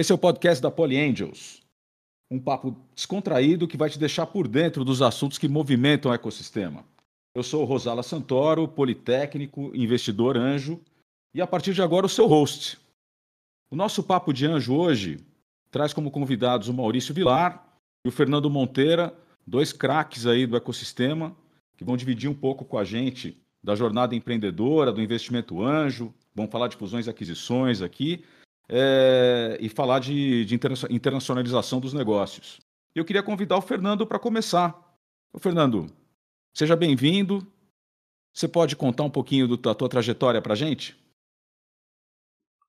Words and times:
Esse 0.00 0.12
é 0.12 0.14
o 0.14 0.18
podcast 0.18 0.62
da 0.62 0.70
Poly 0.70 0.96
Angels. 0.96 1.60
Um 2.30 2.40
papo 2.40 2.74
descontraído 2.94 3.68
que 3.68 3.76
vai 3.76 3.90
te 3.90 3.98
deixar 3.98 4.24
por 4.24 4.48
dentro 4.48 4.82
dos 4.82 5.02
assuntos 5.02 5.36
que 5.36 5.46
movimentam 5.46 6.10
o 6.10 6.14
ecossistema. 6.14 6.86
Eu 7.34 7.42
sou 7.42 7.66
Rosala 7.66 8.02
Santoro, 8.02 8.66
politécnico, 8.66 9.70
investidor 9.76 10.38
anjo 10.38 10.80
e 11.34 11.42
a 11.42 11.46
partir 11.46 11.74
de 11.74 11.82
agora 11.82 12.06
o 12.06 12.08
seu 12.08 12.26
host. 12.26 12.78
O 13.70 13.76
nosso 13.76 14.02
papo 14.02 14.32
de 14.32 14.46
anjo 14.46 14.74
hoje 14.74 15.18
traz 15.70 15.92
como 15.92 16.10
convidados 16.10 16.68
o 16.68 16.72
Maurício 16.72 17.12
Vilar 17.12 17.62
e 18.02 18.08
o 18.08 18.12
Fernando 18.12 18.48
Monteira, 18.48 19.14
dois 19.46 19.70
craques 19.70 20.24
aí 20.24 20.46
do 20.46 20.56
ecossistema 20.56 21.36
que 21.76 21.84
vão 21.84 21.94
dividir 21.94 22.30
um 22.30 22.34
pouco 22.34 22.64
com 22.64 22.78
a 22.78 22.84
gente 22.84 23.36
da 23.62 23.74
jornada 23.74 24.16
empreendedora, 24.16 24.94
do 24.94 25.02
investimento 25.02 25.62
anjo, 25.62 26.10
vão 26.34 26.48
falar 26.48 26.68
de 26.68 26.76
fusões 26.76 27.06
e 27.06 27.10
aquisições 27.10 27.82
aqui 27.82 28.24
é, 28.72 29.58
e 29.60 29.68
falar 29.68 29.98
de, 29.98 30.44
de 30.44 30.54
internacionalização 30.88 31.80
dos 31.80 31.92
negócios. 31.92 32.60
Eu 32.94 33.04
queria 33.04 33.22
convidar 33.22 33.56
o 33.56 33.62
Fernando 33.62 34.06
para 34.06 34.18
começar. 34.18 34.96
Ô, 35.32 35.40
Fernando, 35.40 35.88
seja 36.54 36.76
bem-vindo. 36.76 37.44
Você 38.32 38.46
pode 38.46 38.76
contar 38.76 39.02
um 39.02 39.10
pouquinho 39.10 39.56
da 39.56 39.74
tua 39.74 39.88
trajetória 39.88 40.40
para 40.40 40.52
a 40.52 40.56
gente? 40.56 40.96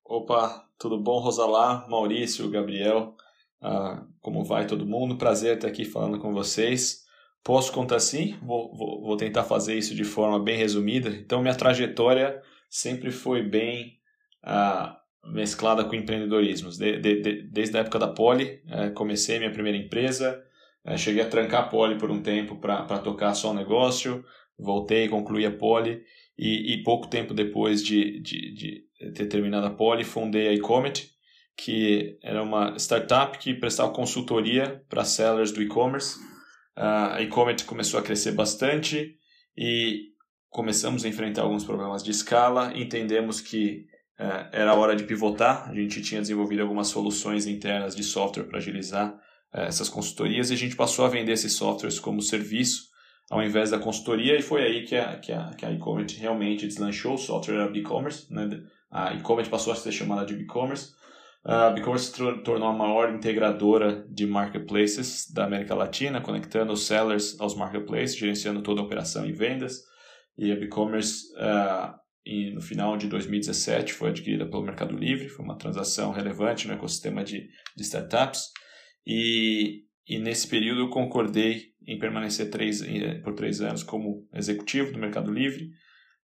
Opa, 0.03 0.67
tudo 0.79 0.99
bom, 0.99 1.19
Rosalá, 1.19 1.85
Maurício, 1.87 2.49
Gabriel? 2.49 3.15
Ah, 3.61 4.03
como 4.19 4.43
vai 4.43 4.65
todo 4.65 4.87
mundo? 4.87 5.17
Prazer 5.17 5.55
estar 5.55 5.67
aqui 5.67 5.85
falando 5.85 6.19
com 6.19 6.33
vocês. 6.33 7.05
Posso 7.43 7.71
contar 7.71 7.99
sim? 7.99 8.37
Vou, 8.41 8.75
vou, 8.75 9.01
vou 9.01 9.17
tentar 9.17 9.43
fazer 9.43 9.77
isso 9.77 9.93
de 9.93 10.03
forma 10.03 10.39
bem 10.39 10.57
resumida. 10.57 11.09
Então, 11.09 11.41
minha 11.41 11.55
trajetória 11.55 12.41
sempre 12.69 13.11
foi 13.11 13.43
bem 13.43 13.99
ah, 14.43 15.00
mesclada 15.25 15.83
com 15.83 15.95
empreendedorismo. 15.95 16.69
De, 16.71 16.99
de, 16.99 17.21
de, 17.21 17.43
desde 17.43 17.77
a 17.77 17.81
época 17.81 17.99
da 17.99 18.07
Poli, 18.07 18.61
é, 18.67 18.89
comecei 18.89 19.37
minha 19.37 19.51
primeira 19.51 19.77
empresa, 19.77 20.41
é, 20.85 20.97
cheguei 20.97 21.21
a 21.21 21.29
trancar 21.29 21.61
a 21.61 21.67
Poli 21.67 21.97
por 21.97 22.09
um 22.09 22.21
tempo 22.21 22.57
para 22.57 22.99
tocar 22.99 23.33
só 23.33 23.51
o 23.51 23.53
negócio, 23.53 24.23
voltei, 24.57 25.07
concluí 25.07 25.45
a 25.45 25.51
Poli 25.51 26.03
e, 26.37 26.73
e 26.73 26.83
pouco 26.83 27.07
tempo 27.07 27.33
depois 27.33 27.83
de, 27.83 28.19
de, 28.21 28.83
ter 29.13 29.27
terminado 29.27 29.67
a 29.67 29.71
Poli, 29.71 30.03
fundei 30.03 30.47
a 30.47 30.53
Ecomet, 30.53 31.09
que 31.55 32.17
era 32.23 32.41
uma 32.41 32.75
startup 32.77 33.37
que 33.37 33.53
prestava 33.53 33.91
consultoria 33.91 34.83
para 34.89 35.03
sellers 35.03 35.51
do 35.51 35.61
e-commerce. 35.61 36.19
Uh, 36.77 37.13
a 37.13 37.21
Ecomet 37.21 37.63
começou 37.65 37.99
a 37.99 38.03
crescer 38.03 38.31
bastante 38.31 39.15
e 39.55 40.11
começamos 40.49 41.05
a 41.05 41.07
enfrentar 41.07 41.43
alguns 41.43 41.63
problemas 41.63 42.03
de 42.03 42.11
escala, 42.11 42.73
entendemos 42.75 43.39
que 43.39 43.85
era 44.51 44.73
hora 44.73 44.95
de 44.95 45.03
pivotar. 45.03 45.69
A 45.69 45.73
gente 45.73 46.01
tinha 46.01 46.21
desenvolvido 46.21 46.61
algumas 46.61 46.87
soluções 46.87 47.47
internas 47.47 47.95
de 47.95 48.03
software 48.03 48.43
para 48.43 48.57
agilizar 48.57 49.15
é, 49.53 49.65
essas 49.65 49.89
consultorias 49.89 50.49
e 50.49 50.53
a 50.53 50.57
gente 50.57 50.75
passou 50.75 51.05
a 51.05 51.09
vender 51.09 51.33
esses 51.33 51.53
softwares 51.53 51.99
como 51.99 52.21
serviço 52.21 52.91
ao 53.29 53.41
invés 53.41 53.69
da 53.69 53.79
consultoria 53.79 54.37
e 54.37 54.41
foi 54.41 54.61
aí 54.61 54.83
que 54.83 54.95
a, 54.95 55.17
que 55.17 55.31
a, 55.31 55.51
que 55.51 55.65
a 55.65 55.71
e-commerce 55.71 56.17
realmente 56.17 56.67
deslanchou 56.67 57.13
o 57.13 57.17
software 57.17 57.71
de 57.71 57.79
e-commerce. 57.79 58.31
Né? 58.31 58.61
A 58.91 59.13
e-commerce 59.13 59.49
passou 59.49 59.71
a 59.71 59.75
ser 59.75 59.91
chamada 59.93 60.25
de 60.25 60.33
e-commerce. 60.33 60.93
A 61.43 61.73
e-commerce 61.77 62.11
se 62.11 62.43
tornou 62.43 62.67
a 62.67 62.73
maior 62.73 63.13
integradora 63.13 64.05
de 64.09 64.27
marketplaces 64.27 65.31
da 65.31 65.45
América 65.45 65.73
Latina, 65.73 66.19
conectando 66.19 66.73
os 66.73 66.85
sellers 66.85 67.39
aos 67.39 67.55
marketplaces, 67.55 68.17
gerenciando 68.17 68.61
toda 68.61 68.81
a 68.81 68.83
operação 68.83 69.25
e 69.25 69.31
vendas. 69.31 69.81
E 70.37 70.51
a 70.51 70.55
e-commerce 70.55 71.25
uh, 71.35 72.00
e 72.25 72.51
no 72.51 72.61
final 72.61 72.95
de 72.97 73.07
2017 73.07 73.93
foi 73.93 74.09
adquirida 74.09 74.45
pelo 74.45 74.63
Mercado 74.63 74.95
Livre, 74.95 75.27
foi 75.27 75.43
uma 75.43 75.57
transação 75.57 76.11
relevante 76.11 76.67
no 76.67 76.73
ecossistema 76.73 77.23
de, 77.23 77.49
de 77.75 77.83
startups. 77.83 78.51
E, 79.05 79.83
e 80.07 80.19
nesse 80.19 80.47
período 80.47 80.81
eu 80.81 80.89
concordei 80.89 81.71
em 81.87 81.97
permanecer 81.97 82.49
três, 82.49 82.83
por 83.23 83.33
três 83.33 83.59
anos 83.61 83.81
como 83.81 84.27
executivo 84.33 84.91
do 84.91 84.99
Mercado 84.99 85.31
Livre. 85.31 85.71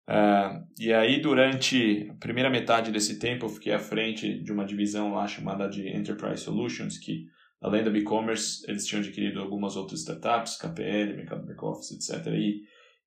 Uh, 0.07 0.63
e 0.79 0.93
aí, 0.93 1.19
durante 1.19 2.07
a 2.09 2.13
primeira 2.13 2.49
metade 2.49 2.91
desse 2.91 3.19
tempo, 3.19 3.45
eu 3.45 3.49
fiquei 3.49 3.73
à 3.73 3.79
frente 3.79 4.41
de 4.41 4.51
uma 4.51 4.65
divisão 4.65 5.11
lá 5.11 5.27
chamada 5.27 5.67
de 5.67 5.89
Enterprise 5.89 6.43
Solutions, 6.43 6.97
que 6.97 7.25
além 7.59 7.83
da 7.83 7.89
e-commerce, 7.89 8.63
eles 8.69 8.85
tinham 8.85 9.01
adquirido 9.01 9.41
algumas 9.41 9.75
outras 9.75 10.01
startups, 10.01 10.57
KPL, 10.57 11.15
Mercado 11.15 11.45
Back 11.45 11.65
Office, 11.65 11.91
etc. 11.91 12.27
E, 12.27 12.61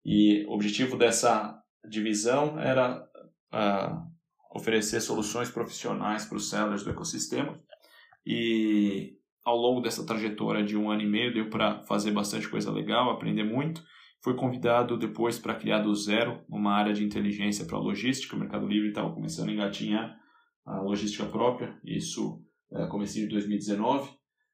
e 0.05 0.45
o 0.47 0.53
objetivo 0.53 0.99
dessa 0.99 1.57
divisão 1.89 2.59
era 2.59 3.03
uh, 3.53 4.11
oferecer 4.55 5.01
soluções 5.01 5.51
profissionais 5.51 6.25
para 6.25 6.37
os 6.37 6.51
sellers 6.51 6.83
do 6.83 6.91
ecossistema 6.91 7.61
e 8.27 9.17
ao 9.45 9.57
longo 9.57 9.81
dessa 9.81 10.05
trajetória 10.05 10.63
de 10.63 10.77
um 10.77 10.91
ano 10.91 11.03
e 11.03 11.07
meio 11.07 11.33
deu 11.33 11.49
para 11.49 11.83
fazer 11.83 12.11
bastante 12.11 12.49
coisa 12.49 12.71
legal, 12.71 13.11
aprender 13.11 13.45
muito. 13.45 13.83
Fui 14.23 14.35
convidado 14.35 14.99
depois 14.99 15.39
para 15.39 15.55
criar 15.55 15.81
do 15.81 15.95
zero 15.95 16.45
uma 16.49 16.75
área 16.75 16.93
de 16.93 17.03
inteligência 17.03 17.65
para 17.65 17.79
logística. 17.79 18.37
O 18.37 18.39
Mercado 18.39 18.67
Livre 18.67 18.89
estava 18.89 19.13
começando 19.13 19.49
a 19.49 19.53
engatinhar 19.53 20.15
a 20.67 20.81
logística 20.83 21.25
própria, 21.25 21.79
isso 21.83 22.45
comecei 22.91 23.25
em 23.25 23.29
2019. 23.29 24.11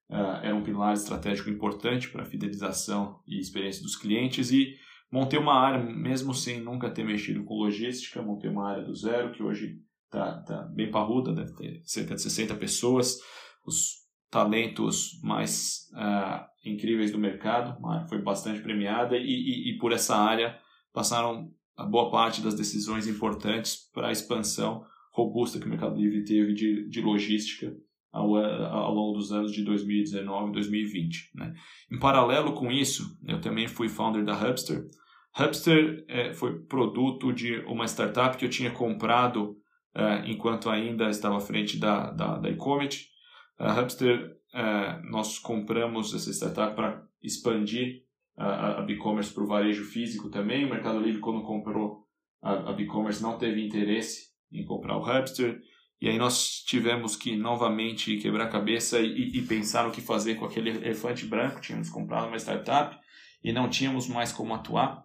Uh, 0.09 0.15
era 0.41 0.55
um 0.55 0.63
pilar 0.63 0.95
estratégico 0.95 1.51
importante 1.51 2.09
para 2.11 2.23
a 2.23 2.27
fidelização 2.27 3.21
e 3.27 3.41
experiência 3.41 3.83
dos 3.83 3.97
clientes 3.97 4.53
e 4.53 4.77
Montei 5.11 5.39
uma 5.39 5.55
área, 5.55 5.83
mesmo 5.83 6.35
sem 6.35 6.61
nunca 6.61 6.91
ter 6.91 7.05
mexido 7.05 7.45
com 7.45 7.55
logística, 7.55 8.23
montei 8.23 8.51
uma 8.51 8.69
área 8.69 8.85
do 8.85 8.95
zero, 8.95 9.33
que 9.33 9.43
hoje 9.43 9.79
está 10.05 10.43
tá 10.43 10.63
bem 10.75 10.91
parruda, 10.91 11.33
deve 11.33 11.55
ter 11.55 11.81
cerca 11.85 12.15
de 12.15 12.23
60 12.23 12.55
pessoas, 12.57 13.19
os 13.65 14.07
talentos 14.31 15.21
mais 15.23 15.89
uh, 15.95 16.45
incríveis 16.65 17.13
do 17.13 17.19
mercado, 17.19 17.79
uma 17.79 17.97
área 17.97 18.09
foi 18.09 18.21
bastante 18.21 18.61
premiada, 18.61 19.17
e, 19.17 19.23
e, 19.23 19.71
e 19.71 19.79
por 19.79 19.93
essa 19.93 20.17
área 20.17 20.59
passaram 20.93 21.53
a 21.77 21.85
boa 21.85 22.11
parte 22.11 22.41
das 22.41 22.55
decisões 22.55 23.07
importantes 23.07 23.91
para 23.93 24.09
a 24.09 24.13
expansão 24.13 24.85
robusta 25.13 25.59
que 25.59 25.67
o 25.67 25.69
Mercado 25.69 25.97
Livre 25.97 26.25
teve 26.25 26.53
de, 26.53 26.89
de 26.89 27.01
logística 27.01 27.75
ao, 28.13 28.37
ao 28.37 28.95
longo 28.95 29.19
dos 29.19 29.33
anos 29.33 29.53
de 29.53 29.63
2019 29.65 30.51
e 30.51 30.53
2020. 30.53 31.31
Né? 31.35 31.55
Em 31.93 31.99
paralelo 31.99 32.53
com 32.53 32.71
isso, 32.71 33.19
eu 33.27 33.41
também 33.41 33.67
fui 33.67 33.89
founder 33.89 34.25
da 34.25 34.35
Hubster. 34.35 34.85
Hubster 35.39 36.05
é, 36.09 36.33
foi 36.33 36.61
produto 36.61 37.33
de 37.33 37.59
uma 37.67 37.85
startup 37.87 38.37
que 38.37 38.45
eu 38.45 38.51
tinha 38.51 38.71
comprado 38.71 39.57
é, 39.95 40.31
enquanto 40.31 40.71
ainda 40.71 41.09
estava 41.09 41.37
à 41.37 41.41
frente 41.41 41.79
da, 41.79 42.11
da, 42.11 42.39
da 42.39 42.51
Ecomet. 42.51 43.07
A 43.59 43.73
Hubster, 43.73 44.37
é, 44.55 45.01
nós 45.11 45.39
compramos 45.39 46.15
essa 46.15 46.31
startup 46.31 46.75
para 46.75 47.03
expandir 47.23 48.07
a, 48.37 48.83
a 48.83 48.87
e-commerce 48.91 49.33
para 49.33 49.45
o 49.45 49.47
varejo 49.47 49.85
físico 49.85 50.31
também. 50.31 50.65
O 50.65 50.71
Mercado 50.71 51.01
Livre, 51.01 51.21
quando 51.21 51.43
comprou 51.43 52.07
a, 52.43 52.71
a 52.71 52.81
e-commerce, 52.81 53.23
não 53.23 53.39
teve 53.39 53.65
interesse 53.65 54.29
em 54.53 54.65
comprar 54.65 54.97
o 54.97 55.03
Hubster. 55.03 55.61
E 56.01 56.09
aí 56.09 56.19
nós 56.19 56.63
tivemos 56.67 57.17
que 57.17 57.37
novamente 57.37 58.19
quebrar 58.19 58.51
cabeça 58.51 59.01
e, 59.01 59.39
e 59.39 59.43
pensar 59.43 59.89
o 59.89 59.91
que 59.91 60.01
fazer 60.01 60.35
com 60.35 60.45
aquele 60.45 60.71
elefante 60.71 61.25
branco. 61.25 61.61
Tínhamos 61.61 61.89
comprado 61.89 62.29
uma 62.29 62.37
startup 62.37 62.97
e 63.43 63.53
não 63.53 63.69
tínhamos 63.69 64.07
mais 64.07 64.31
como 64.31 64.55
atuar. 64.55 65.05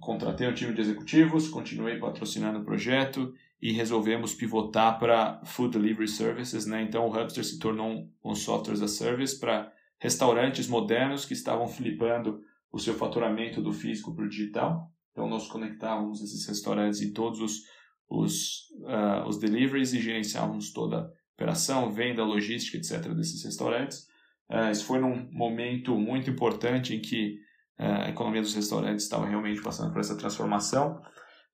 Contratei 0.00 0.46
um 0.46 0.54
time 0.54 0.74
de 0.74 0.80
executivos, 0.80 1.48
continuei 1.48 1.98
patrocinando 1.98 2.60
o 2.60 2.64
projeto 2.64 3.32
e 3.60 3.72
resolvemos 3.72 4.34
pivotar 4.34 4.98
para 4.98 5.40
Food 5.44 5.78
Delivery 5.78 6.08
Services. 6.08 6.66
Né? 6.66 6.82
Então 6.82 7.06
o 7.06 7.10
Hubster 7.10 7.44
se 7.44 7.58
tornou 7.58 8.08
um, 8.22 8.34
software 8.34 8.74
as 8.74 8.82
a 8.82 8.88
service 8.88 9.38
para 9.38 9.72
restaurantes 9.98 10.66
modernos 10.66 11.24
que 11.24 11.32
estavam 11.32 11.68
flipando 11.68 12.40
o 12.70 12.78
seu 12.78 12.94
faturamento 12.94 13.62
do 13.62 13.72
físico 13.72 14.14
para 14.14 14.24
o 14.24 14.28
digital. 14.28 14.90
Então 15.12 15.28
nós 15.28 15.46
conectávamos 15.46 16.20
esses 16.20 16.46
restaurantes 16.46 17.00
em 17.00 17.12
todos 17.12 17.40
os 17.40 17.62
os, 18.12 18.70
uh, 18.82 19.26
os 19.26 19.38
deliveries 19.38 19.92
e 19.92 20.00
gerenciávamos 20.00 20.72
toda 20.72 20.98
a 20.98 21.10
operação, 21.34 21.90
venda, 21.90 22.24
logística, 22.24 22.76
etc. 22.76 23.12
desses 23.14 23.44
restaurantes. 23.44 24.06
Uh, 24.50 24.70
isso 24.70 24.84
foi 24.84 24.98
num 24.98 25.28
momento 25.32 25.96
muito 25.98 26.30
importante 26.30 26.94
em 26.94 27.00
que 27.00 27.38
uh, 27.80 28.04
a 28.04 28.08
economia 28.10 28.42
dos 28.42 28.54
restaurantes 28.54 29.04
estava 29.04 29.26
realmente 29.26 29.62
passando 29.62 29.92
por 29.92 30.00
essa 30.00 30.16
transformação. 30.16 31.00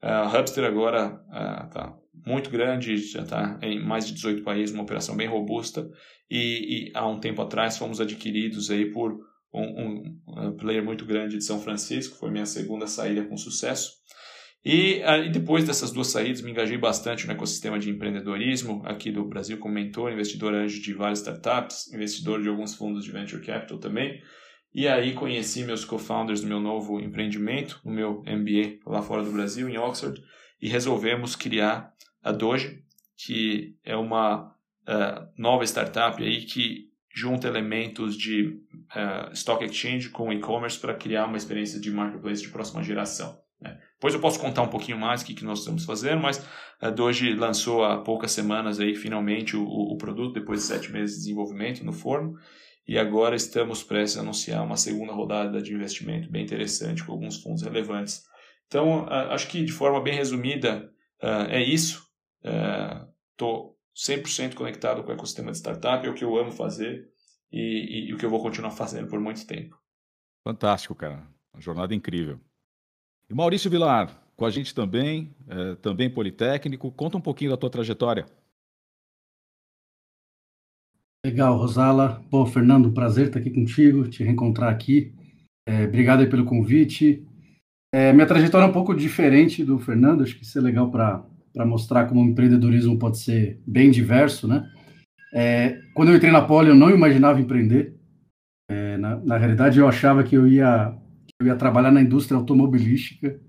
Uh, 0.02 0.36
Hubster 0.36 0.64
agora 0.64 1.20
está 1.66 1.96
muito 2.26 2.50
grande, 2.50 2.96
já 2.96 3.22
está 3.22 3.58
em 3.62 3.84
mais 3.84 4.06
de 4.06 4.14
18 4.14 4.42
países, 4.42 4.74
uma 4.74 4.82
operação 4.82 5.16
bem 5.16 5.28
robusta 5.28 5.88
e, 6.30 6.88
e 6.88 6.92
há 6.94 7.06
um 7.06 7.20
tempo 7.20 7.40
atrás 7.40 7.78
fomos 7.78 8.00
adquiridos 8.00 8.70
aí 8.70 8.90
por 8.92 9.18
um, 9.52 10.18
um 10.26 10.56
player 10.56 10.84
muito 10.84 11.04
grande 11.04 11.38
de 11.38 11.44
São 11.44 11.60
Francisco, 11.60 12.16
foi 12.16 12.30
minha 12.30 12.46
segunda 12.46 12.86
saída 12.86 13.24
com 13.24 13.36
sucesso. 13.36 13.92
E, 14.70 15.02
ah, 15.02 15.16
e, 15.16 15.30
depois 15.30 15.64
dessas 15.64 15.90
duas 15.90 16.08
saídas, 16.08 16.42
me 16.42 16.50
engajei 16.50 16.76
bastante 16.76 17.26
no 17.26 17.32
ecossistema 17.32 17.78
de 17.78 17.88
empreendedorismo 17.88 18.82
aqui 18.84 19.10
do 19.10 19.24
Brasil 19.24 19.56
como 19.56 19.72
mentor, 19.72 20.12
investidor 20.12 20.52
anjo 20.52 20.82
de 20.82 20.92
várias 20.92 21.20
startups, 21.20 21.90
investidor 21.90 22.42
de 22.42 22.50
alguns 22.50 22.74
fundos 22.74 23.02
de 23.02 23.10
venture 23.10 23.42
capital 23.42 23.78
também. 23.78 24.22
E 24.74 24.86
aí 24.86 25.14
conheci 25.14 25.64
meus 25.64 25.86
co-founders 25.86 26.42
do 26.42 26.46
meu 26.46 26.60
novo 26.60 27.00
empreendimento, 27.00 27.80
o 27.82 27.90
meu 27.90 28.22
MBA 28.26 28.80
lá 28.84 29.00
fora 29.00 29.22
do 29.22 29.32
Brasil, 29.32 29.70
em 29.70 29.78
Oxford, 29.78 30.22
e 30.60 30.68
resolvemos 30.68 31.34
criar 31.34 31.94
a 32.22 32.30
Doge, 32.30 32.82
que 33.16 33.74
é 33.82 33.96
uma 33.96 34.48
uh, 34.48 35.28
nova 35.38 35.64
startup 35.64 36.22
aí 36.22 36.42
que 36.42 36.90
junta 37.14 37.48
elementos 37.48 38.14
de 38.14 38.60
uh, 38.94 39.32
stock 39.32 39.64
exchange 39.64 40.10
com 40.10 40.30
e-commerce 40.30 40.78
para 40.78 40.92
criar 40.92 41.24
uma 41.24 41.38
experiência 41.38 41.80
de 41.80 41.90
marketplace 41.90 42.42
de 42.42 42.50
próxima 42.50 42.82
geração. 42.82 43.40
Né? 43.58 43.80
Depois 43.98 44.14
eu 44.14 44.20
posso 44.20 44.38
contar 44.38 44.62
um 44.62 44.68
pouquinho 44.68 44.96
mais 44.96 45.22
o 45.22 45.24
que, 45.24 45.34
que 45.34 45.44
nós 45.44 45.58
estamos 45.58 45.84
fazendo, 45.84 46.22
mas 46.22 46.46
a 46.80 46.88
Doge 46.88 47.34
lançou 47.34 47.84
há 47.84 48.00
poucas 48.00 48.30
semanas 48.30 48.78
aí 48.78 48.94
finalmente 48.94 49.56
o, 49.56 49.64
o 49.64 49.96
produto, 49.98 50.34
depois 50.34 50.60
de 50.60 50.66
sete 50.66 50.92
meses 50.92 51.16
de 51.16 51.22
desenvolvimento 51.22 51.84
no 51.84 51.92
forno, 51.92 52.38
e 52.86 52.96
agora 52.96 53.34
estamos 53.34 53.82
prestes 53.82 54.16
a 54.16 54.20
anunciar 54.20 54.64
uma 54.64 54.76
segunda 54.76 55.12
rodada 55.12 55.60
de 55.60 55.74
investimento 55.74 56.30
bem 56.30 56.44
interessante 56.44 57.04
com 57.04 57.10
alguns 57.10 57.42
fundos 57.42 57.62
relevantes. 57.62 58.22
Então, 58.68 59.04
acho 59.08 59.48
que 59.48 59.64
de 59.64 59.72
forma 59.72 60.00
bem 60.00 60.14
resumida 60.14 60.88
é 61.50 61.60
isso. 61.60 62.06
Estou 63.32 63.76
100% 63.96 64.54
conectado 64.54 65.02
com 65.02 65.10
o 65.10 65.12
ecossistema 65.12 65.50
de 65.50 65.58
startup, 65.58 66.06
é 66.06 66.10
o 66.10 66.14
que 66.14 66.24
eu 66.24 66.36
amo 66.38 66.52
fazer 66.52 67.10
e, 67.50 67.58
e, 67.60 68.08
e 68.10 68.14
o 68.14 68.16
que 68.16 68.24
eu 68.24 68.30
vou 68.30 68.40
continuar 68.40 68.70
fazendo 68.70 69.08
por 69.08 69.18
muito 69.18 69.44
tempo. 69.46 69.76
Fantástico, 70.44 70.94
cara. 70.94 71.26
Uma 71.52 71.60
jornada 71.60 71.94
incrível. 71.94 72.40
E 73.30 73.34
Maurício 73.34 73.70
Vilar, 73.70 74.22
com 74.34 74.46
a 74.46 74.50
gente 74.50 74.74
também, 74.74 75.34
é, 75.46 75.74
também 75.76 76.08
Politécnico. 76.08 76.90
Conta 76.90 77.18
um 77.18 77.20
pouquinho 77.20 77.50
da 77.50 77.56
tua 77.56 77.68
trajetória. 77.68 78.24
Legal, 81.26 81.58
Rosala. 81.58 82.24
Pô, 82.30 82.46
Fernando, 82.46 82.92
prazer 82.92 83.26
estar 83.26 83.40
aqui 83.40 83.50
contigo, 83.50 84.08
te 84.08 84.24
reencontrar 84.24 84.72
aqui. 84.72 85.12
É, 85.68 85.84
obrigado 85.84 86.26
pelo 86.30 86.46
convite. 86.46 87.22
É, 87.92 88.12
minha 88.14 88.26
trajetória 88.26 88.64
é 88.64 88.68
um 88.68 88.72
pouco 88.72 88.94
diferente 88.94 89.62
do 89.62 89.78
Fernando, 89.78 90.22
acho 90.22 90.36
que 90.36 90.44
isso 90.44 90.58
é 90.58 90.62
legal 90.62 90.90
para 90.90 91.24
mostrar 91.66 92.06
como 92.06 92.22
o 92.22 92.24
empreendedorismo 92.24 92.98
pode 92.98 93.18
ser 93.18 93.60
bem 93.66 93.90
diverso, 93.90 94.46
né? 94.46 94.70
É, 95.34 95.78
quando 95.94 96.10
eu 96.10 96.16
entrei 96.16 96.30
na 96.30 96.40
Poli, 96.40 96.68
eu 96.68 96.74
não 96.74 96.90
imaginava 96.90 97.40
empreender. 97.40 97.94
É, 98.70 98.96
na, 98.96 99.16
na 99.16 99.36
realidade, 99.36 99.78
eu 99.78 99.88
achava 99.88 100.22
que 100.22 100.34
eu 100.34 100.46
ia 100.46 100.96
eu 101.40 101.46
ia 101.46 101.56
trabalhar 101.56 101.90
na 101.90 102.02
indústria 102.02 102.36
automobilística, 102.36 103.40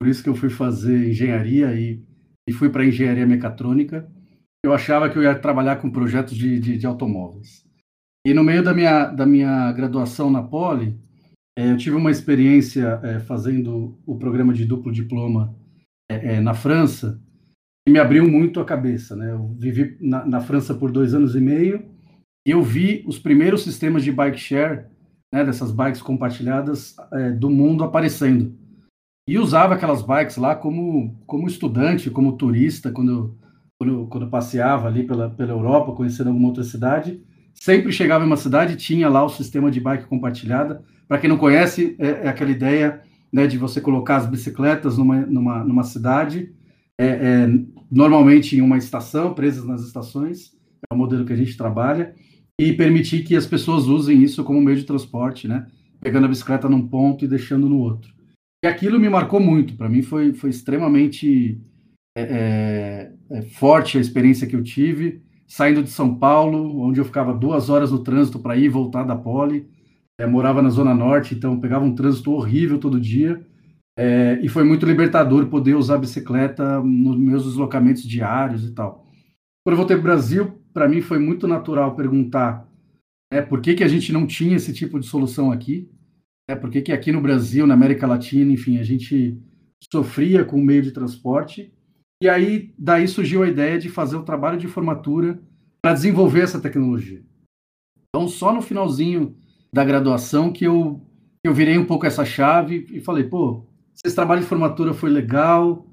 por 0.00 0.08
isso 0.08 0.22
que 0.22 0.28
eu 0.28 0.34
fui 0.34 0.50
fazer 0.50 1.10
engenharia 1.10 1.74
e, 1.74 2.02
e 2.48 2.52
fui 2.52 2.70
para 2.70 2.84
engenharia 2.84 3.26
mecatrônica. 3.26 4.10
Eu 4.64 4.72
achava 4.72 5.08
que 5.08 5.16
eu 5.16 5.22
ia 5.22 5.38
trabalhar 5.38 5.76
com 5.76 5.90
projetos 5.90 6.36
de, 6.36 6.58
de, 6.58 6.76
de 6.76 6.86
automóveis. 6.86 7.64
E 8.26 8.34
no 8.34 8.44
meio 8.44 8.62
da 8.62 8.74
minha, 8.74 9.06
da 9.06 9.24
minha 9.24 9.72
graduação 9.72 10.30
na 10.30 10.42
Poli, 10.42 10.98
é, 11.58 11.70
eu 11.70 11.76
tive 11.76 11.96
uma 11.96 12.10
experiência 12.10 13.00
é, 13.02 13.20
fazendo 13.20 13.98
o 14.06 14.16
programa 14.18 14.52
de 14.52 14.64
duplo 14.64 14.92
diploma 14.92 15.54
é, 16.10 16.36
é 16.36 16.40
na 16.40 16.54
França, 16.54 17.20
e 17.86 17.90
me 17.90 17.98
abriu 17.98 18.28
muito 18.28 18.60
a 18.60 18.64
cabeça. 18.64 19.16
Né? 19.16 19.32
Eu 19.32 19.54
vivi 19.58 19.96
na, 20.00 20.24
na 20.24 20.40
França 20.40 20.74
por 20.74 20.92
dois 20.92 21.14
anos 21.14 21.34
e 21.34 21.40
meio, 21.40 21.84
e 22.46 22.50
eu 22.50 22.62
vi 22.62 23.02
os 23.06 23.18
primeiros 23.18 23.62
sistemas 23.62 24.04
de 24.04 24.12
bike 24.12 24.38
share 24.38 24.84
né, 25.32 25.44
dessas 25.44 25.70
bikes 25.70 26.02
compartilhadas 26.02 26.96
é, 27.12 27.30
do 27.30 27.48
mundo 27.48 27.84
aparecendo. 27.84 28.54
E 29.28 29.38
usava 29.38 29.74
aquelas 29.74 30.02
bikes 30.02 30.36
lá 30.36 30.56
como, 30.56 31.16
como 31.26 31.46
estudante, 31.46 32.10
como 32.10 32.36
turista, 32.36 32.90
quando, 32.90 33.38
quando, 33.78 34.06
quando 34.06 34.30
passeava 34.30 34.88
ali 34.88 35.04
pela, 35.04 35.30
pela 35.30 35.52
Europa, 35.52 35.92
conhecendo 35.92 36.28
alguma 36.28 36.48
outra 36.48 36.64
cidade. 36.64 37.22
Sempre 37.54 37.92
chegava 37.92 38.24
em 38.24 38.26
uma 38.26 38.36
cidade 38.36 38.76
tinha 38.76 39.08
lá 39.08 39.24
o 39.24 39.28
sistema 39.28 39.70
de 39.70 39.80
bike 39.80 40.06
compartilhada. 40.06 40.82
Para 41.06 41.18
quem 41.18 41.28
não 41.28 41.36
conhece, 41.36 41.94
é, 41.98 42.08
é, 42.08 42.28
aquela 42.28 42.50
ideia 42.50 43.02
né, 43.32 43.46
de 43.46 43.58
você 43.58 43.80
colocar 43.80 44.16
as 44.16 44.26
bicicletas 44.26 44.98
numa, 44.98 45.20
numa, 45.20 45.64
numa 45.64 45.82
cidade, 45.84 46.52
é, 46.98 47.06
é, 47.06 47.48
normalmente 47.90 48.56
em 48.56 48.60
uma 48.60 48.78
estação, 48.78 49.32
presas 49.32 49.64
nas 49.64 49.82
estações, 49.82 50.52
é 50.90 50.94
o 50.94 50.96
modelo 50.96 51.24
que 51.24 51.32
a 51.32 51.36
gente 51.36 51.56
trabalha, 51.56 52.14
e 52.60 52.74
permitir 52.74 53.24
que 53.24 53.34
as 53.34 53.46
pessoas 53.46 53.86
usem 53.86 54.22
isso 54.22 54.44
como 54.44 54.60
meio 54.60 54.76
de 54.76 54.84
transporte, 54.84 55.48
né? 55.48 55.66
Pegando 55.98 56.26
a 56.26 56.28
bicicleta 56.28 56.68
num 56.68 56.86
ponto 56.86 57.24
e 57.24 57.28
deixando 57.28 57.66
no 57.66 57.78
outro. 57.78 58.12
E 58.62 58.68
aquilo 58.68 59.00
me 59.00 59.08
marcou 59.08 59.40
muito. 59.40 59.74
Para 59.74 59.88
mim 59.88 60.02
foi, 60.02 60.34
foi 60.34 60.50
extremamente 60.50 61.58
é, 62.14 62.22
é, 62.22 63.12
é, 63.30 63.42
forte 63.42 63.96
a 63.96 64.00
experiência 64.00 64.46
que 64.46 64.54
eu 64.54 64.62
tive 64.62 65.22
saindo 65.48 65.82
de 65.82 65.88
São 65.88 66.14
Paulo, 66.14 66.82
onde 66.82 67.00
eu 67.00 67.04
ficava 67.04 67.32
duas 67.32 67.70
horas 67.70 67.90
no 67.90 68.00
trânsito 68.00 68.38
para 68.38 68.56
ir 68.56 68.64
e 68.64 68.68
voltar 68.68 69.04
da 69.04 69.16
Poli. 69.16 69.66
É, 70.20 70.26
morava 70.26 70.60
na 70.60 70.68
Zona 70.68 70.94
Norte, 70.94 71.34
então 71.34 71.58
pegava 71.58 71.86
um 71.86 71.94
trânsito 71.94 72.30
horrível 72.30 72.78
todo 72.78 73.00
dia. 73.00 73.40
É, 73.98 74.38
e 74.42 74.50
foi 74.50 74.64
muito 74.64 74.84
libertador 74.84 75.46
poder 75.46 75.76
usar 75.76 75.94
a 75.94 75.98
bicicleta 75.98 76.78
nos 76.82 77.16
meus 77.18 77.44
deslocamentos 77.44 78.02
diários 78.02 78.66
e 78.66 78.72
tal. 78.72 79.06
Quando 79.64 79.72
eu 79.72 79.78
voltei 79.78 79.96
para 79.96 80.00
o 80.00 80.04
Brasil, 80.04 80.59
para 80.72 80.88
mim 80.88 81.00
foi 81.00 81.18
muito 81.18 81.46
natural 81.48 81.94
perguntar 81.94 82.68
é, 83.32 83.40
por 83.40 83.60
que, 83.60 83.74
que 83.74 83.84
a 83.84 83.88
gente 83.88 84.12
não 84.12 84.26
tinha 84.26 84.56
esse 84.56 84.72
tipo 84.72 84.98
de 84.98 85.06
solução 85.06 85.52
aqui, 85.52 85.88
é, 86.48 86.54
por 86.54 86.70
que, 86.70 86.82
que 86.82 86.92
aqui 86.92 87.12
no 87.12 87.20
Brasil, 87.20 87.66
na 87.66 87.74
América 87.74 88.06
Latina, 88.06 88.52
enfim, 88.52 88.78
a 88.78 88.82
gente 88.82 89.38
sofria 89.92 90.44
com 90.44 90.60
o 90.60 90.64
meio 90.64 90.82
de 90.82 90.90
transporte. 90.90 91.72
E 92.22 92.28
aí, 92.28 92.74
daí 92.76 93.06
surgiu 93.08 93.42
a 93.42 93.48
ideia 93.48 93.78
de 93.78 93.88
fazer 93.88 94.16
o 94.16 94.24
trabalho 94.24 94.58
de 94.58 94.66
formatura 94.66 95.40
para 95.80 95.94
desenvolver 95.94 96.40
essa 96.40 96.60
tecnologia. 96.60 97.22
Então, 98.08 98.28
só 98.28 98.52
no 98.52 98.60
finalzinho 98.60 99.36
da 99.72 99.84
graduação 99.84 100.52
que 100.52 100.64
eu, 100.64 101.00
eu 101.44 101.54
virei 101.54 101.78
um 101.78 101.86
pouco 101.86 102.04
essa 102.04 102.24
chave 102.24 102.86
e 102.90 103.00
falei, 103.00 103.24
pô, 103.24 103.64
esse 104.04 104.14
trabalho 104.14 104.40
de 104.40 104.46
formatura 104.46 104.92
foi 104.92 105.08
legal, 105.08 105.86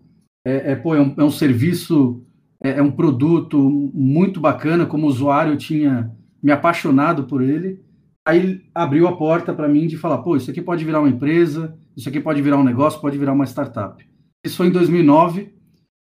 é, 0.46 0.72
é 0.72 0.76
pô, 0.76 0.96
é 0.96 1.02
um, 1.02 1.14
é 1.18 1.24
um 1.24 1.32
serviço 1.32 2.26
é, 2.64 2.80
é 2.80 2.82
um 2.82 2.92
produto 2.92 3.58
muito 3.94 4.40
bacana, 4.40 4.86
como 4.86 5.08
usuário 5.08 5.54
eu 5.54 5.58
tinha 5.58 6.12
me 6.42 6.52
apaixonado 6.52 7.24
por 7.26 7.42
ele. 7.42 7.84
Aí 8.26 8.62
abriu 8.76 9.08
a 9.08 9.16
porta 9.16 9.54
para 9.54 9.68
mim 9.68 9.88
de 9.88 9.98
falar, 9.98 10.18
pô, 10.20 10.36
isso 10.36 10.52
aqui 10.52 10.62
pode 10.62 10.84
virar 10.84 11.00
uma 11.00 11.10
empresa, 11.10 11.78
isso 11.96 12.10
aqui 12.10 12.20
pode 12.20 12.42
virar 12.42 12.58
um 12.58 12.64
negócio, 12.64 13.00
pode 13.00 13.18
virar 13.18 13.34
uma 13.34 13.46
startup. 13.46 14.06
Isso 14.46 14.58
foi 14.58 14.68
em 14.68 14.72
2009, 14.72 15.54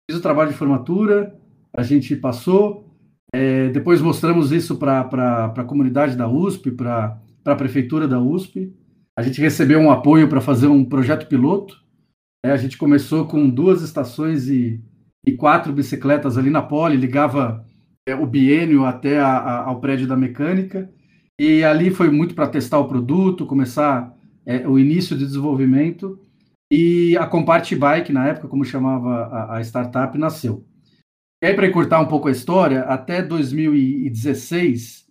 fiz 0.10 0.20
o 0.20 0.22
trabalho 0.22 0.52
de 0.52 0.58
formatura, 0.58 1.36
a 1.74 1.84
gente 1.84 2.16
passou, 2.16 2.88
é, 3.34 3.70
depois 3.70 4.02
mostramos 4.02 4.52
isso 4.52 4.78
para 4.78 5.02
a 5.46 5.64
comunidade 5.64 6.16
da 6.16 6.28
USP, 6.28 6.72
para 6.72 7.22
a 7.46 7.56
prefeitura 7.56 8.08
da 8.08 8.20
USP. 8.20 8.74
A 9.18 9.22
gente 9.22 9.42
recebeu 9.42 9.80
um 9.80 9.92
apoio 9.92 10.28
para 10.28 10.42
fazer 10.42 10.68
um 10.68 10.86
projeto 10.86 11.28
piloto. 11.28 11.76
É, 12.46 12.52
a 12.52 12.58
gente 12.58 12.78
começou 12.78 13.26
com 13.26 13.50
duas 13.50 13.82
estações 13.82 14.48
e 14.48 14.82
e 15.28 15.34
quatro 15.34 15.74
bicicletas 15.74 16.38
ali 16.38 16.50
na 16.50 16.62
pole, 16.62 16.96
ligava 16.96 17.66
é, 18.08 18.16
o 18.16 18.26
biênio 18.26 18.86
até 18.86 19.20
a, 19.20 19.28
a, 19.28 19.66
ao 19.66 19.82
prédio 19.82 20.08
da 20.08 20.16
mecânica, 20.16 20.90
e 21.38 21.66
ali 21.66 21.90
foi 21.90 22.10
muito 22.10 22.34
para 22.34 22.48
testar 22.48 22.80
o 22.80 22.88
produto, 22.88 23.46
começar 23.46 24.16
é, 24.46 24.66
o 24.66 24.80
início 24.80 25.18
de 25.18 25.26
desenvolvimento, 25.26 26.18
e 26.72 27.18
a 27.18 27.26
Compart 27.28 27.76
Bike, 27.76 28.14
na 28.14 28.26
época, 28.26 28.48
como 28.48 28.64
chamava 28.64 29.26
a, 29.26 29.58
a 29.58 29.62
startup, 29.62 30.18
nasceu. 30.18 30.66
E 31.44 31.48
aí, 31.48 31.54
para 31.54 31.68
encurtar 31.68 32.00
um 32.00 32.08
pouco 32.08 32.30
a 32.30 32.32
história, 32.32 32.84
até 32.84 33.22
2016, 33.22 35.06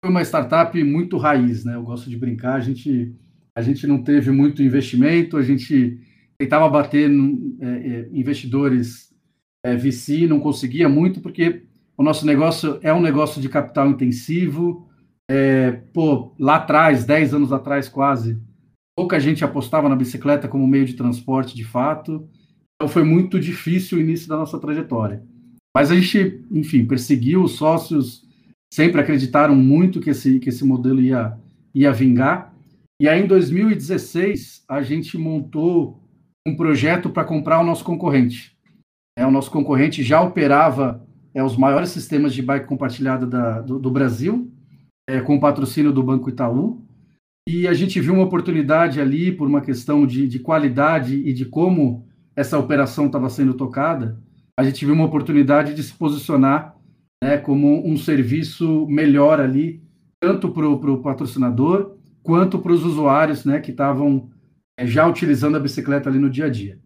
foi 0.00 0.10
uma 0.12 0.22
startup 0.22 0.82
muito 0.84 1.16
raiz, 1.16 1.64
né? 1.64 1.74
Eu 1.74 1.82
gosto 1.82 2.08
de 2.08 2.16
brincar, 2.16 2.54
a 2.54 2.60
gente, 2.60 3.12
a 3.56 3.62
gente 3.62 3.84
não 3.84 4.00
teve 4.00 4.30
muito 4.30 4.62
investimento, 4.62 5.36
a 5.36 5.42
gente 5.42 5.98
tentava 6.38 6.68
bater 6.68 7.08
no, 7.08 7.56
é, 7.60 7.66
é 7.66 8.08
investidores 8.12 9.09
é, 9.64 9.76
VC, 9.76 10.26
não 10.26 10.40
conseguia 10.40 10.88
muito, 10.88 11.20
porque 11.20 11.62
o 11.96 12.02
nosso 12.02 12.24
negócio 12.24 12.78
é 12.82 12.92
um 12.92 13.00
negócio 13.00 13.40
de 13.40 13.48
capital 13.48 13.88
intensivo. 13.88 14.88
É, 15.30 15.72
pô, 15.92 16.34
lá 16.38 16.56
atrás, 16.56 17.04
10 17.04 17.34
anos 17.34 17.52
atrás 17.52 17.88
quase, 17.88 18.40
pouca 18.96 19.20
gente 19.20 19.44
apostava 19.44 19.88
na 19.88 19.96
bicicleta 19.96 20.48
como 20.48 20.66
meio 20.66 20.84
de 20.84 20.94
transporte 20.94 21.54
de 21.54 21.64
fato. 21.64 22.28
Então 22.74 22.88
foi 22.88 23.04
muito 23.04 23.38
difícil 23.38 23.98
o 23.98 24.00
início 24.00 24.28
da 24.28 24.36
nossa 24.36 24.58
trajetória. 24.58 25.22
Mas 25.74 25.90
a 25.90 25.94
gente, 25.94 26.42
enfim, 26.50 26.84
perseguiu, 26.84 27.44
os 27.44 27.52
sócios 27.52 28.26
sempre 28.72 29.00
acreditaram 29.00 29.54
muito 29.54 30.00
que 30.00 30.10
esse, 30.10 30.38
que 30.38 30.48
esse 30.48 30.64
modelo 30.64 31.00
ia, 31.00 31.36
ia 31.74 31.92
vingar. 31.92 32.54
E 33.00 33.08
aí, 33.08 33.22
em 33.22 33.26
2016, 33.26 34.64
a 34.68 34.82
gente 34.82 35.16
montou 35.16 36.02
um 36.46 36.56
projeto 36.56 37.10
para 37.10 37.24
comprar 37.24 37.60
o 37.60 37.64
nosso 37.64 37.84
concorrente. 37.84 38.56
É, 39.20 39.26
o 39.26 39.30
nosso 39.30 39.50
concorrente 39.50 40.02
já 40.02 40.22
operava 40.22 41.06
é, 41.34 41.44
os 41.44 41.54
maiores 41.54 41.90
sistemas 41.90 42.32
de 42.32 42.40
bike 42.40 42.66
compartilhada 42.66 43.26
da, 43.26 43.60
do, 43.60 43.78
do, 43.78 43.90
Brasil, 43.90 44.50
é, 45.06 45.20
com 45.20 45.36
o 45.36 45.40
patrocínio 45.40 45.92
do 45.92 46.02
Banco 46.02 46.30
Itaú. 46.30 46.82
E 47.46 47.68
a 47.68 47.74
gente 47.74 48.00
viu 48.00 48.14
uma 48.14 48.24
oportunidade 48.24 48.98
ali, 48.98 49.30
por 49.30 49.46
uma 49.46 49.60
questão 49.60 50.06
de, 50.06 50.26
de 50.26 50.38
qualidade 50.38 51.16
e 51.16 51.34
de 51.34 51.44
como 51.44 52.06
essa 52.34 52.58
operação 52.58 53.08
estava 53.08 53.28
sendo 53.28 53.52
tocada, 53.52 54.18
a 54.58 54.64
gente 54.64 54.86
viu 54.86 54.94
uma 54.94 55.04
oportunidade 55.04 55.74
de 55.74 55.82
se 55.82 55.92
posicionar 55.92 56.74
né, 57.22 57.36
como 57.36 57.86
um 57.86 57.98
serviço 57.98 58.86
melhor 58.88 59.38
ali, 59.38 59.82
tanto 60.18 60.48
para 60.48 60.66
o 60.66 61.02
patrocinador 61.02 61.94
quanto 62.22 62.58
para 62.58 62.72
os 62.72 62.86
usuários 62.86 63.44
né, 63.44 63.60
que 63.60 63.70
estavam 63.70 64.30
é, 64.78 64.86
já 64.86 65.06
utilizando 65.06 65.58
a 65.58 65.60
bicicleta 65.60 66.08
ali 66.08 66.18
no 66.18 66.30
dia 66.30 66.46
a 66.46 66.48
dia. 66.48 66.78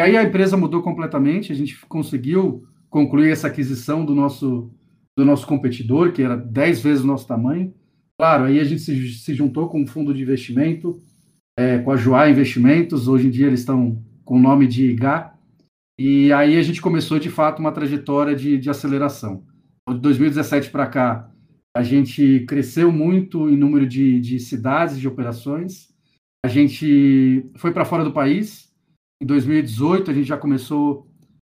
Aí 0.00 0.16
a 0.16 0.22
empresa 0.22 0.56
mudou 0.56 0.82
completamente, 0.82 1.52
a 1.52 1.54
gente 1.54 1.78
conseguiu 1.86 2.64
concluir 2.88 3.30
essa 3.30 3.46
aquisição 3.46 4.04
do 4.04 4.14
nosso, 4.14 4.70
do 5.16 5.24
nosso 5.24 5.46
competidor, 5.46 6.12
que 6.12 6.22
era 6.22 6.36
10 6.36 6.82
vezes 6.82 7.04
o 7.04 7.06
nosso 7.06 7.26
tamanho. 7.26 7.72
Claro, 8.18 8.44
aí 8.44 8.60
a 8.60 8.64
gente 8.64 8.82
se, 8.82 9.08
se 9.12 9.34
juntou 9.34 9.68
com 9.68 9.80
um 9.80 9.86
fundo 9.86 10.12
de 10.12 10.22
investimento, 10.22 11.00
é, 11.58 11.78
com 11.78 11.92
a 11.92 11.96
Joá 11.96 12.28
Investimentos, 12.28 13.08
hoje 13.08 13.28
em 13.28 13.30
dia 13.30 13.46
eles 13.46 13.60
estão 13.60 14.02
com 14.24 14.36
o 14.36 14.40
nome 14.40 14.66
de 14.66 14.86
IGA, 14.90 15.32
e 15.98 16.32
aí 16.32 16.56
a 16.56 16.62
gente 16.62 16.80
começou 16.80 17.18
de 17.18 17.30
fato 17.30 17.58
uma 17.58 17.72
trajetória 17.72 18.34
de, 18.34 18.58
de 18.58 18.70
aceleração. 18.70 19.44
De 19.88 19.98
2017 19.98 20.70
para 20.70 20.86
cá, 20.86 21.30
a 21.76 21.82
gente 21.82 22.40
cresceu 22.48 22.90
muito 22.90 23.48
em 23.48 23.56
número 23.56 23.86
de, 23.86 24.20
de 24.20 24.38
cidades 24.40 24.98
de 24.98 25.06
operações, 25.06 25.88
a 26.44 26.48
gente 26.48 27.50
foi 27.56 27.72
para 27.72 27.84
fora 27.84 28.02
do 28.02 28.12
país. 28.12 28.69
Em 29.22 29.26
2018, 29.26 30.10
a 30.10 30.14
gente 30.14 30.26
já 30.26 30.38
começou 30.38 31.06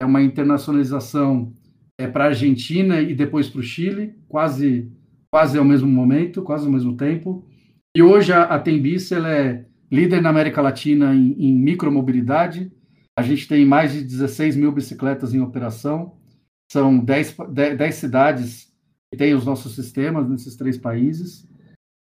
é, 0.01 0.05
uma 0.05 0.21
internacionalização 0.21 1.53
é, 1.97 2.07
para 2.07 2.25
a 2.25 2.27
Argentina 2.27 2.99
e 2.99 3.15
depois 3.15 3.47
para 3.47 3.61
o 3.61 3.63
Chile, 3.63 4.15
quase, 4.27 4.91
quase 5.31 5.57
ao 5.57 5.63
mesmo 5.63 5.87
momento, 5.87 6.41
quase 6.41 6.65
ao 6.65 6.71
mesmo 6.71 6.97
tempo. 6.97 7.47
E 7.95 8.03
hoje 8.03 8.33
a, 8.33 8.43
a 8.43 8.59
Tembice 8.59 9.13
ela 9.13 9.29
é 9.29 9.65
líder 9.89 10.21
na 10.21 10.29
América 10.29 10.61
Latina 10.61 11.15
em, 11.15 11.33
em 11.39 11.55
micromobilidade. 11.55 12.71
A 13.17 13.21
gente 13.21 13.47
tem 13.47 13.65
mais 13.65 13.93
de 13.93 14.03
16 14.03 14.55
mil 14.57 14.71
bicicletas 14.71 15.33
em 15.33 15.39
operação. 15.39 16.17
São 16.69 16.97
10, 16.97 17.37
10, 17.49 17.77
10 17.77 17.95
cidades 17.95 18.73
que 19.11 19.17
têm 19.17 19.35
os 19.35 19.45
nossos 19.45 19.75
sistemas 19.75 20.27
nesses 20.27 20.55
três 20.55 20.77
países. 20.77 21.47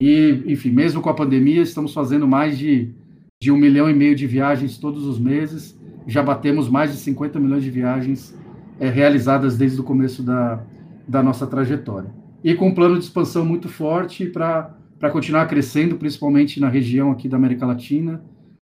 E, 0.00 0.42
enfim, 0.46 0.70
mesmo 0.70 1.02
com 1.02 1.10
a 1.10 1.14
pandemia, 1.14 1.60
estamos 1.60 1.92
fazendo 1.92 2.26
mais 2.26 2.56
de, 2.56 2.94
de 3.42 3.50
um 3.50 3.56
milhão 3.56 3.88
e 3.88 3.94
meio 3.94 4.14
de 4.14 4.26
viagens 4.26 4.76
todos 4.76 5.06
os 5.06 5.18
meses. 5.18 5.78
Já 6.06 6.22
batemos 6.22 6.68
mais 6.68 6.92
de 6.92 6.98
50 6.98 7.40
milhões 7.40 7.62
de 7.62 7.70
viagens 7.70 8.38
é, 8.78 8.88
realizadas 8.88 9.56
desde 9.56 9.80
o 9.80 9.84
começo 9.84 10.22
da, 10.22 10.62
da 11.08 11.22
nossa 11.22 11.46
trajetória. 11.46 12.14
E 12.44 12.54
com 12.54 12.68
um 12.68 12.74
plano 12.74 12.98
de 12.98 13.04
expansão 13.04 13.44
muito 13.44 13.68
forte 13.68 14.26
para 14.26 14.74
continuar 15.10 15.46
crescendo, 15.46 15.96
principalmente 15.96 16.60
na 16.60 16.68
região 16.68 17.10
aqui 17.10 17.28
da 17.28 17.36
América 17.38 17.64
Latina, 17.64 18.22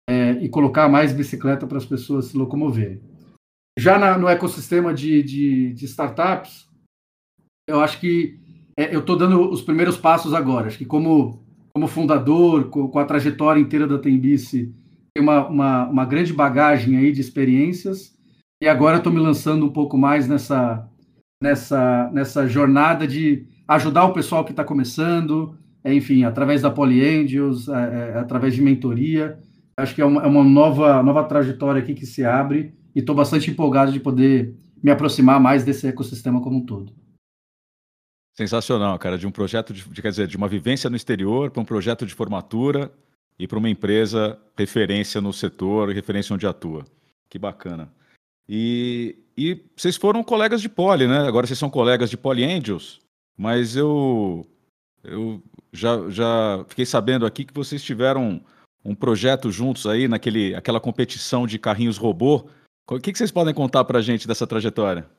é, 0.09 0.31
e 0.41 0.47
colocar 0.47 0.87
mais 0.87 1.11
bicicleta 1.11 1.67
para 1.67 1.77
as 1.77 1.85
pessoas 1.85 2.25
se 2.25 2.37
locomoverem. 2.37 3.01
Já 3.77 3.97
na, 3.97 4.17
no 4.17 4.27
ecossistema 4.27 4.93
de, 4.93 5.21
de, 5.23 5.73
de 5.73 5.85
startups, 5.85 6.67
eu 7.67 7.81
acho 7.81 7.99
que 7.99 8.39
é, 8.77 8.93
eu 8.93 9.01
estou 9.01 9.17
dando 9.17 9.49
os 9.49 9.61
primeiros 9.61 9.97
passos 9.97 10.33
agora. 10.33 10.67
Acho 10.67 10.77
que 10.77 10.85
como, 10.85 11.43
como 11.73 11.87
fundador, 11.87 12.69
com, 12.69 12.97
a 12.99 13.05
trajetória 13.05 13.59
inteira 13.59 13.87
da 13.87 13.97
Tembice, 13.97 14.73
tem 15.13 15.23
uma, 15.23 15.47
uma, 15.47 15.87
uma, 15.87 16.05
grande 16.05 16.33
bagagem 16.33 16.97
aí 16.97 17.11
de 17.11 17.21
experiências. 17.21 18.15
E 18.61 18.67
agora 18.67 18.97
estou 18.97 19.11
me 19.11 19.19
lançando 19.19 19.65
um 19.65 19.69
pouco 19.69 19.97
mais 19.97 20.27
nessa, 20.27 20.87
nessa, 21.41 22.09
nessa 22.13 22.47
jornada 22.47 23.07
de 23.07 23.45
ajudar 23.67 24.05
o 24.05 24.13
pessoal 24.13 24.43
que 24.45 24.51
está 24.51 24.63
começando, 24.63 25.55
é, 25.83 25.93
enfim, 25.93 26.23
através 26.23 26.61
da 26.61 26.69
Polyangels, 26.69 27.67
é, 27.67 27.73
é, 27.73 28.19
através 28.19 28.53
de 28.53 28.61
mentoria. 28.61 29.39
Acho 29.77 29.95
que 29.95 30.01
é 30.01 30.05
uma, 30.05 30.23
é 30.23 30.27
uma 30.27 30.43
nova, 30.43 31.01
nova 31.01 31.23
trajetória 31.23 31.81
aqui 31.81 31.93
que 31.93 32.05
se 32.05 32.23
abre 32.23 32.73
e 32.95 32.99
estou 32.99 33.15
bastante 33.15 33.49
empolgado 33.49 33.91
de 33.91 33.99
poder 33.99 34.55
me 34.83 34.91
aproximar 34.91 35.39
mais 35.39 35.63
desse 35.63 35.87
ecossistema 35.87 36.41
como 36.41 36.57
um 36.57 36.65
todo. 36.65 36.93
Sensacional, 38.33 38.97
cara, 38.97 39.17
de 39.17 39.27
um 39.27 39.31
projeto, 39.31 39.73
de, 39.73 40.01
quer 40.01 40.09
dizer, 40.09 40.27
de 40.27 40.37
uma 40.37 40.47
vivência 40.47 40.89
no 40.89 40.95
exterior 40.95 41.51
para 41.51 41.61
um 41.61 41.65
projeto 41.65 42.05
de 42.05 42.13
formatura 42.13 42.91
e 43.37 43.47
para 43.47 43.57
uma 43.57 43.69
empresa 43.69 44.39
referência 44.57 45.19
no 45.19 45.33
setor, 45.33 45.89
referência 45.89 46.33
onde 46.33 46.47
atua. 46.47 46.85
Que 47.29 47.37
bacana. 47.37 47.91
E, 48.47 49.17
e 49.37 49.63
vocês 49.75 49.97
foram 49.97 50.23
colegas 50.23 50.61
de 50.61 50.69
Poli, 50.69 51.07
né? 51.07 51.27
Agora 51.27 51.45
vocês 51.45 51.59
são 51.59 51.69
colegas 51.69 52.09
de 52.09 52.17
Poli 52.17 52.43
Angels, 52.43 52.99
mas 53.37 53.75
eu, 53.75 54.45
eu 55.03 55.41
já, 55.73 56.09
já 56.09 56.65
fiquei 56.67 56.85
sabendo 56.85 57.25
aqui 57.25 57.45
que 57.45 57.53
vocês 57.53 57.83
tiveram 57.83 58.41
um 58.83 58.95
projeto 58.95 59.51
juntos 59.51 59.85
aí 59.85 60.07
naquele 60.07 60.55
aquela 60.55 60.79
competição 60.79 61.45
de 61.45 61.59
carrinhos 61.59 61.97
robô. 61.97 62.47
O 62.89 62.99
que, 62.99 63.11
que 63.11 63.17
vocês 63.17 63.31
podem 63.31 63.53
contar 63.53 63.83
para 63.85 63.99
a 63.99 64.01
gente 64.01 64.27
dessa 64.27 64.47
trajetória? 64.47 65.09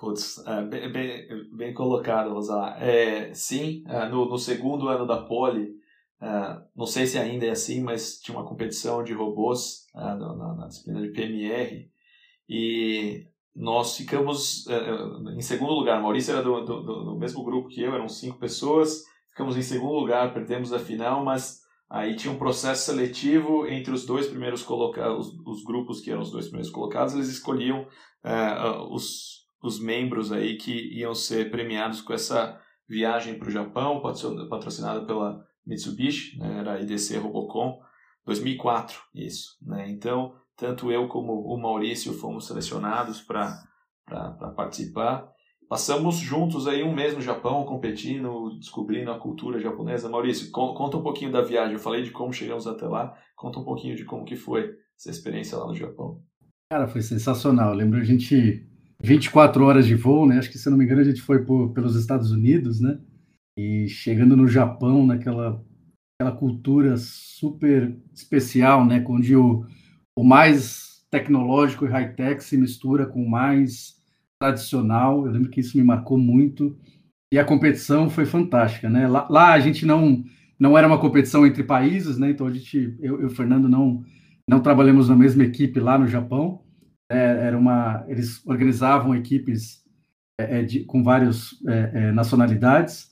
Putz, 0.00 0.42
é, 0.46 0.62
bem, 0.62 0.90
bem, 0.90 1.28
bem, 1.52 1.74
colocado, 1.74 2.32
Rosa. 2.32 2.74
É, 2.78 3.34
sim, 3.34 3.84
é, 3.86 4.08
no, 4.08 4.30
no, 4.30 4.38
segundo 4.38 4.88
ano 4.88 5.06
da 5.06 5.18
Poli, 5.18 5.74
é, 6.18 6.62
não 6.74 6.86
sei 6.86 7.06
se 7.06 7.18
ainda 7.18 7.44
é 7.44 7.50
assim, 7.50 7.82
mas 7.82 8.18
tinha 8.18 8.34
uma 8.34 8.46
competição 8.46 9.04
de 9.04 9.12
robôs 9.12 9.84
na, 9.94 10.16
na, 10.56 10.66
disciplina 10.68 11.02
de 11.02 11.10
PMR 11.10 11.90
e 12.48 13.26
nós 13.54 13.94
ficamos 13.94 14.66
em 15.36 15.42
segundo 15.42 15.74
lugar. 15.74 16.00
Maurício 16.00 16.32
era 16.32 16.42
do, 16.42 16.64
do, 16.64 16.82
do, 16.82 17.18
mesmo 17.18 17.44
grupo 17.44 17.68
que 17.68 17.82
eu, 17.82 17.94
eram 17.94 18.08
cinco 18.08 18.38
pessoas. 18.38 19.04
Ficamos 19.28 19.54
em 19.54 19.62
segundo 19.62 19.92
lugar, 19.92 20.32
perdemos 20.32 20.72
a 20.72 20.78
final, 20.78 21.22
mas 21.22 21.60
aí 21.90 22.16
tinha 22.16 22.32
um 22.32 22.38
processo 22.38 22.86
seletivo 22.86 23.66
entre 23.66 23.92
os 23.92 24.06
dois 24.06 24.28
primeiros 24.28 24.62
colocados, 24.62 25.28
os, 25.28 25.58
os 25.58 25.62
grupos 25.62 26.00
que 26.00 26.10
eram 26.10 26.22
os 26.22 26.30
dois 26.30 26.46
primeiros 26.46 26.72
colocados, 26.72 27.12
eles 27.12 27.28
escolhiam 27.28 27.86
os 28.90 29.39
os 29.62 29.80
membros 29.80 30.32
aí 30.32 30.56
que 30.56 30.98
iam 30.98 31.14
ser 31.14 31.50
premiados 31.50 32.00
com 32.00 32.12
essa 32.12 32.60
viagem 32.88 33.38
para 33.38 33.48
o 33.48 33.52
Japão, 33.52 34.00
patrocinada 34.00 35.04
pela 35.04 35.44
Mitsubishi, 35.66 36.38
né, 36.38 36.58
era 36.58 36.72
a 36.74 36.80
IDC 36.80 37.18
Robocon, 37.18 37.78
2004, 38.26 38.98
isso. 39.14 39.56
Né? 39.62 39.90
Então, 39.90 40.34
tanto 40.56 40.90
eu 40.90 41.08
como 41.08 41.32
o 41.32 41.56
Maurício 41.60 42.12
fomos 42.12 42.46
selecionados 42.46 43.20
para 43.20 43.62
participar. 44.56 45.28
Passamos 45.68 46.16
juntos 46.16 46.66
aí 46.66 46.82
um 46.82 46.92
mês 46.92 47.14
no 47.14 47.20
Japão, 47.20 47.64
competindo, 47.64 48.58
descobrindo 48.58 49.12
a 49.12 49.18
cultura 49.18 49.60
japonesa. 49.60 50.08
Maurício, 50.08 50.50
conta 50.50 50.96
um 50.96 51.02
pouquinho 51.02 51.30
da 51.30 51.42
viagem. 51.42 51.74
Eu 51.74 51.80
falei 51.80 52.02
de 52.02 52.10
como 52.10 52.32
chegamos 52.32 52.66
até 52.66 52.86
lá. 52.86 53.16
Conta 53.36 53.60
um 53.60 53.64
pouquinho 53.64 53.94
de 53.94 54.04
como 54.04 54.24
que 54.24 54.34
foi 54.34 54.74
essa 54.98 55.10
experiência 55.10 55.56
lá 55.56 55.66
no 55.66 55.74
Japão. 55.74 56.20
Cara, 56.70 56.88
foi 56.88 57.02
sensacional. 57.02 57.70
Eu 57.70 57.76
lembro 57.76 58.00
a 58.00 58.04
gente 58.04 58.68
24 59.02 59.64
horas 59.64 59.86
de 59.86 59.94
voo, 59.94 60.26
né? 60.26 60.38
Acho 60.38 60.50
que, 60.50 60.58
se 60.58 60.68
não 60.68 60.76
me 60.76 60.84
engano, 60.84 61.00
a 61.00 61.04
gente 61.04 61.22
foi 61.22 61.44
por, 61.44 61.72
pelos 61.72 61.96
Estados 61.96 62.30
Unidos, 62.30 62.80
né? 62.80 62.98
E 63.58 63.88
chegando 63.88 64.36
no 64.36 64.46
Japão, 64.46 65.06
naquela 65.06 65.62
aquela 66.20 66.36
cultura 66.36 66.98
super 66.98 67.96
especial, 68.14 68.84
né? 68.84 69.02
Onde 69.08 69.34
o, 69.34 69.64
o 70.16 70.22
mais 70.22 71.02
tecnológico 71.10 71.86
e 71.86 71.88
high-tech 71.88 72.44
se 72.44 72.58
mistura 72.58 73.06
com 73.06 73.24
o 73.24 73.30
mais 73.30 73.96
tradicional. 74.38 75.24
Eu 75.24 75.32
lembro 75.32 75.50
que 75.50 75.60
isso 75.60 75.78
me 75.78 75.82
marcou 75.82 76.18
muito. 76.18 76.78
E 77.32 77.38
a 77.38 77.44
competição 77.44 78.10
foi 78.10 78.26
fantástica, 78.26 78.90
né? 78.90 79.08
Lá, 79.08 79.26
lá 79.30 79.52
a 79.52 79.60
gente 79.60 79.86
não 79.86 80.22
não 80.58 80.76
era 80.76 80.86
uma 80.86 80.98
competição 80.98 81.46
entre 81.46 81.64
países, 81.64 82.18
né? 82.18 82.30
Então 82.30 82.46
a 82.46 82.52
gente, 82.52 82.94
eu 83.00 83.22
e 83.22 83.24
o 83.24 83.30
Fernando 83.30 83.66
não 83.68 84.04
não 84.48 84.60
trabalhamos 84.60 85.08
na 85.08 85.16
mesma 85.16 85.44
equipe 85.44 85.78
lá 85.78 85.96
no 85.96 86.08
Japão, 86.08 86.60
é, 87.10 87.46
era 87.46 87.58
uma, 87.58 88.04
eles 88.06 88.40
organizavam 88.46 89.14
equipes 89.16 89.82
é, 90.40 90.60
é 90.60 90.62
de, 90.62 90.84
com 90.84 91.02
várias 91.02 91.50
é, 91.66 91.90
é, 91.94 92.12
nacionalidades. 92.12 93.10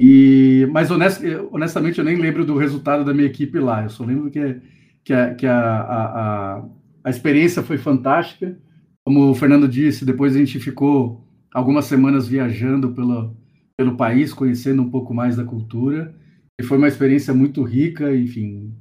E, 0.00 0.68
mas 0.72 0.90
honest, 0.90 1.22
honestamente 1.52 1.98
eu 1.98 2.04
nem 2.04 2.16
lembro 2.16 2.44
do 2.44 2.56
resultado 2.56 3.04
da 3.04 3.14
minha 3.14 3.28
equipe 3.28 3.58
lá. 3.60 3.84
Eu 3.84 3.90
só 3.90 4.04
lembro 4.04 4.28
que, 4.30 4.60
que, 5.04 5.12
a, 5.12 5.34
que 5.34 5.46
a, 5.46 5.80
a, 5.80 6.64
a 7.04 7.10
experiência 7.10 7.62
foi 7.62 7.78
fantástica. 7.78 8.58
Como 9.06 9.30
o 9.30 9.34
Fernando 9.34 9.68
disse, 9.68 10.04
depois 10.04 10.34
a 10.34 10.38
gente 10.38 10.58
ficou 10.58 11.24
algumas 11.54 11.84
semanas 11.84 12.26
viajando 12.26 12.92
pelo, 12.92 13.36
pelo 13.76 13.96
país, 13.96 14.34
conhecendo 14.34 14.82
um 14.82 14.90
pouco 14.90 15.14
mais 15.14 15.36
da 15.36 15.44
cultura. 15.44 16.14
E 16.60 16.64
foi 16.64 16.76
uma 16.76 16.88
experiência 16.88 17.32
muito 17.32 17.62
rica, 17.62 18.14
enfim, 18.14 18.74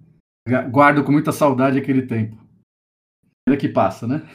guardo 0.72 1.04
com 1.04 1.12
muita 1.12 1.32
saudade 1.32 1.78
aquele 1.78 2.02
tempo 2.02 2.47
que 3.56 3.70
passa, 3.70 4.08
né? 4.08 4.28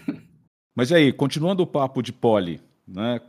Mas 0.74 0.90
aí, 0.90 1.12
continuando 1.12 1.62
o 1.62 1.66
papo 1.66 2.00
de 2.00 2.12
poli, 2.12 2.60
né? 2.86 3.20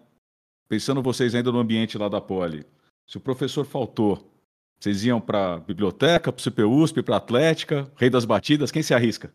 Pensando 0.70 1.02
vocês 1.02 1.36
ainda 1.36 1.52
no 1.52 1.60
ambiente 1.60 1.98
lá 1.98 2.08
da 2.08 2.22
poli, 2.22 2.66
se 3.06 3.18
o 3.18 3.22
professor 3.22 3.66
faltou, 3.66 4.32
vocês 4.80 5.04
iam 5.04 5.20
para 5.20 5.60
biblioteca, 5.60 6.32
para 6.32 6.40
o 6.40 6.44
CPUSP, 6.44 7.04
para 7.04 7.18
Atlética, 7.18 7.92
Rei 7.96 8.10
das 8.10 8.26
Batidas, 8.26 8.72
quem 8.72 8.82
se 8.82 8.94
arrisca? 8.94 9.34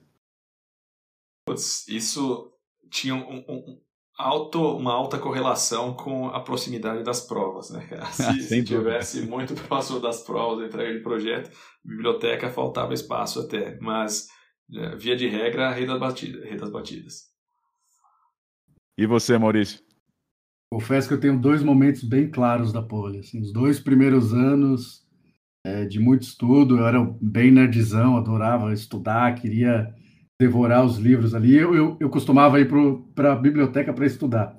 Isso 1.88 2.52
tinha 2.90 3.14
um, 3.14 3.44
um, 3.48 3.80
alto, 4.18 4.76
uma 4.76 4.92
alta 4.92 5.18
correlação 5.18 5.94
com 5.94 6.28
a 6.28 6.40
proximidade 6.40 7.04
das 7.04 7.20
provas, 7.20 7.70
né? 7.70 7.88
Se, 8.12 8.42
se 8.42 8.64
tivesse 8.64 9.22
muito 9.22 9.54
próximo 9.54 10.00
das 10.00 10.22
provas, 10.22 10.66
entrega 10.66 10.92
de 10.92 11.02
projeto, 11.02 11.50
biblioteca 11.84 12.50
faltava 12.50 12.92
espaço 12.92 13.40
até, 13.40 13.78
mas 13.80 14.28
via 14.68 15.16
de 15.16 15.28
regra, 15.28 15.72
rei 15.72 15.86
das, 15.86 15.98
batidas, 15.98 16.44
rei 16.44 16.56
das 16.56 16.70
batidas. 16.70 17.28
E 18.98 19.06
você, 19.06 19.38
Maurício? 19.38 19.80
Confesso 20.72 21.08
que 21.08 21.14
eu 21.14 21.20
tenho 21.20 21.38
dois 21.38 21.62
momentos 21.62 22.04
bem 22.04 22.30
claros 22.30 22.72
da 22.72 22.82
pole. 22.82 23.20
Assim, 23.20 23.40
os 23.40 23.52
dois 23.52 23.80
primeiros 23.80 24.34
anos 24.34 25.06
é, 25.64 25.84
de 25.84 25.98
muito 25.98 26.22
estudo, 26.22 26.78
eu 26.78 26.86
era 26.86 27.02
bem 27.20 27.50
nerdzão, 27.50 28.16
adorava 28.16 28.72
estudar, 28.72 29.34
queria 29.34 29.94
devorar 30.40 30.84
os 30.84 30.98
livros 30.98 31.34
ali. 31.34 31.56
Eu, 31.56 31.74
eu, 31.74 31.96
eu 31.98 32.10
costumava 32.10 32.60
ir 32.60 32.68
para 33.14 33.32
a 33.32 33.36
biblioteca 33.36 33.92
para 33.92 34.06
estudar. 34.06 34.58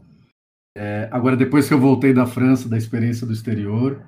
É, 0.77 1.09
agora, 1.11 1.35
depois 1.35 1.67
que 1.67 1.73
eu 1.73 1.79
voltei 1.79 2.13
da 2.13 2.25
França, 2.25 2.69
da 2.69 2.77
experiência 2.77 3.25
do 3.27 3.33
exterior, 3.33 4.03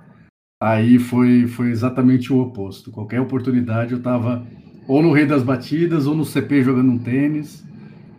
aí 0.61 0.97
foi, 0.97 1.47
foi 1.47 1.69
exatamente 1.69 2.31
o 2.31 2.39
oposto. 2.39 2.91
Qualquer 2.91 3.19
oportunidade 3.19 3.91
eu 3.91 3.97
estava 3.97 4.45
ou 4.87 5.01
no 5.01 5.11
Rei 5.11 5.25
das 5.25 5.43
Batidas 5.43 6.07
ou 6.07 6.15
no 6.15 6.25
CP 6.25 6.63
jogando 6.63 6.91
um 6.91 6.99
tênis 6.99 7.63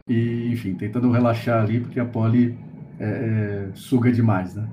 e, 0.09 0.49
enfim, 0.53 0.75
tentando 0.75 1.11
relaxar 1.11 1.63
ali, 1.63 1.81
porque 1.81 2.01
a 2.01 2.05
poli 2.05 2.59
é, 2.99 3.71
é, 3.71 3.73
suga 3.75 4.13
demais, 4.13 4.55
né? 4.55 4.69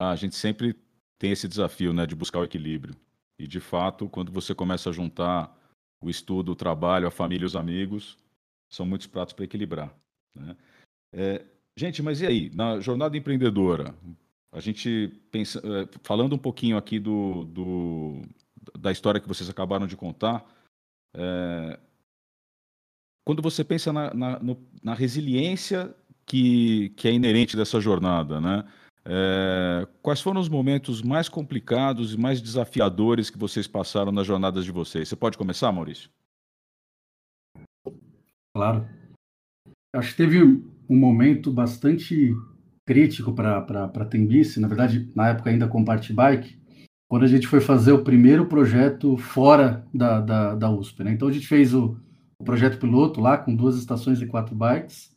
A 0.00 0.14
gente 0.14 0.34
sempre 0.34 0.74
tem 1.18 1.32
esse 1.32 1.48
desafio, 1.48 1.92
né, 1.92 2.06
de 2.06 2.14
buscar 2.14 2.40
o 2.40 2.44
equilíbrio. 2.44 2.94
E, 3.38 3.46
de 3.46 3.60
fato, 3.60 4.08
quando 4.08 4.30
você 4.30 4.54
começa 4.54 4.90
a 4.90 4.92
juntar 4.92 5.54
o 6.02 6.10
estudo, 6.10 6.52
o 6.52 6.56
trabalho, 6.56 7.06
a 7.06 7.10
família 7.10 7.46
os 7.46 7.56
amigos, 7.56 8.18
são 8.70 8.84
muitos 8.84 9.06
pratos 9.06 9.32
para 9.32 9.44
equilibrar. 9.44 9.94
Né? 10.34 10.56
É, 11.12 11.44
gente, 11.76 12.02
mas 12.02 12.20
e 12.20 12.26
aí? 12.26 12.50
Na 12.54 12.80
jornada 12.80 13.16
empreendedora, 13.16 13.94
a 14.52 14.60
gente 14.60 15.12
pensa, 15.30 15.60
é, 15.60 15.88
falando 16.02 16.34
um 16.34 16.38
pouquinho 16.38 16.76
aqui 16.76 16.98
do, 16.98 17.44
do, 17.44 18.22
da 18.78 18.92
história 18.92 19.20
que 19.20 19.28
vocês 19.28 19.48
acabaram 19.48 19.86
de 19.86 19.96
contar, 19.96 20.44
é, 21.14 21.78
quando 23.24 23.42
você 23.42 23.64
pensa 23.64 23.92
na, 23.92 24.14
na, 24.14 24.38
no, 24.38 24.56
na 24.82 24.94
resiliência 24.94 25.94
que, 26.24 26.90
que 26.90 27.08
é 27.08 27.12
inerente 27.12 27.56
dessa 27.56 27.80
jornada, 27.80 28.40
né? 28.40 28.64
É, 29.08 29.86
quais 30.02 30.20
foram 30.20 30.40
os 30.40 30.48
momentos 30.48 31.00
mais 31.00 31.28
complicados 31.28 32.14
e 32.14 32.18
mais 32.18 32.40
desafiadores 32.40 33.30
que 33.30 33.38
vocês 33.38 33.66
passaram 33.66 34.10
nas 34.10 34.26
jornadas 34.26 34.64
de 34.64 34.72
vocês? 34.72 35.08
Você 35.08 35.14
pode 35.14 35.38
começar, 35.38 35.70
Maurício? 35.70 36.10
Claro. 38.54 38.88
Acho 39.94 40.10
que 40.10 40.16
teve 40.16 40.42
um 40.42 40.96
momento 40.96 41.52
bastante 41.52 42.34
crítico 42.84 43.32
para 43.32 43.58
a 43.58 44.04
Tembice, 44.04 44.60
na 44.60 44.68
verdade, 44.68 45.10
na 45.14 45.28
época 45.28 45.50
ainda 45.50 45.68
com 45.68 45.84
Party 45.84 46.12
Bike, 46.12 46.58
quando 47.08 47.24
a 47.24 47.28
gente 47.28 47.46
foi 47.46 47.60
fazer 47.60 47.92
o 47.92 48.02
primeiro 48.02 48.46
projeto 48.46 49.16
fora 49.16 49.86
da, 49.94 50.20
da, 50.20 50.54
da 50.54 50.70
USP. 50.70 51.04
Né? 51.04 51.12
Então 51.12 51.28
a 51.28 51.32
gente 51.32 51.46
fez 51.46 51.72
o, 51.72 51.96
o 52.40 52.44
projeto 52.44 52.78
piloto 52.78 53.20
lá 53.20 53.38
com 53.38 53.54
duas 53.54 53.76
estações 53.76 54.20
e 54.20 54.26
quatro 54.26 54.54
bikes, 54.54 55.14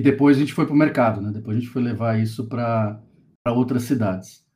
e 0.00 0.02
depois 0.02 0.36
a 0.36 0.40
gente 0.40 0.54
foi 0.54 0.64
para 0.64 0.74
o 0.74 0.78
mercado, 0.78 1.20
né? 1.20 1.30
depois 1.30 1.56
a 1.56 1.60
gente 1.60 1.72
foi 1.72 1.82
levar 1.82 2.18
isso 2.18 2.46
para 2.46 3.00
outras 3.46 3.82
cidades. 3.82 4.46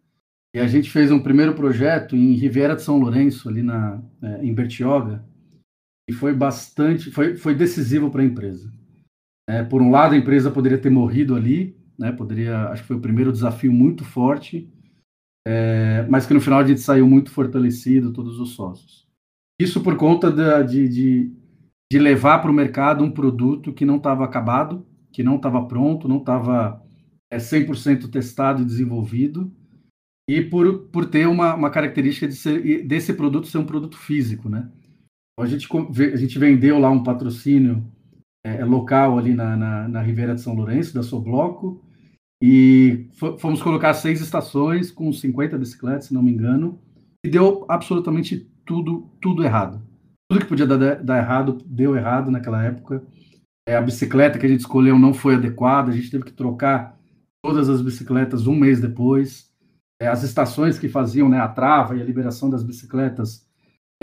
E 0.54 0.60
a 0.60 0.66
gente 0.66 0.90
fez 0.90 1.10
um 1.10 1.22
primeiro 1.22 1.54
projeto 1.54 2.14
em 2.14 2.34
Riviera 2.34 2.76
de 2.76 2.82
São 2.82 2.98
Lourenço, 2.98 3.48
ali 3.48 3.62
na, 3.62 4.02
é, 4.22 4.44
em 4.44 4.54
Bertioga, 4.54 5.24
e 6.08 6.12
foi 6.12 6.34
bastante, 6.34 7.10
foi, 7.10 7.36
foi 7.36 7.54
decisivo 7.54 8.10
para 8.10 8.22
a 8.22 8.24
empresa. 8.24 8.70
É, 9.48 9.62
por 9.62 9.80
um 9.80 9.90
lado, 9.90 10.14
a 10.14 10.18
empresa 10.18 10.50
poderia 10.50 10.78
ter 10.78 10.90
morrido 10.90 11.34
ali, 11.34 11.76
né, 11.98 12.12
poderia, 12.12 12.68
acho 12.68 12.82
que 12.82 12.88
foi 12.88 12.96
o 12.96 13.00
primeiro 13.00 13.32
desafio 13.32 13.72
muito 13.72 14.04
forte, 14.04 14.70
é, 15.46 16.06
mas 16.08 16.26
que 16.26 16.34
no 16.34 16.40
final 16.40 16.60
a 16.60 16.66
gente 16.66 16.80
saiu 16.80 17.06
muito 17.06 17.30
fortalecido, 17.30 18.12
todos 18.12 18.38
os 18.38 18.50
sócios. 18.50 19.06
Isso 19.60 19.82
por 19.82 19.96
conta 19.96 20.30
da, 20.30 20.62
de, 20.62 20.88
de, 20.88 21.32
de 21.90 21.98
levar 21.98 22.40
para 22.40 22.50
o 22.50 22.54
mercado 22.54 23.04
um 23.04 23.10
produto 23.10 23.72
que 23.72 23.84
não 23.84 23.96
estava 23.96 24.24
acabado, 24.24 24.86
que 25.12 25.22
não 25.22 25.36
estava 25.36 25.64
pronto, 25.66 26.08
não 26.08 26.18
estava 26.18 26.82
é 27.30 27.38
100% 27.38 28.10
testado 28.10 28.62
e 28.62 28.64
desenvolvido, 28.64 29.50
e 30.28 30.42
por, 30.42 30.88
por 30.88 31.06
ter 31.06 31.26
uma, 31.26 31.54
uma 31.54 31.70
característica 31.70 32.28
de 32.28 32.34
ser, 32.34 32.86
desse 32.86 33.14
produto 33.14 33.46
ser 33.46 33.58
um 33.58 33.66
produto 33.66 33.96
físico, 33.96 34.48
né? 34.48 34.70
A 35.40 35.46
gente, 35.46 35.66
a 36.12 36.16
gente 36.16 36.38
vendeu 36.38 36.78
lá 36.78 36.90
um 36.90 37.02
patrocínio 37.02 37.84
é, 38.44 38.64
local 38.64 39.18
ali 39.18 39.34
na, 39.34 39.56
na, 39.56 39.88
na 39.88 40.02
Ribeira 40.02 40.34
de 40.34 40.42
São 40.42 40.54
Lourenço, 40.54 40.94
da 40.94 41.02
Sobloco, 41.02 41.82
e 42.42 43.06
fomos 43.38 43.62
colocar 43.62 43.94
seis 43.94 44.20
estações 44.20 44.90
com 44.90 45.12
50 45.12 45.56
bicicletas, 45.56 46.06
se 46.06 46.14
não 46.14 46.24
me 46.24 46.32
engano, 46.32 46.76
e 47.24 47.30
deu 47.30 47.64
absolutamente 47.68 48.50
tudo, 48.66 49.08
tudo 49.20 49.44
errado. 49.44 49.80
Tudo 50.28 50.40
que 50.40 50.48
podia 50.48 50.66
dar, 50.66 50.96
dar 50.96 51.18
errado, 51.18 51.58
deu 51.64 51.94
errado 51.94 52.32
naquela 52.32 52.64
época. 52.64 53.00
É, 53.68 53.76
a 53.76 53.80
bicicleta 53.80 54.40
que 54.40 54.46
a 54.46 54.48
gente 54.48 54.58
escolheu 54.58 54.98
não 54.98 55.14
foi 55.14 55.36
adequada, 55.36 55.92
a 55.92 55.94
gente 55.94 56.10
teve 56.10 56.24
que 56.24 56.32
trocar 56.32 56.98
todas 57.44 57.68
as 57.68 57.80
bicicletas 57.80 58.48
um 58.48 58.56
mês 58.56 58.80
depois. 58.80 59.48
É, 60.00 60.08
as 60.08 60.24
estações 60.24 60.80
que 60.80 60.88
faziam 60.88 61.28
né, 61.28 61.38
a 61.38 61.46
trava 61.46 61.96
e 61.96 62.02
a 62.02 62.04
liberação 62.04 62.50
das 62.50 62.64
bicicletas 62.64 63.46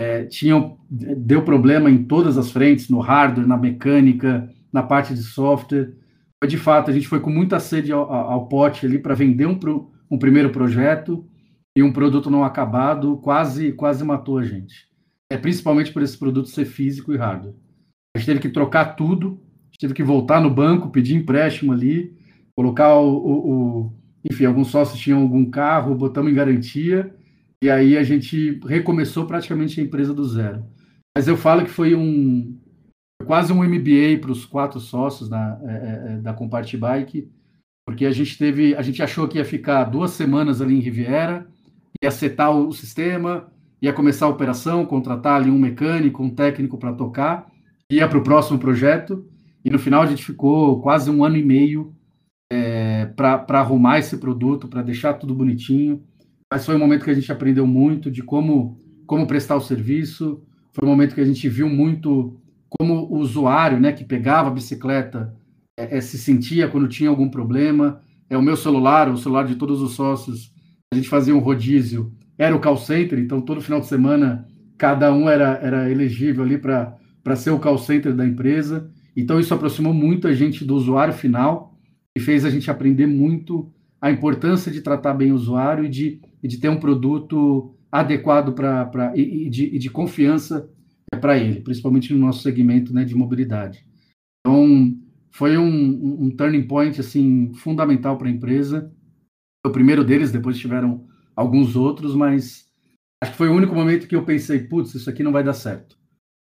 é, 0.00 0.24
tinham 0.24 0.78
deu 0.88 1.44
problema 1.44 1.90
em 1.90 2.04
todas 2.04 2.38
as 2.38 2.50
frentes, 2.50 2.88
no 2.88 3.00
hardware, 3.00 3.46
na 3.46 3.58
mecânica, 3.58 4.48
na 4.72 4.82
parte 4.82 5.12
de 5.12 5.22
software. 5.22 5.92
De 6.46 6.56
fato, 6.56 6.90
a 6.90 6.94
gente 6.94 7.06
foi 7.06 7.20
com 7.20 7.30
muita 7.30 7.60
sede 7.60 7.92
ao, 7.92 8.10
ao 8.10 8.48
pote 8.48 8.86
ali 8.86 8.98
para 8.98 9.14
vender 9.14 9.46
um, 9.46 9.58
um 10.10 10.18
primeiro 10.18 10.50
projeto 10.50 11.26
e 11.76 11.82
um 11.82 11.92
produto 11.92 12.30
não 12.30 12.42
acabado 12.42 13.18
quase 13.18 13.72
quase 13.72 14.02
matou 14.04 14.38
a 14.38 14.42
gente. 14.42 14.88
É 15.30 15.36
principalmente 15.36 15.92
por 15.92 16.02
esse 16.02 16.18
produto 16.18 16.48
ser 16.48 16.64
físico 16.64 17.12
e 17.12 17.16
hardware. 17.16 17.54
A 18.14 18.18
gente 18.18 18.26
teve 18.26 18.40
que 18.40 18.48
trocar 18.48 18.96
tudo, 18.96 19.40
teve 19.80 19.94
que 19.94 20.02
voltar 20.02 20.40
no 20.40 20.50
banco, 20.50 20.90
pedir 20.90 21.14
empréstimo 21.14 21.72
ali, 21.72 22.14
colocar 22.54 22.94
o, 22.96 23.16
o, 23.16 23.50
o, 23.50 23.92
enfim, 24.30 24.44
alguns 24.44 24.68
sócios 24.68 25.00
tinham 25.00 25.22
algum 25.22 25.48
carro, 25.48 25.94
botamos 25.94 26.30
em 26.30 26.34
garantia, 26.34 27.14
e 27.62 27.70
aí 27.70 27.96
a 27.96 28.02
gente 28.02 28.60
recomeçou 28.66 29.26
praticamente 29.26 29.80
a 29.80 29.84
empresa 29.84 30.12
do 30.12 30.24
zero. 30.24 30.64
Mas 31.16 31.26
eu 31.26 31.36
falo 31.36 31.64
que 31.64 31.70
foi 31.70 31.94
um 31.94 32.59
quase 33.24 33.52
um 33.52 33.62
MBA 33.62 34.18
para 34.20 34.32
os 34.32 34.44
quatro 34.44 34.80
sócios 34.80 35.28
da, 35.28 35.60
é, 35.64 35.70
é, 35.70 36.12
é, 36.12 36.16
da 36.18 36.32
Compart 36.32 36.74
Bike, 36.76 37.30
porque 37.86 38.06
a 38.06 38.10
gente 38.10 38.38
teve, 38.38 38.74
a 38.74 38.82
gente 38.82 39.02
achou 39.02 39.26
que 39.28 39.38
ia 39.38 39.44
ficar 39.44 39.84
duas 39.84 40.12
semanas 40.12 40.60
ali 40.60 40.74
em 40.74 40.80
Riviera, 40.80 41.46
ia 42.02 42.10
setar 42.10 42.50
o 42.50 42.72
sistema, 42.72 43.50
ia 43.80 43.92
começar 43.92 44.26
a 44.26 44.30
operação, 44.30 44.86
contratar 44.86 45.40
ali 45.40 45.50
um 45.50 45.58
mecânico, 45.58 46.22
um 46.22 46.30
técnico 46.30 46.78
para 46.78 46.92
tocar, 46.92 47.50
ia 47.90 48.06
para 48.08 48.18
o 48.18 48.22
próximo 48.22 48.58
projeto, 48.58 49.26
e 49.64 49.70
no 49.70 49.78
final 49.78 50.02
a 50.02 50.06
gente 50.06 50.24
ficou 50.24 50.80
quase 50.80 51.10
um 51.10 51.24
ano 51.24 51.36
e 51.36 51.44
meio 51.44 51.94
é, 52.50 53.06
para 53.06 53.60
arrumar 53.60 53.98
esse 53.98 54.16
produto, 54.16 54.66
para 54.66 54.82
deixar 54.82 55.14
tudo 55.14 55.34
bonitinho. 55.34 56.02
Mas 56.52 56.66
foi 56.66 56.74
um 56.74 56.78
momento 56.78 57.04
que 57.04 57.10
a 57.10 57.14
gente 57.14 57.30
aprendeu 57.30 57.66
muito 57.66 58.10
de 58.10 58.22
como, 58.22 58.78
como 59.06 59.26
prestar 59.26 59.56
o 59.56 59.60
serviço. 59.60 60.42
Foi 60.72 60.86
um 60.86 60.90
momento 60.90 61.14
que 61.14 61.20
a 61.20 61.24
gente 61.24 61.48
viu 61.48 61.68
muito 61.68 62.39
como 62.78 63.04
o 63.04 63.18
usuário, 63.18 63.80
né, 63.80 63.92
que 63.92 64.04
pegava 64.04 64.48
a 64.48 64.52
bicicleta, 64.52 65.34
é, 65.76 65.98
é, 65.98 66.00
se 66.00 66.16
sentia 66.16 66.68
quando 66.68 66.88
tinha 66.88 67.10
algum 67.10 67.28
problema. 67.28 68.00
É 68.28 68.36
o 68.36 68.42
meu 68.42 68.56
celular, 68.56 69.08
o 69.08 69.16
celular 69.16 69.46
de 69.46 69.56
todos 69.56 69.80
os 69.82 69.92
sócios. 69.92 70.52
A 70.92 70.96
gente 70.96 71.08
fazia 71.08 71.34
um 71.34 71.40
rodízio. 71.40 72.12
Era 72.38 72.54
o 72.54 72.60
call 72.60 72.76
center, 72.76 73.18
então 73.18 73.40
todo 73.40 73.60
final 73.60 73.80
de 73.80 73.86
semana 73.86 74.46
cada 74.78 75.12
um 75.12 75.28
era, 75.28 75.58
era 75.62 75.90
elegível 75.90 76.42
ali 76.42 76.56
para 76.56 77.36
ser 77.36 77.50
o 77.50 77.58
call 77.58 77.76
center 77.76 78.14
da 78.14 78.26
empresa. 78.26 78.90
Então 79.16 79.38
isso 79.38 79.52
aproximou 79.52 79.92
muito 79.92 80.26
a 80.26 80.32
gente 80.32 80.64
do 80.64 80.74
usuário 80.74 81.12
final 81.12 81.76
e 82.16 82.20
fez 82.20 82.44
a 82.44 82.50
gente 82.50 82.70
aprender 82.70 83.06
muito 83.06 83.70
a 84.00 84.10
importância 84.10 84.72
de 84.72 84.80
tratar 84.80 85.12
bem 85.12 85.32
o 85.32 85.34
usuário 85.34 85.84
e 85.84 85.88
de, 85.88 86.20
e 86.42 86.48
de 86.48 86.58
ter 86.58 86.70
um 86.70 86.80
produto 86.80 87.74
adequado 87.92 88.52
para 88.54 89.12
e, 89.14 89.46
e, 89.46 89.50
de, 89.50 89.64
e 89.66 89.78
de 89.78 89.90
confiança 89.90 90.68
para 91.18 91.38
ele, 91.38 91.60
principalmente 91.60 92.12
no 92.12 92.20
nosso 92.20 92.42
segmento 92.42 92.94
né, 92.94 93.04
de 93.04 93.14
mobilidade. 93.14 93.84
Então, 94.40 94.96
foi 95.32 95.56
um, 95.58 96.24
um, 96.24 96.30
turning 96.30 96.66
point 96.66 96.98
assim 97.00 97.52
fundamental 97.54 98.16
para 98.16 98.28
a 98.28 98.30
empresa. 98.30 98.92
Foi 99.64 99.70
o 99.70 99.74
primeiro 99.74 100.04
deles, 100.04 100.32
depois 100.32 100.58
tiveram 100.58 101.06
alguns 101.34 101.76
outros, 101.76 102.14
mas 102.14 102.68
acho 103.22 103.32
que 103.32 103.38
foi 103.38 103.48
o 103.48 103.54
único 103.54 103.74
momento 103.74 104.06
que 104.06 104.16
eu 104.16 104.24
pensei, 104.24 104.60
putz, 104.60 104.94
isso 104.94 105.10
aqui 105.10 105.22
não 105.22 105.32
vai 105.32 105.42
dar 105.42 105.52
certo. 105.52 105.98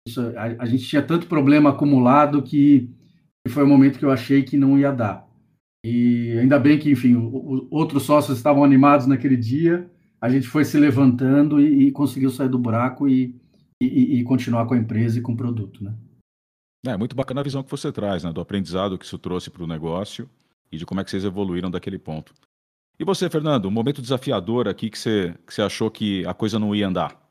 Isso, 0.08 0.22
a, 0.38 0.63
a 0.63 0.65
gente 0.65 0.88
tinha 0.88 1.02
tanto 1.02 1.28
problema 1.28 1.72
acumulado 1.72 2.41
que 2.41 2.89
foi 3.50 3.63
o 3.63 3.68
momento 3.68 4.00
que 4.00 4.06
eu 4.06 4.12
achei 4.12 4.44
que 4.44 4.58
não 4.58 4.78
ia 4.78 4.91
dar. 4.91 5.26
E 5.86 6.38
ainda 6.39 6.58
bem 6.60 6.80
que, 6.80 6.91
enfim, 6.91 7.15
o, 7.15 7.28
o, 7.28 7.68
outros 7.70 8.04
sócios 8.04 8.38
estavam 8.38 8.63
animados 8.63 9.06
naquele 9.06 9.38
dia, 9.38 9.89
a 10.20 10.30
gente 10.30 10.48
foi 10.48 10.65
se 10.65 10.80
levantando 10.80 11.62
e, 11.62 11.88
e 11.88 11.91
conseguiu 11.91 12.32
sair 12.32 12.50
do 12.50 12.58
buraco 12.58 13.08
e, 13.08 13.36
e, 13.82 14.20
e, 14.20 14.24
continuar 14.24 14.66
com 14.66 14.74
a 14.74 14.78
empresa 14.78 15.20
e 15.20 15.22
com 15.22 15.34
o 15.34 15.38
produto, 15.38 15.84
né? 15.84 15.96
É 16.86 16.96
muito 16.98 17.16
bacana 17.16 17.42
a 17.42 17.44
visão 17.44 17.64
que 17.64 17.72
você 17.72 17.92
traz, 17.92 18.24
né? 18.24 18.32
Do 18.32 18.42
aprendizado 18.42 18.98
que 18.98 19.06
isso 19.06 19.18
trouxe 19.18 19.50
para 19.50 19.64
o 19.64 19.68
negócio 19.68 20.30
e 20.72 20.78
de 20.78 20.86
como 20.86 21.02
é 21.02 21.04
que 21.04 21.10
vocês 21.10 21.26
evoluíram 21.26 21.70
daquele 21.70 21.98
ponto. 21.98 22.34
E 22.98 23.04
você, 23.04 23.30
Fernando, 23.30 23.66
um 23.66 23.72
momento 23.72 24.02
desafiador 24.02 24.68
aqui 24.68 24.90
que 24.90 24.98
você, 24.98 25.36
que 25.46 25.54
você 25.54 25.62
achou 25.62 25.92
que 25.92 26.26
a 26.26 26.34
coisa 26.34 26.58
não 26.58 26.74
ia 26.74 26.88
andar? 26.88 27.22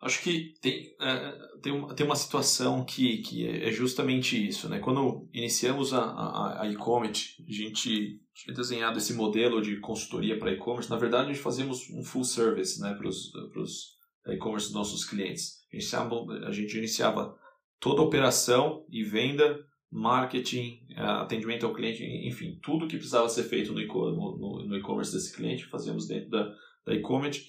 Acho 0.00 0.22
que 0.22 0.54
tem, 0.60 0.94
é, 1.00 1.32
tem, 1.60 1.72
uma, 1.72 1.94
tem 1.94 2.06
uma 2.06 2.14
situação 2.16 2.84
que, 2.84 3.18
que 3.18 3.46
é 3.46 3.70
justamente 3.70 4.48
isso. 4.48 4.68
Né? 4.68 4.78
Quando 4.78 5.28
iniciamos 5.32 5.92
a, 5.92 6.00
a, 6.00 6.62
a 6.62 6.68
e-commerce, 6.68 7.34
a 7.46 7.52
gente 7.52 8.20
tinha 8.32 8.54
desenhado 8.54 8.98
esse 8.98 9.12
modelo 9.12 9.60
de 9.60 9.76
consultoria 9.80 10.38
para 10.38 10.52
e-commerce. 10.52 10.88
Na 10.88 10.96
verdade, 10.96 11.30
a 11.30 11.32
gente 11.32 11.42
fazíamos 11.42 11.90
um 11.90 12.04
full 12.04 12.24
service 12.24 12.80
né, 12.80 12.94
para 12.94 13.08
os 13.08 13.97
e-commerce 14.34 14.66
dos 14.66 14.74
nossos 14.74 15.04
clientes. 15.04 15.58
A 16.46 16.50
gente, 16.52 16.76
iniciava, 16.76 17.22
a 17.22 17.34
toda 17.80 18.00
a 18.00 18.04
operação 18.04 18.84
e 18.90 19.02
venda 19.02 19.58
marketing, 19.90 20.86
atendimento 20.96 21.64
ao 21.64 21.72
cliente, 21.72 22.04
enfim, 22.04 22.58
tudo 22.62 22.86
que 22.86 22.96
precisava 22.96 23.28
ser 23.28 23.44
feito 23.44 23.72
no 23.72 24.76
e-commerce 24.76 25.12
desse 25.12 25.34
cliente, 25.34 25.64
fazíamos 25.66 26.06
dentro 26.06 26.28
da, 26.28 26.52
da 26.86 26.94
e-commerce 26.94 27.46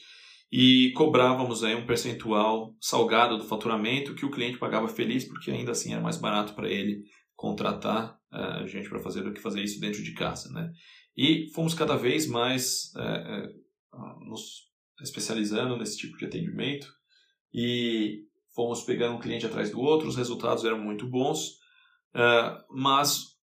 e 0.52 0.92
cobrávamos 0.96 1.64
aí 1.64 1.76
um 1.76 1.86
percentual 1.86 2.76
salgado 2.82 3.38
do 3.38 3.44
faturamento 3.44 4.16
que 4.16 4.26
o 4.26 4.32
cliente 4.32 4.58
pagava 4.58 4.88
feliz, 4.88 5.24
porque 5.26 5.52
ainda 5.52 5.72
assim 5.72 5.92
era 5.92 6.02
mais 6.02 6.18
barato 6.18 6.54
para 6.54 6.70
ele 6.70 7.04
contratar 7.36 8.18
uh, 8.34 8.68
gente 8.68 8.90
para 8.90 9.00
fazer 9.00 9.22
do 9.22 9.32
que 9.32 9.40
fazer 9.40 9.62
isso 9.62 9.80
dentro 9.80 10.04
de 10.04 10.14
casa, 10.14 10.52
né? 10.52 10.72
E 11.16 11.50
fomos 11.54 11.74
cada 11.74 11.96
vez 11.96 12.28
mais 12.28 12.92
uh, 12.96 14.26
nos 14.28 14.69
especializando 15.02 15.78
nesse 15.78 15.98
tipo 15.98 16.18
de 16.18 16.26
atendimento 16.26 16.88
e 17.54 18.26
fomos 18.56 18.84
pegando 18.84 19.16
um 19.16 19.20
cliente 19.20 19.46
atrás 19.46 19.72
do 19.72 19.80
outro, 19.80 20.08
os 20.08 20.16
resultados 20.16 20.66
eram 20.66 20.80
muito 20.80 21.08
bons, 21.08 21.58
mas 22.70 23.38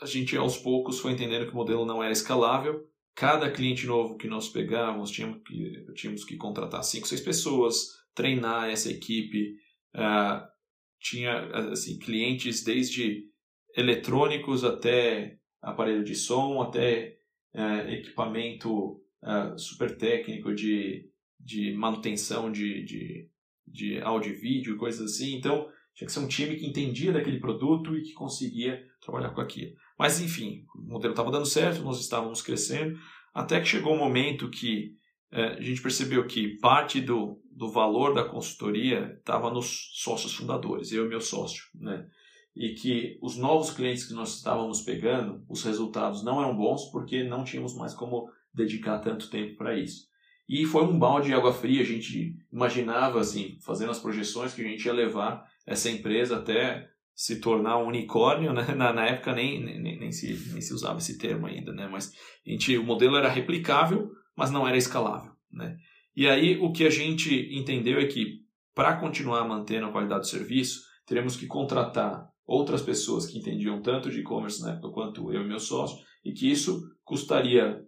a 0.00 0.06
gente 0.06 0.36
aos 0.36 0.56
poucos 0.56 1.00
foi 1.00 1.12
entendendo 1.12 1.46
que 1.46 1.52
o 1.52 1.56
modelo 1.56 1.84
não 1.84 2.02
era 2.02 2.12
escalável 2.12 2.90
Cada 3.20 3.50
cliente 3.50 3.86
novo 3.86 4.16
que 4.16 4.26
nós 4.26 4.48
pegamos, 4.48 5.10
tínhamos 5.10 5.42
que, 5.42 5.84
tínhamos 5.94 6.24
que 6.24 6.38
contratar 6.38 6.82
cinco, 6.82 7.06
seis 7.06 7.20
pessoas, 7.20 7.88
treinar 8.14 8.70
essa 8.70 8.90
equipe. 8.90 9.56
Uh, 9.94 10.40
tinha 10.98 11.38
assim, 11.70 11.98
clientes 11.98 12.64
desde 12.64 13.24
eletrônicos 13.76 14.64
até 14.64 15.38
aparelho 15.60 16.02
de 16.02 16.14
som, 16.14 16.62
até 16.62 17.18
uh, 17.54 17.90
equipamento 17.90 19.02
uh, 19.22 19.58
super 19.58 19.96
técnico 19.96 20.54
de, 20.54 21.08
de 21.38 21.72
manutenção 21.74 22.50
de, 22.50 22.84
de, 22.84 23.28
de 23.66 24.00
áudio 24.00 24.32
e 24.32 24.36
vídeo, 24.36 24.76
coisas 24.76 25.12
assim. 25.12 25.36
Então, 25.36 25.68
tinha 25.94 26.06
que 26.06 26.12
ser 26.12 26.20
um 26.20 26.28
time 26.28 26.56
que 26.56 26.66
entendia 26.66 27.12
daquele 27.12 27.40
produto 27.40 27.96
e 27.96 28.02
que 28.02 28.12
conseguia 28.12 28.82
trabalhar 29.00 29.30
com 29.30 29.40
aquilo. 29.40 29.74
Mas, 29.98 30.20
enfim, 30.20 30.64
o 30.74 30.92
modelo 30.92 31.12
estava 31.12 31.30
dando 31.30 31.46
certo, 31.46 31.82
nós 31.82 32.00
estávamos 32.00 32.40
crescendo, 32.42 32.98
até 33.34 33.60
que 33.60 33.66
chegou 33.66 33.94
um 33.94 33.98
momento 33.98 34.48
que 34.48 34.96
é, 35.32 35.44
a 35.44 35.60
gente 35.60 35.82
percebeu 35.82 36.26
que 36.26 36.58
parte 36.58 37.00
do, 37.00 37.40
do 37.50 37.70
valor 37.70 38.14
da 38.14 38.24
consultoria 38.24 39.16
estava 39.18 39.50
nos 39.50 39.90
sócios 39.94 40.34
fundadores, 40.34 40.90
eu 40.90 41.06
e 41.06 41.08
meu 41.08 41.20
sócio, 41.20 41.64
né? 41.74 42.06
E 42.56 42.70
que 42.70 43.16
os 43.22 43.36
novos 43.36 43.70
clientes 43.70 44.06
que 44.06 44.12
nós 44.12 44.36
estávamos 44.36 44.80
pegando, 44.82 45.44
os 45.48 45.62
resultados 45.62 46.24
não 46.24 46.40
eram 46.42 46.56
bons 46.56 46.90
porque 46.90 47.22
não 47.22 47.44
tínhamos 47.44 47.76
mais 47.76 47.94
como 47.94 48.28
dedicar 48.54 48.98
tanto 48.98 49.30
tempo 49.30 49.56
para 49.56 49.78
isso. 49.78 50.08
E 50.48 50.66
foi 50.66 50.82
um 50.82 50.98
balde 50.98 51.28
de 51.28 51.34
água 51.34 51.52
fria, 51.52 51.80
a 51.80 51.86
gente 51.86 52.34
imaginava, 52.52 53.20
assim, 53.20 53.56
fazendo 53.64 53.90
as 53.90 54.00
projeções, 54.00 54.52
que 54.52 54.60
a 54.62 54.64
gente 54.64 54.84
ia 54.84 54.92
levar 54.92 55.44
essa 55.66 55.88
empresa 55.88 56.36
até 56.36 56.88
se 57.14 57.38
tornar 57.38 57.78
um 57.78 57.86
unicórnio, 57.86 58.52
né? 58.52 58.74
na, 58.74 58.92
na 58.92 59.06
época 59.06 59.32
nem, 59.34 59.62
nem, 59.62 59.98
nem, 59.98 60.10
se, 60.10 60.26
nem 60.50 60.60
se 60.60 60.72
usava 60.72 60.98
esse 60.98 61.18
termo 61.18 61.46
ainda, 61.46 61.72
né? 61.72 61.86
mas 61.86 62.12
a 62.46 62.50
gente, 62.50 62.76
o 62.78 62.82
modelo 62.82 63.16
era 63.16 63.28
replicável, 63.28 64.10
mas 64.34 64.50
não 64.50 64.66
era 64.66 64.76
escalável. 64.76 65.30
Né? 65.52 65.76
E 66.16 66.26
aí 66.26 66.58
o 66.58 66.72
que 66.72 66.84
a 66.84 66.90
gente 66.90 67.48
entendeu 67.52 68.00
é 68.00 68.06
que 68.06 68.40
para 68.74 68.96
continuar 68.96 69.46
mantendo 69.46 69.86
a 69.86 69.92
qualidade 69.92 70.22
do 70.22 70.28
serviço, 70.28 70.80
teremos 71.06 71.36
que 71.36 71.46
contratar 71.46 72.26
outras 72.46 72.82
pessoas 72.82 73.26
que 73.26 73.38
entendiam 73.38 73.82
tanto 73.82 74.10
de 74.10 74.20
e-commerce 74.20 74.60
na 74.62 74.72
época 74.72 74.90
quanto 74.90 75.32
eu 75.32 75.42
e 75.42 75.46
meu 75.46 75.60
sócio, 75.60 75.98
e 76.24 76.32
que 76.32 76.50
isso 76.50 76.80
custaria 77.04 77.84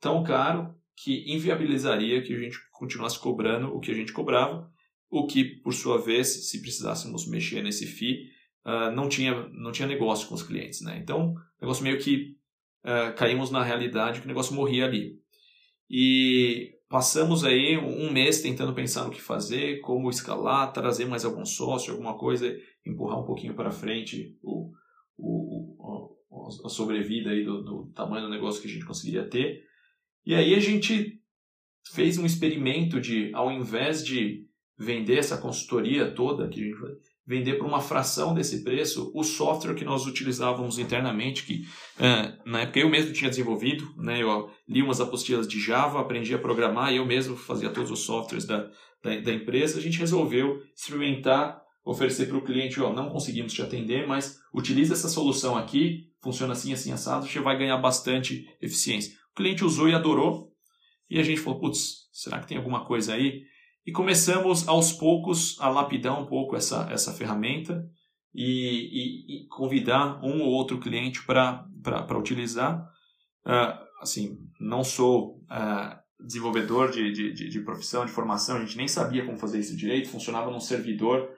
tão 0.00 0.22
caro 0.24 0.74
que 0.96 1.32
inviabilizaria 1.32 2.22
que 2.22 2.34
a 2.34 2.38
gente 2.38 2.58
continuasse 2.72 3.18
cobrando 3.18 3.74
o 3.74 3.80
que 3.80 3.90
a 3.90 3.94
gente 3.94 4.12
cobrava, 4.12 4.70
o 5.10 5.26
que, 5.26 5.44
por 5.44 5.72
sua 5.72 5.98
vez, 5.98 6.48
se 6.48 6.60
precisássemos 6.60 7.28
mexer 7.28 7.62
nesse 7.62 7.86
FII, 7.86 8.28
uh, 8.64 8.94
não, 8.94 9.08
tinha, 9.08 9.48
não 9.48 9.72
tinha 9.72 9.88
negócio 9.88 10.28
com 10.28 10.34
os 10.34 10.42
clientes. 10.42 10.82
Né? 10.82 10.98
Então, 11.02 11.34
negócio 11.60 11.82
meio 11.82 11.98
que 11.98 12.36
uh, 12.84 13.14
caímos 13.16 13.50
na 13.50 13.62
realidade 13.62 14.20
que 14.20 14.26
o 14.26 14.28
negócio 14.28 14.54
morria 14.54 14.84
ali. 14.84 15.18
E 15.88 16.78
passamos 16.88 17.44
aí 17.44 17.76
um 17.76 18.12
mês 18.12 18.40
tentando 18.40 18.74
pensar 18.74 19.04
no 19.04 19.10
que 19.10 19.20
fazer, 19.20 19.80
como 19.80 20.10
escalar, 20.10 20.72
trazer 20.72 21.06
mais 21.06 21.24
algum 21.24 21.44
sócio, 21.44 21.92
alguma 21.92 22.16
coisa, 22.16 22.56
empurrar 22.86 23.20
um 23.20 23.24
pouquinho 23.24 23.54
para 23.54 23.70
frente 23.70 24.38
o, 24.42 24.70
o, 25.16 26.16
o, 26.30 26.48
a 26.64 26.68
sobrevida 26.68 27.30
aí 27.30 27.44
do, 27.44 27.62
do 27.62 27.92
tamanho 27.94 28.26
do 28.26 28.30
negócio 28.30 28.62
que 28.62 28.68
a 28.68 28.70
gente 28.70 28.84
conseguiria 28.84 29.28
ter. 29.28 29.69
E 30.24 30.34
aí 30.34 30.54
a 30.54 30.60
gente 30.60 31.18
fez 31.92 32.18
um 32.18 32.26
experimento 32.26 33.00
de, 33.00 33.30
ao 33.34 33.50
invés 33.50 34.04
de 34.04 34.46
vender 34.78 35.18
essa 35.18 35.36
consultoria 35.36 36.10
toda 36.10 36.48
que 36.48 36.60
a 36.60 36.64
gente 36.64 36.76
vender 37.26 37.54
por 37.54 37.66
uma 37.66 37.80
fração 37.80 38.34
desse 38.34 38.64
preço 38.64 39.12
o 39.14 39.22
software 39.22 39.76
que 39.76 39.84
nós 39.84 40.04
utilizávamos 40.04 40.80
internamente, 40.80 41.44
que 41.44 41.62
uh, 41.98 42.50
na 42.50 42.62
época 42.62 42.80
eu 42.80 42.88
mesmo 42.88 43.12
tinha 43.12 43.30
desenvolvido, 43.30 43.84
né? 43.98 44.20
eu 44.20 44.50
li 44.68 44.82
umas 44.82 45.00
apostilas 45.00 45.46
de 45.46 45.60
Java, 45.60 46.00
aprendi 46.00 46.34
a 46.34 46.38
programar 46.38 46.92
eu 46.92 47.06
mesmo 47.06 47.36
fazia 47.36 47.70
todos 47.70 47.90
os 47.90 48.00
softwares 48.00 48.44
da, 48.46 48.68
da, 49.00 49.20
da 49.20 49.32
empresa. 49.32 49.78
A 49.78 49.82
gente 49.82 50.00
resolveu 50.00 50.60
experimentar, 50.74 51.62
oferecer 51.84 52.26
para 52.26 52.38
o 52.38 52.44
cliente, 52.44 52.80
ó, 52.80 52.92
não 52.92 53.10
conseguimos 53.10 53.52
te 53.52 53.62
atender, 53.62 54.08
mas 54.08 54.40
utiliza 54.52 54.94
essa 54.94 55.08
solução 55.08 55.56
aqui, 55.56 56.08
funciona 56.20 56.52
assim, 56.52 56.72
assim, 56.72 56.90
assado, 56.90 57.28
você 57.28 57.38
vai 57.38 57.56
ganhar 57.56 57.76
bastante 57.78 58.44
eficiência. 58.60 59.19
Cliente 59.40 59.64
usou 59.64 59.88
e 59.88 59.94
adorou, 59.94 60.52
e 61.08 61.18
a 61.18 61.22
gente 61.22 61.40
falou, 61.40 61.58
putz, 61.58 62.10
será 62.12 62.40
que 62.40 62.46
tem 62.46 62.58
alguma 62.58 62.84
coisa 62.84 63.14
aí? 63.14 63.42
E 63.86 63.90
começamos 63.90 64.68
aos 64.68 64.92
poucos 64.92 65.56
a 65.58 65.70
lapidar 65.70 66.20
um 66.20 66.26
pouco 66.26 66.54
essa, 66.54 66.86
essa 66.90 67.10
ferramenta 67.14 67.82
e, 68.34 68.44
e, 68.44 69.44
e 69.44 69.48
convidar 69.48 70.22
um 70.22 70.42
ou 70.42 70.50
outro 70.50 70.78
cliente 70.78 71.24
para 71.24 71.66
utilizar. 72.18 72.86
Uh, 73.46 74.02
assim, 74.02 74.36
não 74.60 74.84
sou 74.84 75.38
uh, 75.50 75.98
desenvolvedor 76.22 76.90
de, 76.90 77.10
de, 77.10 77.32
de, 77.32 77.48
de, 77.48 77.60
profissão, 77.60 78.04
de 78.04 78.12
formação, 78.12 78.58
a 78.58 78.60
gente 78.60 78.76
nem 78.76 78.86
sabia 78.86 79.24
como 79.24 79.38
fazer 79.38 79.58
isso 79.58 79.74
direito, 79.74 80.10
funcionava 80.10 80.50
num 80.50 80.60
servidor 80.60 81.30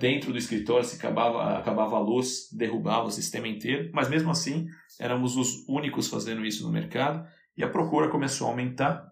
dentro 0.00 0.32
do 0.32 0.38
escritório, 0.38 0.84
se 0.84 0.96
acabava, 0.96 1.56
acabava 1.56 1.96
a 1.96 2.00
luz, 2.00 2.48
derrubava 2.52 3.06
o 3.06 3.10
sistema 3.10 3.46
inteiro, 3.46 3.90
mas 3.92 4.08
mesmo 4.08 4.30
assim 4.30 4.66
éramos 4.98 5.36
os 5.36 5.64
únicos 5.68 6.08
fazendo 6.08 6.44
isso 6.44 6.64
no 6.64 6.72
mercado 6.72 7.24
e 7.56 7.62
a 7.62 7.68
procura 7.68 8.08
começou 8.08 8.48
a 8.48 8.50
aumentar 8.50 9.10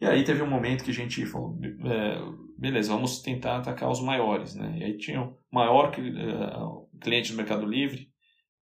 e 0.00 0.06
aí 0.06 0.24
teve 0.24 0.42
um 0.42 0.50
momento 0.50 0.84
que 0.84 0.90
a 0.90 0.94
gente 0.94 1.24
falou, 1.24 1.58
é, 1.62 2.18
beleza, 2.58 2.92
vamos 2.92 3.22
tentar 3.22 3.58
atacar 3.58 3.90
os 3.90 4.02
maiores, 4.02 4.54
né? 4.54 4.76
E 4.78 4.84
aí 4.84 4.96
tinha 4.98 5.22
o 5.22 5.36
maior 5.50 5.90
uh, 5.90 6.98
cliente 7.00 7.30
do 7.30 7.36
Mercado 7.36 7.64
Livre, 7.64 8.10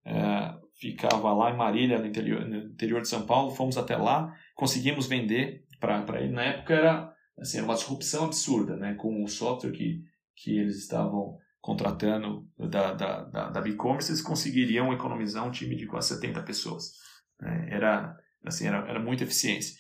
uh, 0.07 0.61
ficava 0.79 1.33
lá 1.33 1.51
em 1.51 1.57
Marília, 1.57 1.99
no 1.99 2.07
interior, 2.07 2.47
no 2.47 2.57
interior 2.59 3.01
de 3.01 3.09
São 3.09 3.27
Paulo, 3.27 3.51
fomos 3.51 3.77
até 3.77 3.97
lá, 3.97 4.33
conseguimos 4.55 5.07
vender 5.07 5.65
para 5.81 6.21
ele. 6.21 6.33
Na 6.33 6.45
época 6.45 6.75
era 6.75 7.13
assim, 7.39 7.61
uma 7.61 7.75
disrupção 7.75 8.27
absurda, 8.27 8.77
né? 8.77 8.95
Com 8.95 9.25
o 9.25 9.29
software 9.29 9.73
que, 9.73 10.01
que 10.37 10.59
eles 10.59 10.77
estavam 10.79 11.39
contratando 11.61 12.49
da, 12.59 12.93
da, 12.93 13.25
da, 13.25 13.51
da 13.51 13.69
e-commerce, 13.69 14.11
eles 14.11 14.21
conseguiriam 14.21 14.93
economizar 14.93 15.47
um 15.47 15.51
time 15.51 15.77
de 15.77 15.87
quase 15.87 16.09
70 16.09 16.43
pessoas. 16.43 16.93
Né? 17.41 17.69
Era, 17.71 18.17
assim, 18.45 18.67
era, 18.67 18.79
era 18.89 18.99
muita 18.99 19.23
eficiência. 19.23 19.77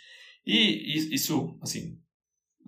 E 0.46 0.94
isso, 1.12 1.58
assim, 1.60 1.98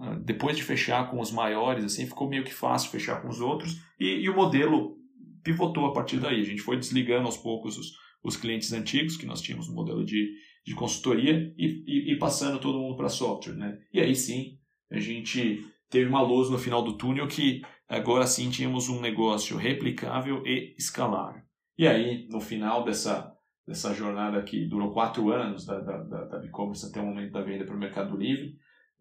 ah, 0.01 0.17
depois 0.17 0.57
de 0.57 0.65
fechar 0.65 1.11
com 1.11 1.21
os 1.21 1.31
maiores, 1.31 1.85
assim, 1.85 2.07
ficou 2.07 2.29
meio 2.29 2.45
que 2.45 2.53
fácil 2.53 2.91
fechar 2.91 3.23
com 3.23 3.29
os 3.29 3.41
outros 3.41 3.81
e, 3.99 4.07
e 4.23 4.29
o 4.29 4.35
modelo 4.35 4.97
pivotou 5.45 5.87
a 5.87 5.93
partir 5.93 6.19
daí. 6.19 6.41
A 6.41 6.45
gente 6.45 6.63
foi 6.63 6.77
desligando 6.77 7.27
aos 7.27 7.37
poucos 7.37 7.79
os, 7.79 7.93
os 8.23 8.37
clientes 8.37 8.73
antigos, 8.73 9.17
que 9.17 9.27
nós 9.27 9.41
tínhamos 9.41 9.69
um 9.69 9.75
modelo 9.75 10.05
de, 10.05 10.33
de 10.67 10.75
consultoria, 10.75 11.55
e, 11.57 11.85
e, 11.87 12.13
e 12.13 12.19
passando 12.19 12.59
todo 12.59 12.81
mundo 12.81 12.97
para 12.97 13.09
software. 13.09 13.55
Né? 13.55 13.79
E 13.93 14.01
aí 14.01 14.17
sim, 14.17 14.59
a 14.91 14.99
gente 14.99 15.65
teve 15.89 16.09
uma 16.09 16.23
luz 16.23 16.51
no 16.51 16.59
final 16.59 16.83
do 16.83 16.97
túnel 16.97 17.29
que 17.29 17.63
agora 17.89 18.27
sim 18.27 18.51
tínhamos 18.51 18.89
um 18.89 19.01
negócio 19.01 19.57
replicável 19.57 20.43
e 20.47 20.75
escalável. 20.79 21.43
E 21.77 21.87
aí, 21.87 22.29
no 22.31 22.41
final 22.41 22.85
dessa 22.85 23.35
dessa 23.67 23.95
jornada 23.95 24.43
que 24.43 24.67
durou 24.67 24.93
quatro 24.93 25.33
anos 25.33 25.65
da, 25.65 25.81
da, 25.81 25.97
da, 26.03 26.25
da 26.25 26.45
e-commerce 26.45 26.87
até 26.87 27.01
o 27.01 27.07
momento 27.07 27.33
da 27.33 27.41
venda 27.41 27.65
para 27.65 27.75
o 27.75 27.79
Mercado 27.79 28.17
Livre, 28.17 28.59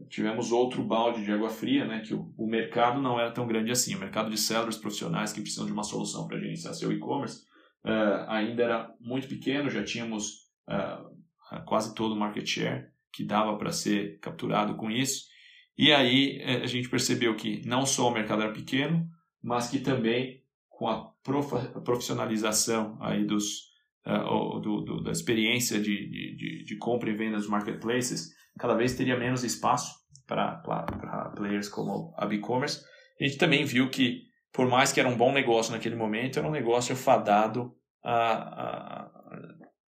tivemos 0.09 0.51
outro 0.51 0.83
balde 0.83 1.23
de 1.23 1.31
água 1.31 1.49
fria, 1.49 1.85
né, 1.85 1.99
que 1.99 2.13
o, 2.13 2.33
o, 2.37 2.47
mercado 2.47 3.01
não 3.01 3.19
era 3.19 3.31
tão 3.31 3.47
grande 3.47 3.71
assim. 3.71 3.95
O 3.95 3.99
mercado 3.99 4.29
de 4.29 4.37
sellers 4.37 4.77
profissionais 4.77 5.33
que 5.33 5.41
precisam 5.41 5.65
de 5.65 5.71
uma 5.71 5.83
solução 5.83 6.27
para 6.27 6.39
gerenciar 6.39 6.73
seu 6.73 6.91
e-commerce 6.91 7.41
uh, 7.85 8.29
ainda 8.29 8.63
era 8.63 8.93
muito 8.99 9.27
pequeno, 9.27 9.69
já 9.69 9.83
tínhamos 9.83 10.49
uh, 10.69 11.63
quase 11.65 11.93
todo 11.93 12.13
o 12.13 12.19
market 12.19 12.47
share 12.47 12.87
que 13.11 13.23
dava 13.23 13.57
para 13.57 13.71
ser 13.71 14.17
capturado 14.19 14.75
com 14.75 14.89
isso. 14.89 15.25
E 15.77 15.91
aí 15.91 16.39
eh, 16.41 16.61
a 16.63 16.67
gente 16.67 16.89
percebeu 16.89 17.35
que 17.35 17.61
não 17.65 17.85
só 17.85 18.07
o 18.07 18.13
mercado 18.13 18.43
era 18.43 18.53
pequeno, 18.53 19.07
mas 19.41 19.69
que 19.69 19.79
também 19.79 20.43
com 20.69 20.87
a 20.87 21.13
profissionalização 21.83 22.97
aí 22.99 23.23
dos, 23.23 23.73
uh, 24.05 24.59
do, 24.59 24.81
do, 24.81 25.03
da 25.03 25.11
experiência 25.11 25.79
de, 25.79 26.09
de, 26.09 26.63
de, 26.63 26.77
compra 26.77 27.09
e 27.09 27.15
venda 27.15 27.37
dos 27.37 27.47
marketplaces, 27.47 28.33
cada 28.57 28.73
vez 28.73 28.95
teria 28.95 29.17
menos 29.17 29.43
espaço 29.43 29.93
para 30.27 30.61
players 31.35 31.69
como 31.69 32.13
a 32.17 32.25
e-commerce. 32.33 32.83
A 33.19 33.23
gente 33.23 33.37
também 33.37 33.63
viu 33.63 33.89
que, 33.89 34.23
por 34.51 34.67
mais 34.67 34.91
que 34.91 34.99
era 34.99 35.07
um 35.07 35.17
bom 35.17 35.31
negócio 35.31 35.71
naquele 35.71 35.95
momento, 35.95 36.39
era 36.39 36.47
um 36.47 36.51
negócio 36.51 36.95
fadado 36.95 37.75
a, 38.03 38.33
a, 38.33 39.11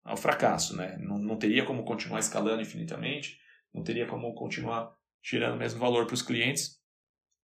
ao 0.04 0.16
fracasso, 0.16 0.76
né? 0.76 0.96
Não, 1.00 1.18
não 1.18 1.36
teria 1.36 1.64
como 1.64 1.84
continuar 1.84 2.20
escalando 2.20 2.62
infinitamente, 2.62 3.38
não 3.72 3.82
teria 3.82 4.06
como 4.06 4.34
continuar 4.34 4.92
tirando 5.24 5.54
o 5.54 5.58
mesmo 5.58 5.80
valor 5.80 6.06
para 6.06 6.14
os 6.14 6.22
clientes. 6.22 6.78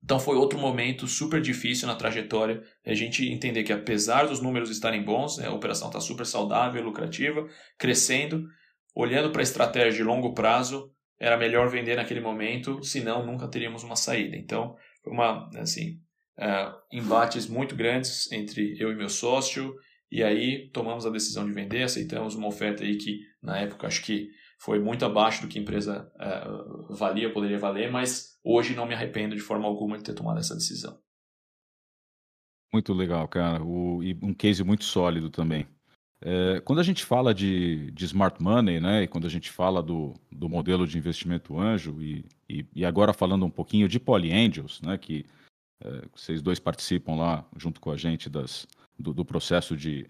Então 0.04 0.20
foi 0.20 0.36
outro 0.36 0.58
momento 0.58 1.06
super 1.06 1.40
difícil 1.40 1.88
na 1.88 1.94
trajetória, 1.94 2.62
a 2.86 2.94
gente 2.94 3.26
entender 3.28 3.64
que 3.64 3.72
apesar 3.72 4.26
dos 4.26 4.40
números 4.40 4.70
estarem 4.70 5.02
bons, 5.02 5.38
né, 5.38 5.46
a 5.46 5.52
operação 5.52 5.88
está 5.88 6.00
super 6.00 6.24
saudável, 6.24 6.82
lucrativa, 6.82 7.46
crescendo, 7.78 8.46
olhando 8.94 9.30
para 9.30 9.42
a 9.42 9.42
estratégia 9.42 9.92
de 9.92 10.02
longo 10.02 10.32
prazo, 10.32 10.90
era 11.18 11.36
melhor 11.36 11.68
vender 11.68 11.96
naquele 11.96 12.20
momento, 12.20 12.82
senão 12.82 13.26
nunca 13.26 13.46
teríamos 13.48 13.82
uma 13.82 13.96
saída. 13.96 14.36
Então, 14.36 14.74
foi 15.04 15.12
uma, 15.12 15.50
assim, 15.56 16.00
uh, 16.38 16.72
embates 16.90 17.46
muito 17.46 17.76
grandes 17.76 18.30
entre 18.32 18.74
eu 18.80 18.90
e 18.90 18.96
meu 18.96 19.08
sócio, 19.08 19.74
e 20.10 20.22
aí 20.24 20.70
tomamos 20.70 21.04
a 21.04 21.10
decisão 21.10 21.44
de 21.44 21.52
vender, 21.52 21.82
aceitamos 21.82 22.34
uma 22.34 22.48
oferta 22.48 22.82
aí 22.82 22.96
que, 22.96 23.20
na 23.42 23.58
época, 23.58 23.86
acho 23.86 24.02
que 24.02 24.28
foi 24.60 24.78
muito 24.78 25.04
abaixo 25.04 25.42
do 25.42 25.48
que 25.48 25.58
a 25.58 25.62
empresa 25.62 26.12
uh, 26.16 26.94
valia, 26.94 27.32
poderia 27.32 27.58
valer, 27.58 27.90
mas 27.90 28.38
hoje 28.44 28.74
não 28.74 28.86
me 28.86 28.94
arrependo 28.94 29.34
de 29.34 29.40
forma 29.40 29.66
alguma 29.66 29.96
de 29.96 30.04
ter 30.04 30.14
tomado 30.14 30.38
essa 30.38 30.54
decisão. 30.54 31.00
Muito 32.72 32.92
legal, 32.92 33.26
cara. 33.26 33.64
O, 33.64 34.02
e 34.02 34.16
um 34.22 34.34
case 34.34 34.62
muito 34.62 34.84
sólido 34.84 35.30
também. 35.30 35.66
É, 36.22 36.60
quando 36.60 36.78
a 36.78 36.82
gente 36.82 37.04
fala 37.04 37.32
de, 37.32 37.90
de, 37.92 38.04
smart 38.04 38.40
money, 38.42 38.78
né, 38.78 39.04
e 39.04 39.08
quando 39.08 39.26
a 39.26 39.30
gente 39.30 39.50
fala 39.50 39.82
do, 39.82 40.12
do 40.30 40.48
modelo 40.50 40.86
de 40.86 40.98
investimento 40.98 41.58
anjo, 41.58 42.00
e, 42.02 42.26
e, 42.46 42.66
e 42.74 42.84
agora 42.84 43.14
falando 43.14 43.46
um 43.46 43.50
pouquinho 43.50 43.88
de 43.88 43.98
Poly 43.98 44.30
Angels, 44.30 44.82
né, 44.82 44.98
que 44.98 45.24
é, 45.82 46.02
vocês 46.14 46.42
dois 46.42 46.60
participam 46.60 47.14
lá 47.14 47.48
junto 47.56 47.80
com 47.80 47.90
a 47.90 47.96
gente 47.96 48.28
das, 48.28 48.66
do, 48.98 49.14
do 49.14 49.24
processo 49.24 49.74
de, 49.74 50.06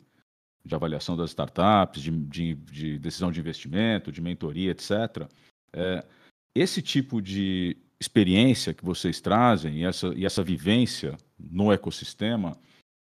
de 0.64 0.75
avaliação 0.75 1.16
das 1.16 1.31
startups, 1.31 2.03
de, 2.03 2.11
de, 2.11 2.55
de, 2.55 2.99
decisão 2.99 3.33
de 3.33 3.40
investimento, 3.40 4.12
de 4.12 4.20
mentoria, 4.20 4.70
etc. 4.70 5.27
É, 5.73 6.05
esse 6.55 6.83
tipo 6.83 7.20
de 7.20 7.77
experiência 7.99 8.75
que 8.75 8.85
vocês 8.85 9.20
trazem 9.20 9.79
e 9.79 9.85
essa, 9.85 10.09
e 10.14 10.25
essa 10.25 10.42
vivência 10.42 11.16
no 11.38 11.73
ecossistema 11.73 12.57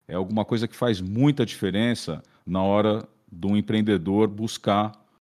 é 0.07 0.15
alguma 0.15 0.45
coisa 0.45 0.69
que 0.69 0.77
faz 0.77 1.01
muita 1.01 1.47
diferença 1.47 2.23
na 2.47 2.63
hora 2.63 3.09
do 3.31 3.57
empreendedor 3.57 4.29
buscar 4.29 4.93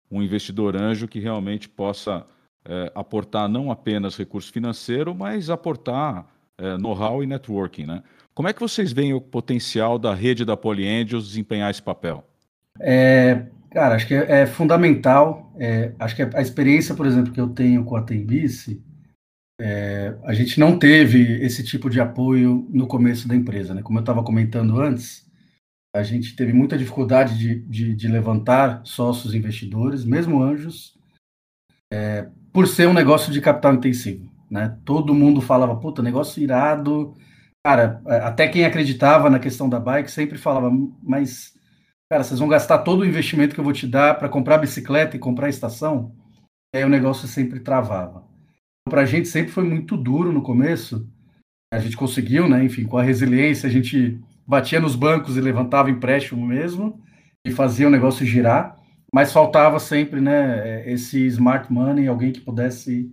um 0.10 0.22
investidor 0.22 0.76
anjo 0.76 1.08
que 1.08 1.20
realmente 1.20 1.70
possa 1.70 2.26
é, 2.66 2.92
aportar 2.96 3.50
não 3.50 3.72
apenas 3.72 4.16
recurso 4.16 4.52
financeiro, 4.52 5.16
mas 5.16 5.50
aportar 5.50 6.26
é, 6.58 6.78
know-how 6.78 7.24
e 7.24 7.28
networking. 7.28 7.86
Né? 7.86 8.04
Como 8.42 8.50
é 8.50 8.54
que 8.54 8.60
vocês 8.60 8.92
veem 8.92 9.14
o 9.14 9.22
potencial 9.22 10.00
da 10.00 10.16
rede 10.16 10.44
da 10.44 10.58
Polyangels 10.58 11.28
desempenhar 11.28 11.70
esse 11.70 11.80
papel? 11.80 12.28
É, 12.80 13.46
cara, 13.70 13.94
acho 13.94 14.08
que 14.08 14.16
é, 14.16 14.42
é 14.42 14.46
fundamental. 14.48 15.54
É, 15.60 15.94
acho 16.00 16.16
que 16.16 16.24
a 16.24 16.42
experiência, 16.42 16.96
por 16.96 17.06
exemplo, 17.06 17.32
que 17.32 17.40
eu 17.40 17.50
tenho 17.50 17.86
com 17.86 17.96
a 17.96 18.02
Tembice, 18.02 18.84
é, 19.62 20.16
a 20.24 20.34
gente 20.34 20.60
não 20.60 20.80
teve 20.80 21.40
esse 21.46 21.64
tipo 21.64 21.88
de 21.88 22.02
apoio 22.02 22.68
no 22.72 22.88
começo 22.88 23.28
da 23.28 23.36
empresa. 23.36 23.76
Né? 23.76 23.84
Como 23.84 24.00
eu 24.00 24.02
estava 24.02 24.24
comentando 24.24 24.82
antes, 24.82 25.24
a 25.96 26.02
gente 26.02 26.36
teve 26.36 26.52
muita 26.52 26.80
dificuldade 26.80 27.38
de, 27.38 27.60
de, 27.60 27.94
de 27.94 28.08
levantar 28.08 28.82
sócios 28.84 29.36
investidores, 29.36 30.04
mesmo 30.04 30.42
anjos, 30.42 30.98
é, 31.94 32.28
por 32.52 32.68
ser 32.68 32.88
um 32.88 32.94
negócio 32.94 33.32
de 33.32 33.40
capital 33.40 33.76
intensivo. 33.76 34.28
Né? 34.50 34.76
Todo 34.84 35.14
mundo 35.14 35.42
falava, 35.42 35.76
puta, 35.76 36.02
negócio 36.02 36.42
irado. 36.42 37.16
Cara, 37.66 38.02
é, 38.08 38.16
até 38.18 38.48
quem 38.48 38.66
acreditava 38.66 39.30
na 39.30 39.40
questão 39.40 39.70
da 39.70 39.80
bike 39.80 40.10
sempre 40.10 40.38
falava, 40.38 40.72
mas, 41.04 41.54
cara, 42.10 42.24
vocês 42.24 42.40
vão 42.40 42.50
gastar 42.50 42.80
todo 42.80 43.02
o 43.02 43.06
investimento 43.06 43.54
que 43.54 43.60
eu 43.60 43.64
vou 43.64 43.74
te 43.74 43.88
dar 43.88 44.18
para 44.18 44.30
comprar 44.30 44.58
bicicleta 44.58 45.16
e 45.16 45.20
comprar 45.20 45.50
estação? 45.50 46.16
E 46.74 46.78
aí 46.78 46.84
o 46.84 46.90
negócio 46.90 47.28
sempre 47.28 47.60
travava. 47.60 48.24
Para 48.90 49.02
a 49.02 49.06
gente 49.06 49.28
sempre 49.28 49.52
foi 49.52 49.64
muito 49.64 49.96
duro 49.96 50.32
no 50.32 50.42
começo. 50.42 51.08
A 51.72 51.80
gente 51.80 51.96
conseguiu, 51.96 52.50
né? 52.50 52.64
Enfim, 52.64 52.86
com 52.86 52.98
a 52.98 53.04
resiliência, 53.04 53.70
a 53.70 53.72
gente 53.72 54.20
batia 54.46 54.80
nos 54.80 54.96
bancos 54.96 55.38
e 55.38 55.42
levantava 55.42 55.90
empréstimo 55.90 56.46
mesmo 56.46 57.02
e 57.46 57.52
fazia 57.52 57.88
o 57.88 57.92
negócio 57.92 58.26
girar, 58.26 58.76
mas 59.14 59.32
faltava 59.32 59.80
sempre, 59.80 60.22
né, 60.22 60.90
esse 60.92 61.26
smart 61.28 61.72
money, 61.72 62.08
alguém 62.08 62.32
que 62.32 62.42
pudesse 62.42 63.10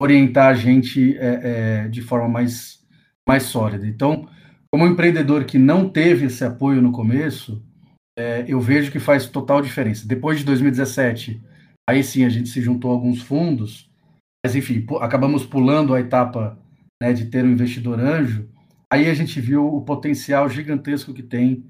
orientar 0.00 0.48
a 0.48 0.54
gente 0.54 1.16
é, 1.18 1.84
é, 1.84 1.88
de 1.88 2.02
forma 2.02 2.28
mais, 2.28 2.79
mais 3.30 3.44
sólida. 3.44 3.86
Então, 3.86 4.28
como 4.72 4.88
empreendedor 4.88 5.44
que 5.44 5.56
não 5.56 5.88
teve 5.88 6.26
esse 6.26 6.44
apoio 6.44 6.82
no 6.82 6.90
começo, 6.90 7.62
é, 8.18 8.44
eu 8.48 8.60
vejo 8.60 8.90
que 8.90 8.98
faz 8.98 9.26
total 9.26 9.62
diferença. 9.62 10.04
Depois 10.04 10.40
de 10.40 10.44
2017, 10.44 11.40
aí 11.88 12.02
sim 12.02 12.24
a 12.24 12.28
gente 12.28 12.48
se 12.48 12.60
juntou 12.60 12.90
a 12.90 12.94
alguns 12.94 13.22
fundos, 13.22 13.88
mas 14.44 14.56
enfim, 14.56 14.84
acabamos 15.00 15.46
pulando 15.46 15.94
a 15.94 16.00
etapa 16.00 16.58
né, 17.00 17.12
de 17.12 17.26
ter 17.26 17.44
um 17.44 17.52
investidor 17.52 18.00
anjo, 18.00 18.48
aí 18.92 19.08
a 19.08 19.14
gente 19.14 19.40
viu 19.40 19.64
o 19.64 19.82
potencial 19.82 20.48
gigantesco 20.48 21.14
que 21.14 21.22
tem 21.22 21.64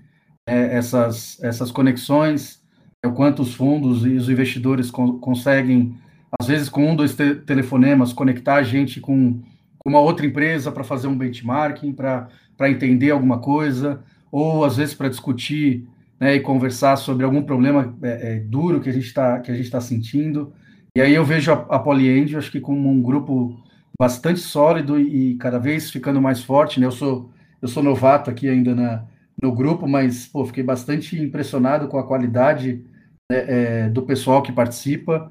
é, 0.49 0.79
essas, 0.79 1.39
essas 1.43 1.71
conexões, 1.71 2.63
é, 3.05 3.09
o 3.09 3.13
quanto 3.13 3.43
os 3.43 3.53
fundos 3.53 4.07
e 4.07 4.15
os 4.15 4.31
investidores 4.31 4.91
con 4.91 5.19
conseguem, 5.19 5.95
às 6.41 6.49
vezes 6.49 6.71
com 6.71 6.91
um, 6.91 6.97
dois 6.97 7.15
te 7.15 7.35
telefonemas, 7.35 8.15
conectar 8.15 8.55
a 8.55 8.63
gente 8.63 8.99
com, 8.99 9.43
com 9.81 9.89
uma 9.89 10.01
outra 10.01 10.25
empresa 10.25 10.71
para 10.71 10.85
fazer 10.85 11.09
um 11.09 11.17
benchmarking, 11.17 11.93
para 11.93 12.29
entender 12.71 13.11
alguma 13.11 13.39
coisa, 13.39 14.03
ou 14.31 14.65
às 14.65 14.77
vezes 14.77 14.95
para 14.95 15.09
discutir 15.09 15.89
né, 16.21 16.37
e 16.37 16.41
conversar 16.41 16.97
sobre 16.97 17.25
algum 17.25 17.43
problema 17.43 17.97
é, 18.03 18.35
é, 18.35 18.41
duro 18.41 18.81
que 18.81 18.91
a 18.91 18.93
gente 18.93 19.07
está 19.07 19.41
tá 19.41 19.81
sentindo. 19.81 20.53
E 20.95 21.01
aí 21.01 21.15
eu 21.15 21.25
vejo 21.25 21.51
a, 21.51 21.55
a 21.55 21.79
Polyend, 21.79 22.37
acho 22.37 22.53
que 22.53 22.61
como 22.61 22.91
um 22.91 23.01
grupo 23.01 23.59
bastante 23.99 24.41
sólido 24.41 25.01
e, 25.01 25.37
cada 25.37 25.59
vez 25.59 25.91
ficando 25.91 26.21
mais 26.21 26.43
forte. 26.43 26.79
Né? 26.79 26.87
Eu 26.87 26.93
sou 26.93 27.31
eu 27.61 27.69
sou 27.69 27.83
novato 27.83 28.31
aqui 28.31 28.49
ainda 28.49 28.75
na, 28.75 29.05
no 29.41 29.53
grupo, 29.53 29.87
mas 29.87 30.27
pô, 30.27 30.47
fiquei 30.47 30.63
bastante 30.63 31.21
impressionado 31.21 31.89
com 31.89 31.99
a 31.99 32.07
qualidade 32.07 32.83
né, 33.31 33.85
é, 33.85 33.89
do 33.91 34.03
pessoal 34.03 34.43
que 34.43 34.51
participa 34.51 35.31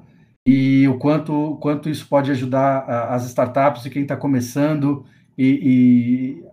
e 0.50 0.88
o 0.88 0.98
quanto 0.98 1.56
quanto 1.60 1.88
isso 1.88 2.06
pode 2.08 2.30
ajudar 2.30 2.80
as 3.10 3.24
startups 3.26 3.84
e 3.84 3.90
quem 3.90 4.02
está 4.02 4.16
começando 4.16 5.04
e, 5.38 6.40
e, 6.42 6.44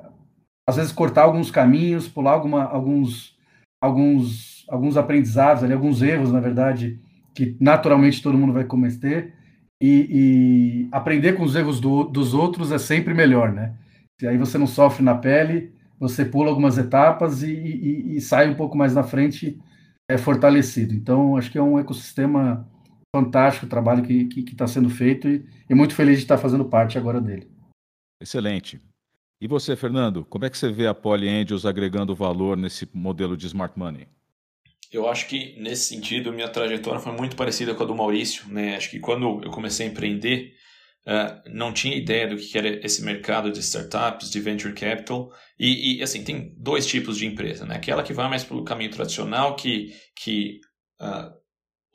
às 0.68 0.76
vezes 0.76 0.92
cortar 0.92 1.24
alguns 1.24 1.50
caminhos, 1.50 2.08
pular 2.08 2.32
alguma, 2.32 2.64
alguns 2.64 3.36
alguns 3.82 4.66
alguns 4.70 4.98
aprendizados, 4.98 5.64
ali, 5.64 5.74
alguns 5.74 6.02
erros, 6.02 6.32
na 6.32 6.40
verdade, 6.40 7.00
que 7.34 7.56
naturalmente 7.60 8.22
todo 8.22 8.38
mundo 8.38 8.54
vai 8.54 8.66
cometer 8.66 9.34
e, 9.82 10.08
e 10.12 10.88
aprender 10.92 11.34
com 11.34 11.44
os 11.44 11.56
erros 11.56 11.80
do, 11.80 12.04
dos 12.04 12.34
outros 12.34 12.72
é 12.72 12.78
sempre 12.78 13.14
melhor, 13.14 13.52
né? 13.52 13.74
E 14.22 14.28
aí 14.28 14.38
você 14.38 14.58
não 14.58 14.68
sofre 14.68 15.04
na 15.04 15.16
pele, 15.16 15.72
você 16.00 16.26
pula 16.26 16.50
algumas 16.50 16.78
etapas 16.78 17.42
e, 17.44 17.52
e, 17.52 18.18
e 18.18 18.22
sai 18.22 18.50
um 18.50 18.56
pouco 18.56 18.78
mais 18.78 18.94
na 18.94 19.04
frente 19.04 19.60
é 20.10 20.18
fortalecido. 20.18 20.94
Então, 20.94 21.36
acho 21.36 21.52
que 21.52 21.58
é 21.58 21.62
um 21.62 21.80
ecossistema 21.80 22.68
fantástico 23.16 23.66
o 23.66 23.70
trabalho 23.70 24.04
que 24.04 24.28
está 24.40 24.68
sendo 24.68 24.90
feito 24.90 25.28
e, 25.28 25.46
e, 25.70 25.76
muito 25.76 25.96
feliz 25.96 26.18
de 26.18 26.24
estar 26.24 26.38
fazendo 26.38 26.66
parte 26.66 26.98
agora 26.98 27.22
dele. 27.22 27.50
Excelente. 28.22 28.82
E 29.40 29.48
você, 29.48 29.76
Fernando, 29.76 30.26
como 30.26 30.46
é 30.46 30.50
que 30.50 30.58
você 30.58 30.72
vê 30.72 30.88
a 30.88 30.94
Poly 30.94 31.30
Angels 31.30 31.66
agregando 31.66 32.16
valor 32.16 32.58
nesse 32.58 32.88
modelo 32.94 33.38
de 33.38 33.46
Smart 33.46 33.78
Money? 33.78 34.08
eu 34.92 35.08
acho 35.08 35.28
que 35.28 35.60
nesse 35.60 35.90
sentido 35.90 36.32
minha 36.32 36.48
trajetória 36.48 37.00
foi 37.00 37.12
muito 37.12 37.36
parecida 37.36 37.74
com 37.74 37.84
a 37.84 37.86
do 37.86 37.96
Maurício, 37.96 38.48
né? 38.48 38.76
Acho 38.76 38.90
que 38.90 39.00
quando 39.00 39.42
eu 39.44 39.52
comecei 39.52 39.86
a 39.86 39.90
empreender, 39.90 40.54
uh, 41.06 41.50
não 41.52 41.74
tinha 41.74 41.96
ideia 41.96 42.28
do 42.28 42.38
que 42.38 42.58
era 42.58 42.86
esse 42.86 43.04
mercado 43.04 43.52
de 43.52 43.60
startups, 43.60 44.30
de 44.30 44.40
venture 44.40 44.74
capital. 44.74 45.32
E, 45.60 45.98
e, 45.98 46.04
assim, 46.04 46.24
tem 46.24 46.56
dois 46.58 46.86
tipos 46.86 47.18
de 47.18 47.26
empresa, 47.26 47.66
né? 47.66 47.76
Aquela 47.76 48.04
que 48.04 48.14
vai 48.14 48.30
mais 48.30 48.44
pelo 48.44 48.64
caminho 48.64 48.92
tradicional, 48.92 49.56
que, 49.56 49.94
que 50.16 50.62
uh, 51.02 51.32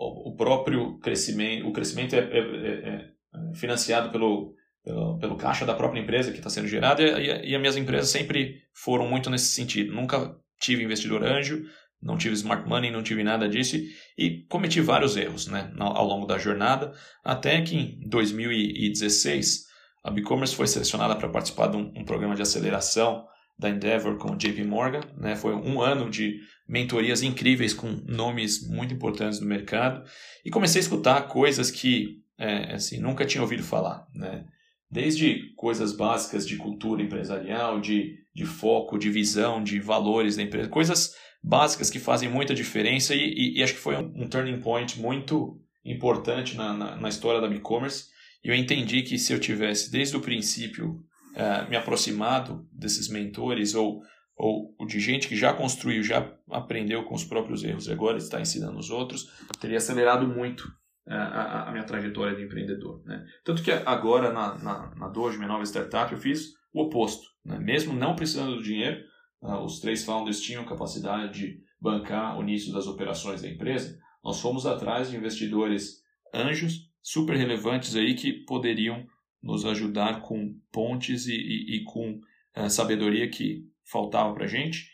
o 0.02 0.36
próprio 0.36 0.98
crescimento, 0.98 1.66
o 1.68 1.72
crescimento 1.72 2.14
é, 2.14 2.18
é, 2.18 2.38
é, 2.38 2.90
é 2.90 3.54
financiado 3.54 4.10
pelo, 4.10 4.54
pelo, 4.84 5.18
pelo, 5.18 5.36
caixa 5.36 5.64
da 5.64 5.74
própria 5.74 6.00
empresa 6.00 6.30
que 6.30 6.38
está 6.38 6.50
sendo 6.50 6.68
gerada, 6.68 7.02
e, 7.02 7.50
e 7.50 7.54
as 7.54 7.60
minhas 7.60 7.76
empresas 7.76 8.08
sempre 8.10 8.62
foram 8.72 9.08
muito 9.08 9.30
nesse 9.30 9.54
sentido. 9.54 9.94
Nunca 9.94 10.36
tive 10.60 10.84
investidor 10.84 11.24
anjo, 11.24 11.64
não 12.02 12.18
tive 12.18 12.34
smart 12.34 12.68
money, 12.68 12.90
não 12.90 13.02
tive 13.02 13.22
nada 13.22 13.48
disso 13.48 13.76
e 14.18 14.44
cometi 14.48 14.80
vários 14.80 15.16
erros 15.16 15.46
né, 15.46 15.72
ao 15.78 16.04
longo 16.04 16.26
da 16.26 16.36
jornada, 16.36 16.92
até 17.24 17.62
que 17.62 17.76
em 17.76 18.08
2016 18.08 19.66
a 20.02 20.10
BigCommerce 20.10 20.56
foi 20.56 20.66
selecionada 20.66 21.14
para 21.14 21.28
participar 21.28 21.68
de 21.68 21.76
um, 21.76 21.92
um, 21.96 22.04
programa 22.04 22.34
de 22.34 22.42
aceleração 22.42 23.24
da 23.56 23.70
Endeavor 23.70 24.18
com 24.18 24.32
o 24.32 24.36
JP 24.36 24.64
Morgan. 24.64 25.00
Né, 25.16 25.36
foi 25.36 25.54
um 25.54 25.80
ano 25.80 26.10
de 26.10 26.40
mentorias 26.72 27.22
incríveis 27.22 27.74
com 27.74 28.02
nomes 28.06 28.66
muito 28.66 28.94
importantes 28.94 29.38
do 29.38 29.44
mercado 29.44 30.02
e 30.42 30.50
comecei 30.50 30.80
a 30.80 30.84
escutar 30.84 31.28
coisas 31.28 31.70
que 31.70 32.22
é, 32.38 32.72
assim, 32.72 32.98
nunca 32.98 33.26
tinha 33.26 33.42
ouvido 33.42 33.62
falar. 33.62 34.06
Né? 34.14 34.46
Desde 34.90 35.54
coisas 35.54 35.94
básicas 35.94 36.48
de 36.48 36.56
cultura 36.56 37.02
empresarial, 37.02 37.78
de, 37.78 38.16
de 38.34 38.46
foco, 38.46 38.96
de 38.96 39.10
visão, 39.10 39.62
de 39.62 39.78
valores 39.78 40.36
da 40.36 40.42
empresa, 40.42 40.70
coisas 40.70 41.14
básicas 41.44 41.90
que 41.90 41.98
fazem 41.98 42.30
muita 42.30 42.54
diferença 42.54 43.14
e, 43.14 43.20
e, 43.20 43.58
e 43.58 43.62
acho 43.62 43.74
que 43.74 43.78
foi 43.78 43.94
um, 43.96 44.22
um, 44.22 44.26
turning 44.26 44.60
point 44.60 44.98
muito 44.98 45.60
importante 45.84 46.56
na, 46.56 46.72
na, 46.72 46.96
na 46.96 47.08
história 47.10 47.38
da 47.38 47.54
e-commerce. 47.54 48.06
E 48.42 48.48
eu 48.48 48.54
entendi 48.54 49.02
que 49.02 49.18
se 49.18 49.30
eu 49.30 49.38
tivesse, 49.38 49.90
desde 49.90 50.16
o 50.16 50.20
princípio, 50.20 51.04
uh, 51.36 51.68
me 51.68 51.76
aproximado 51.76 52.66
desses 52.72 53.10
mentores 53.10 53.74
ou, 53.74 54.00
ou 54.36 54.74
de 54.86 54.98
gente 54.98 55.28
que 55.28 55.36
já 55.36 55.52
construiu, 55.52 56.02
já 56.02 56.34
aprendeu 56.50 57.04
com 57.04 57.14
os 57.14 57.24
próprios 57.24 57.62
erros 57.62 57.86
e 57.86 57.92
agora 57.92 58.18
está 58.18 58.40
ensinando 58.40 58.78
os 58.78 58.90
outros, 58.90 59.30
teria 59.60 59.76
acelerado 59.76 60.26
muito 60.26 60.62
uh, 61.06 61.12
a, 61.12 61.68
a, 61.68 61.72
minha 61.72 61.84
trajetória 61.84 62.34
de 62.34 62.42
empreendedor. 62.42 63.02
Né? 63.04 63.24
Tanto 63.44 63.62
que 63.62 63.70
agora, 63.70 64.32
na, 64.32 64.58
na, 64.58 64.94
na 64.94 65.08
Doge, 65.08 65.36
minha 65.36 65.48
nova 65.48 65.64
startup, 65.64 66.12
eu 66.12 66.18
fiz 66.18 66.54
o 66.72 66.82
oposto. 66.82 67.26
Né? 67.44 67.58
Mesmo 67.58 67.92
não 67.92 68.16
precisando 68.16 68.56
do 68.56 68.62
dinheiro, 68.62 69.02
uh, 69.42 69.62
os 69.64 69.80
três 69.80 70.04
founders 70.04 70.40
tinham 70.40 70.64
capacidade 70.64 71.38
de 71.38 71.62
bancar 71.80 72.38
o 72.38 72.42
início 72.42 72.72
das 72.72 72.86
operações 72.86 73.42
da 73.42 73.48
empresa, 73.48 73.98
nós 74.22 74.40
fomos 74.40 74.66
atrás 74.66 75.10
de 75.10 75.16
investidores 75.16 76.00
anjos 76.32 76.88
super 77.02 77.36
relevantes 77.36 77.96
aí 77.96 78.14
que 78.14 78.32
poderiam 78.44 79.04
nos 79.42 79.66
ajudar 79.66 80.20
com 80.20 80.56
pontes 80.70 81.26
e, 81.26 81.34
e, 81.34 81.76
e 81.76 81.84
com 81.84 82.20
uh, 82.56 82.70
sabedoria 82.70 83.28
que 83.28 83.66
faltava 83.84 84.32
para 84.34 84.46
gente 84.46 84.88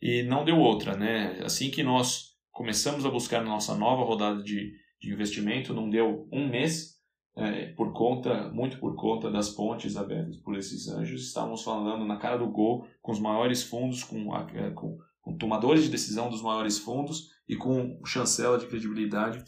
e 0.00 0.22
não 0.22 0.44
deu 0.44 0.58
outra, 0.58 0.96
né? 0.96 1.40
Assim 1.42 1.70
que 1.70 1.82
nós 1.82 2.34
começamos 2.50 3.04
a 3.04 3.10
buscar 3.10 3.40
a 3.40 3.44
nossa 3.44 3.74
nova 3.74 4.04
rodada 4.04 4.42
de, 4.42 4.72
de 5.00 5.12
investimento, 5.12 5.74
não 5.74 5.90
deu 5.90 6.28
um 6.32 6.48
mês 6.48 6.94
é, 7.36 7.66
por 7.72 7.92
conta, 7.92 8.48
muito 8.50 8.78
por 8.78 8.94
conta 8.94 9.30
das 9.30 9.48
pontes 9.48 9.96
abertas 9.96 10.36
por 10.36 10.56
esses 10.56 10.88
anjos, 10.88 11.26
estávamos 11.26 11.62
falando 11.62 12.04
na 12.04 12.16
cara 12.16 12.36
do 12.36 12.46
gol 12.46 12.86
com 13.02 13.10
os 13.10 13.18
maiores 13.18 13.62
fundos, 13.62 14.04
com, 14.04 14.32
a, 14.32 14.46
é, 14.54 14.70
com, 14.70 14.98
com 15.20 15.36
tomadores 15.36 15.82
de 15.82 15.90
decisão 15.90 16.30
dos 16.30 16.42
maiores 16.42 16.78
fundos 16.78 17.30
e 17.48 17.56
com 17.56 18.00
chancela 18.06 18.58
de 18.58 18.66
credibilidade. 18.66 19.42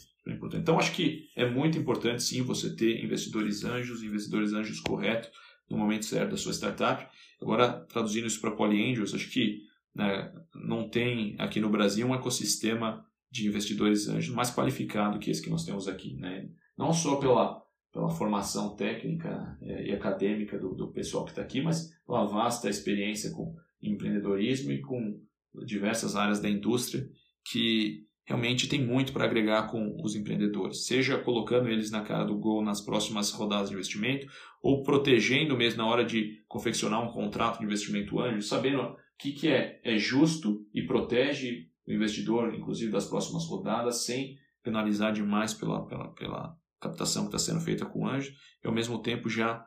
Então, 0.53 0.77
acho 0.77 0.91
que 0.91 1.29
é 1.37 1.49
muito 1.49 1.77
importante, 1.77 2.21
sim, 2.21 2.41
você 2.41 2.75
ter 2.75 3.01
investidores 3.01 3.63
anjos, 3.63 4.03
investidores 4.03 4.51
anjos 4.51 4.81
corretos 4.81 5.29
no 5.69 5.77
momento 5.77 6.05
certo 6.05 6.31
da 6.31 6.37
sua 6.37 6.51
startup. 6.51 7.07
Agora, 7.41 7.85
traduzindo 7.87 8.27
isso 8.27 8.41
para 8.41 8.51
Poly 8.51 8.91
Angels, 8.91 9.13
acho 9.13 9.29
que 9.29 9.61
né, 9.93 10.33
não 10.55 10.89
tem 10.89 11.35
aqui 11.39 11.59
no 11.59 11.69
Brasil 11.69 12.07
um 12.07 12.15
ecossistema 12.15 13.05
de 13.29 13.47
investidores 13.47 14.07
anjos 14.07 14.33
mais 14.33 14.53
qualificado 14.53 15.19
que 15.19 15.29
esse 15.29 15.41
que 15.41 15.49
nós 15.49 15.65
temos 15.65 15.87
aqui. 15.87 16.15
Né? 16.15 16.49
Não 16.77 16.93
só 16.93 17.17
pela, 17.17 17.61
pela 17.91 18.09
formação 18.09 18.75
técnica 18.75 19.57
é, 19.61 19.89
e 19.89 19.93
acadêmica 19.93 20.57
do, 20.57 20.73
do 20.73 20.91
pessoal 20.91 21.25
que 21.25 21.31
está 21.31 21.41
aqui, 21.41 21.61
mas 21.61 21.91
pela 22.05 22.25
vasta 22.25 22.69
experiência 22.69 23.31
com 23.31 23.55
empreendedorismo 23.81 24.71
e 24.71 24.81
com 24.81 25.21
diversas 25.65 26.15
áreas 26.15 26.39
da 26.39 26.49
indústria 26.49 27.07
que 27.51 28.06
realmente 28.27 28.67
tem 28.67 28.85
muito 28.85 29.13
para 29.13 29.23
agregar 29.23 29.71
com 29.71 29.95
os 30.03 30.13
empreendedores, 30.13 30.85
seja 30.85 31.17
colocando 31.17 31.69
eles 31.69 31.89
na 31.89 32.01
cara 32.01 32.25
do 32.25 32.37
gol 32.37 32.61
nas 32.61 32.81
próximas 32.81 33.31
rodadas 33.31 33.69
de 33.69 33.75
investimento, 33.75 34.27
ou 34.61 34.83
protegendo 34.83 35.55
mesmo 35.55 35.77
na 35.77 35.87
hora 35.87 36.03
de 36.03 36.43
confeccionar 36.45 37.01
um 37.01 37.11
contrato 37.11 37.59
de 37.59 37.63
investimento 37.63 38.19
anjo, 38.19 38.41
sabendo 38.41 38.81
o 38.81 38.97
que, 39.17 39.31
que 39.31 39.47
é, 39.47 39.79
é 39.81 39.97
justo 39.97 40.67
e 40.73 40.81
protege 40.81 41.69
o 41.87 41.93
investidor, 41.93 42.53
inclusive 42.53 42.91
das 42.91 43.05
próximas 43.05 43.45
rodadas, 43.47 44.03
sem 44.03 44.35
penalizar 44.61 45.13
demais 45.13 45.53
pela, 45.53 45.87
pela, 45.87 46.09
pela 46.09 46.57
captação 46.81 47.23
que 47.23 47.33
está 47.33 47.39
sendo 47.39 47.63
feita 47.63 47.85
com 47.85 48.01
o 48.01 48.07
anjo, 48.09 48.33
e 48.61 48.67
ao 48.67 48.73
mesmo 48.73 49.01
tempo 49.01 49.29
já 49.29 49.65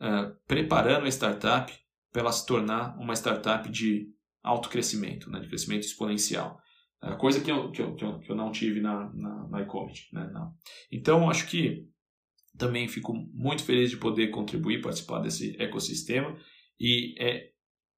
uh, 0.00 0.32
preparando 0.46 1.06
a 1.06 1.08
startup 1.08 1.72
para 2.12 2.22
ela 2.22 2.32
se 2.32 2.46
tornar 2.46 2.96
uma 3.00 3.14
startup 3.14 3.68
de 3.68 4.06
alto 4.44 4.68
crescimento, 4.68 5.28
né, 5.28 5.40
de 5.40 5.48
crescimento 5.48 5.82
exponencial. 5.82 6.56
Coisa 7.14 7.40
que 7.40 7.50
eu, 7.50 7.70
que 7.70 7.80
eu, 7.80 7.94
que 7.94 8.04
eu, 8.04 8.18
que 8.18 8.30
eu 8.30 8.36
não 8.36 8.50
tive 8.50 8.80
na, 8.80 9.12
na, 9.14 9.48
na 9.48 9.62
iCommerce. 9.62 10.06
Né? 10.12 10.28
Então, 10.90 11.30
acho 11.30 11.46
que 11.48 11.86
também 12.56 12.88
fico 12.88 13.12
muito 13.32 13.62
feliz 13.62 13.90
de 13.90 13.96
poder 13.96 14.28
contribuir, 14.28 14.80
participar 14.80 15.20
desse 15.20 15.54
ecossistema 15.60 16.36
e 16.80 17.14
é 17.18 17.50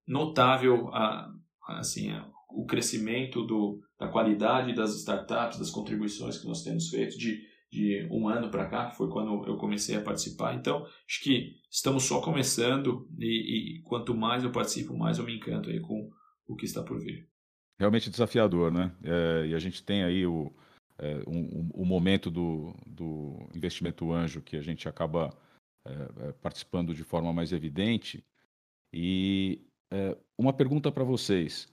notável 0.07 0.89
a, 0.89 1.33
assim, 1.69 2.11
a, 2.11 2.29
o 2.51 2.67
crescimento 2.67 3.45
do, 3.45 3.81
da 3.99 4.09
qualidade 4.09 4.75
das 4.75 4.95
startups, 4.97 5.59
das 5.59 5.71
contribuições 5.71 6.39
que 6.39 6.47
nós 6.47 6.63
temos 6.63 6.89
feito 6.89 7.17
de, 7.17 7.41
de 7.71 8.09
um 8.11 8.29
ano 8.29 8.51
para 8.51 8.69
cá, 8.69 8.91
que 8.91 8.97
foi 8.97 9.09
quando 9.09 9.47
eu 9.47 9.57
comecei 9.57 9.97
a 9.97 10.03
participar. 10.03 10.55
Então, 10.55 10.85
acho 10.85 11.23
que 11.23 11.53
estamos 11.71 12.05
só 12.05 12.21
começando 12.21 13.09
e, 13.19 13.79
e 13.79 13.83
quanto 13.83 14.15
mais 14.15 14.45
eu 14.45 14.51
participo, 14.51 14.97
mais 14.97 15.19
eu 15.19 15.25
me 15.25 15.37
encanto 15.37 15.71
aí 15.71 15.81
com 15.81 16.11
o 16.47 16.57
que 16.57 16.65
está 16.65 16.83
por 16.83 16.99
vir 16.99 17.29
realmente 17.79 18.11
desafiador, 18.11 18.73
né? 18.73 18.93
É, 19.03 19.47
e 19.47 19.55
a 19.55 19.59
gente 19.59 19.83
tem 19.83 20.03
aí 20.03 20.27
o, 20.27 20.53
é, 20.99 21.23
um, 21.27 21.71
um, 21.75 21.85
momento 21.85 22.31
do, 22.31 22.75
do 22.85 23.49
investimento 23.55 24.13
anjo 24.13 24.43
que 24.43 24.57
a 24.57 24.63
gente 24.63 24.89
acaba 24.89 25.31
é, 25.87 26.29
é 26.29 26.33
participando 26.33 26.95
de 26.95 27.05
forma 27.05 27.33
mais 27.33 27.53
evidente. 27.53 28.25
E 28.93 29.65
é, 29.91 30.17
uma 30.37 30.53
pergunta 30.53 30.91
para 30.91 31.05
vocês. 31.05 31.69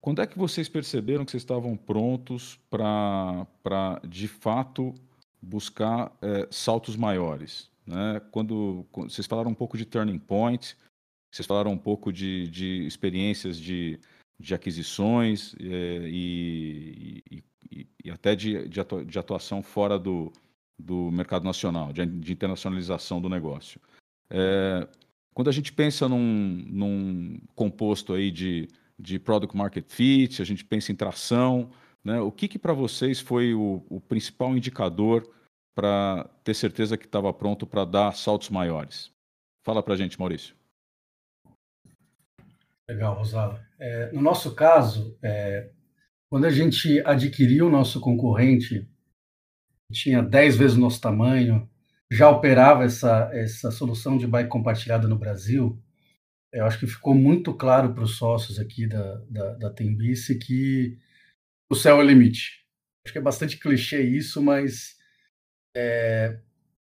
Quando 0.00 0.22
é 0.22 0.26
que 0.26 0.38
vocês 0.38 0.68
perceberam 0.68 1.24
que 1.24 1.30
vocês 1.30 1.42
estavam 1.42 1.76
prontos 1.76 2.58
para, 2.70 4.00
de 4.08 4.26
fato, 4.26 4.94
buscar 5.40 6.16
é, 6.22 6.48
saltos 6.50 6.96
maiores? 6.96 7.70
Né? 7.86 8.20
Quando, 8.30 8.86
quando, 8.90 9.10
vocês 9.10 9.26
falaram 9.26 9.50
um 9.50 9.54
pouco 9.54 9.76
de 9.76 9.84
turning 9.84 10.18
point, 10.18 10.76
vocês 11.30 11.46
falaram 11.46 11.70
um 11.72 11.78
pouco 11.78 12.12
de, 12.12 12.48
de 12.48 12.86
experiências 12.86 13.58
de 13.58 14.00
de 14.40 14.54
aquisições 14.54 15.54
é, 15.60 16.08
e, 16.08 17.22
e, 17.70 17.86
e, 18.02 18.10
até 18.10 18.34
de, 18.34 18.66
de, 18.68 19.18
atuação 19.18 19.62
fora 19.62 19.98
do, 19.98 20.32
do 20.78 21.10
mercado 21.10 21.44
nacional, 21.44 21.92
de, 21.92 22.06
de 22.06 22.32
internacionalização 22.32 23.20
do 23.20 23.28
negócio. 23.28 23.78
É, 24.30 24.88
quando 25.34 25.48
a 25.48 25.52
gente 25.52 25.72
pensa 25.72 26.08
num, 26.08 26.64
num 26.66 27.38
composto 27.54 28.14
aí 28.14 28.30
de, 28.30 28.66
de 28.98 29.18
product 29.18 29.54
market 29.54 29.84
fit, 29.88 30.40
a 30.40 30.44
gente 30.44 30.64
pensa 30.64 30.90
em 30.90 30.96
tração, 30.96 31.70
né? 32.02 32.18
o 32.18 32.32
que, 32.32 32.48
que 32.48 32.58
para 32.58 32.72
vocês 32.72 33.20
foi 33.20 33.52
o, 33.52 33.84
o 33.90 34.00
principal 34.00 34.56
indicador 34.56 35.30
para 35.74 36.24
ter 36.42 36.54
certeza 36.54 36.96
que 36.96 37.04
estava 37.04 37.32
pronto 37.32 37.66
para 37.66 37.84
dar 37.84 38.16
saltos 38.16 38.48
maiores? 38.48 39.12
Fala 39.62 39.82
para 39.82 39.92
a 39.92 39.96
gente, 39.98 40.18
Maurício. 40.18 40.54
Legal, 42.90 43.14
Rosala. 43.14 43.64
É, 43.78 44.10
no 44.10 44.20
nosso 44.20 44.52
caso, 44.54 45.16
é, 45.22 45.70
quando 46.28 46.44
a 46.44 46.50
gente 46.50 47.00
adquiriu 47.06 47.68
o 47.68 47.70
nosso 47.70 48.00
concorrente, 48.00 48.88
tinha 49.92 50.20
10 50.20 50.56
vezes 50.56 50.76
o 50.76 50.80
nosso 50.80 51.00
tamanho, 51.00 51.70
já 52.10 52.28
operava 52.28 52.84
essa, 52.84 53.30
essa 53.32 53.70
solução 53.70 54.18
de 54.18 54.26
bike 54.26 54.48
compartilhada 54.48 55.06
no 55.06 55.16
Brasil, 55.16 55.80
eu 56.52 56.66
acho 56.66 56.80
que 56.80 56.86
ficou 56.88 57.14
muito 57.14 57.54
claro 57.54 57.94
para 57.94 58.02
os 58.02 58.16
sócios 58.16 58.58
aqui 58.58 58.88
da, 58.88 59.18
da, 59.30 59.54
da 59.54 59.70
Tembice 59.70 60.36
que 60.36 60.98
o 61.70 61.76
céu 61.76 62.00
é 62.00 62.04
o 62.04 62.06
limite. 62.06 62.66
Acho 63.06 63.12
que 63.12 63.18
é 63.18 63.22
bastante 63.22 63.56
clichê 63.56 64.02
isso, 64.02 64.42
mas 64.42 64.96
é, 65.76 66.40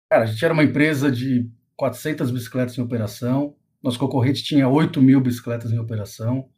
cara, 0.09 0.23
a 0.23 0.27
gente 0.27 0.43
era 0.45 0.53
uma 0.53 0.63
empresa 0.63 1.11
de 1.11 1.51
400 1.75 2.31
bicicletas 2.31 2.77
em 2.77 2.81
operação, 2.81 3.58
nosso 3.81 3.97
concorrente 3.97 4.43
tinha 4.43 4.67
8 4.67 5.01
mil 5.01 5.21
bicicletas 5.21 5.71
em 5.71 5.79
operação. 5.79 6.49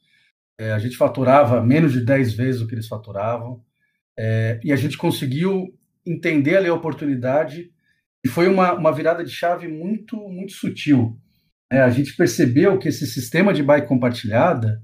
É, 0.60 0.72
a 0.72 0.80
gente 0.80 0.98
faturava 0.98 1.62
menos 1.64 1.94
de 1.94 2.04
10 2.04 2.34
vezes 2.34 2.62
o 2.62 2.68
que 2.68 2.74
eles 2.74 2.88
faturavam. 2.88 3.64
É, 4.18 4.60
e 4.64 4.72
a 4.72 4.76
gente 4.76 4.98
conseguiu 4.98 5.74
entender 6.06 6.58
ali 6.58 6.68
a 6.68 6.74
oportunidade 6.74 7.72
e 8.26 8.30
foi 8.30 8.48
uma, 8.48 8.74
uma 8.74 8.92
virada 8.92 9.24
de 9.24 9.32
chave 9.32 9.68
muito, 9.68 10.18
muito 10.18 10.54
sutil. 10.54 11.18
É, 11.72 11.82
a 11.82 11.90
gente 11.90 12.16
percebeu 12.16 12.78
que 12.78 12.90
esse 12.90 13.08
sistema 13.08 13.54
de 13.54 13.64
bike 13.64 13.88
compartilhada 13.88 14.82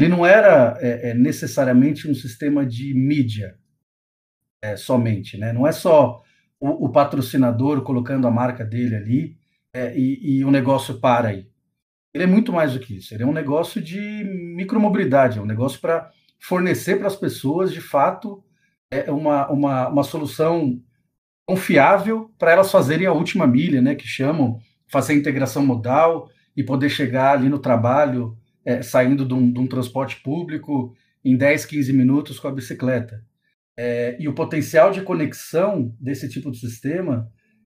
ele 0.00 0.10
não 0.10 0.24
era 0.24 0.78
é, 0.80 1.10
é, 1.10 1.14
necessariamente 1.14 2.08
um 2.08 2.14
sistema 2.14 2.64
de 2.64 2.94
mídia 2.94 3.58
é, 4.62 4.76
somente, 4.76 5.36
né? 5.36 5.52
Não 5.52 5.66
é 5.66 5.72
só 5.72 6.22
o, 6.58 6.86
o, 6.86 6.92
patrocinador 6.92 7.82
colocando 7.82 8.26
a 8.26 8.30
marca 8.30 8.64
dele 8.64 8.96
ali 8.96 9.36
e, 9.94 10.38
e 10.38 10.44
o 10.44 10.50
negócio 10.50 10.98
para 11.00 11.28
aí 11.28 11.50
ele 12.12 12.24
é 12.24 12.26
muito 12.26 12.52
mais 12.52 12.72
do 12.72 12.80
que 12.80 12.96
isso. 12.96 13.14
Ele 13.14 13.22
é 13.22 13.26
um 13.26 13.32
negócio 13.32 13.80
de 13.80 14.24
micromobilidade, 14.56 15.38
é 15.38 15.42
um 15.42 15.46
negócio 15.46 15.80
para 15.80 16.10
fornecer 16.38 16.98
para 16.98 17.06
as 17.06 17.16
pessoas, 17.16 17.72
de 17.72 17.80
fato, 17.80 18.42
é 18.90 19.10
uma, 19.10 19.48
uma, 19.50 19.88
uma 19.88 20.02
solução 20.02 20.80
confiável 21.46 22.32
para 22.38 22.52
elas 22.52 22.70
fazerem 22.70 23.06
a 23.06 23.12
última 23.12 23.46
milha, 23.46 23.80
né, 23.80 23.94
que 23.94 24.06
chamam, 24.06 24.58
fazer 24.88 25.12
a 25.12 25.16
integração 25.16 25.64
modal 25.64 26.28
e 26.56 26.64
poder 26.64 26.88
chegar 26.88 27.32
ali 27.32 27.48
no 27.48 27.58
trabalho, 27.58 28.36
é, 28.64 28.82
saindo 28.82 29.24
de 29.24 29.34
um, 29.34 29.52
de 29.52 29.58
um, 29.60 29.66
transporte 29.66 30.20
público 30.22 30.94
em 31.24 31.36
10, 31.36 31.66
15 31.66 31.92
minutos 31.92 32.38
com 32.38 32.48
a 32.48 32.52
bicicleta. 32.52 33.22
É, 33.76 34.16
e 34.18 34.28
o 34.28 34.34
potencial 34.34 34.90
de 34.90 35.02
conexão 35.02 35.94
desse 36.00 36.28
tipo 36.28 36.50
de 36.50 36.58
sistema 36.58 37.30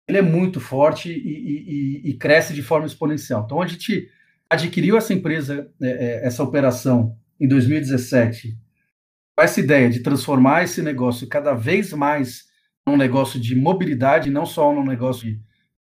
ele 0.07 0.19
é 0.19 0.23
muito 0.23 0.61
forte 0.61 1.11
e, 1.11 2.03
e, 2.05 2.11
e, 2.11 2.15
cresce 2.19 2.53
de 2.53 2.63
forma 2.63 2.87
exponencial. 2.87 3.43
Então, 3.45 3.61
a 3.61 3.67
gente 3.67 4.09
adquiriu 4.49 4.97
essa 4.97 5.13
empresa, 5.13 5.71
é, 5.81 5.89
é, 5.89 6.27
essa 6.27 6.43
operação 6.43 7.17
em 7.41 7.49
2017 7.49 8.57
com 9.37 9.43
essa 9.43 9.59
ideia 9.59 9.91
de 9.91 10.01
transformar 10.01 10.63
esse 10.63 10.81
negócio 10.81 11.27
cada 11.27 11.55
vez 11.55 11.93
mais 11.93 12.45
num 12.87 12.97
negócio 12.97 13.41
de 13.41 13.57
mobilidade, 13.57 14.31
não 14.31 14.47
só 14.47 14.73
num 14.73 14.85
negócio 14.85 15.27
de, 15.27 15.41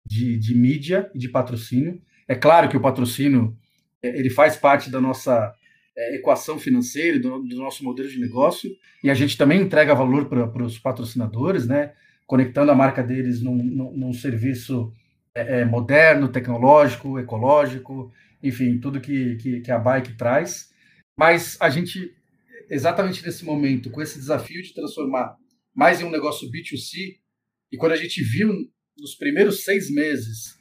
de, 0.06 0.38
de 0.38 0.56
mídia 0.56 1.10
e 1.16 1.20
de 1.20 1.30
patrocínio. 1.30 2.02
É 2.28 2.36
claro 2.36 2.68
que 2.68 2.76
o 2.76 2.82
patrocínio 2.82 3.56
é, 4.04 4.20
ele 4.20 4.30
faz 4.30 4.58
parte 4.58 4.90
da 4.90 5.00
nossa 5.00 5.54
equação 6.14 6.58
financeira, 6.58 7.20
do, 7.20 7.40
do, 7.40 7.56
nosso 7.58 7.84
modelo 7.84 8.10
de 8.10 8.20
negócio, 8.20 8.70
e 9.04 9.10
a 9.10 9.14
gente 9.14 9.38
também 9.38 9.62
entrega 9.62 9.94
valor 9.94 10.30
para 10.30 10.64
os 10.64 10.80
patrocinadores, 10.80 11.68
né? 11.68 11.92
conectando 12.26 12.72
a 12.72 12.76
marca 12.76 13.04
deles 13.04 13.42
num, 13.42 13.56
num, 13.56 13.98
num 13.98 14.14
serviço 14.14 14.94
é, 15.34 15.66
moderno, 15.66 16.30
tecnológico, 16.30 17.20
ecológico, 17.20 18.12
enfim, 18.42 18.80
tudo 18.80 19.02
que, 19.02 19.36
que, 19.38 19.62
que 19.62 19.72
a 19.72 19.80
bike 19.80 20.18
traz. 20.18 20.70
Mas 21.18 21.58
a 21.60 21.70
gente, 21.70 22.16
exatamente 22.70 23.24
nesse 23.24 23.44
momento, 23.44 23.90
com 23.90 24.02
esse 24.02 24.18
desafio 24.18 24.62
de 24.62 24.74
transformar 24.74 25.36
mais 25.76 26.02
em 26.02 26.06
um 26.06 26.12
negócio 26.12 26.50
B2C, 26.50 27.20
e 27.72 27.78
quando 27.78 27.94
a 27.94 27.98
gente 27.98 28.24
viu 28.24 28.54
nos 28.98 29.16
primeiros 29.16 29.64
seis 29.64 29.90
meses 29.90 30.58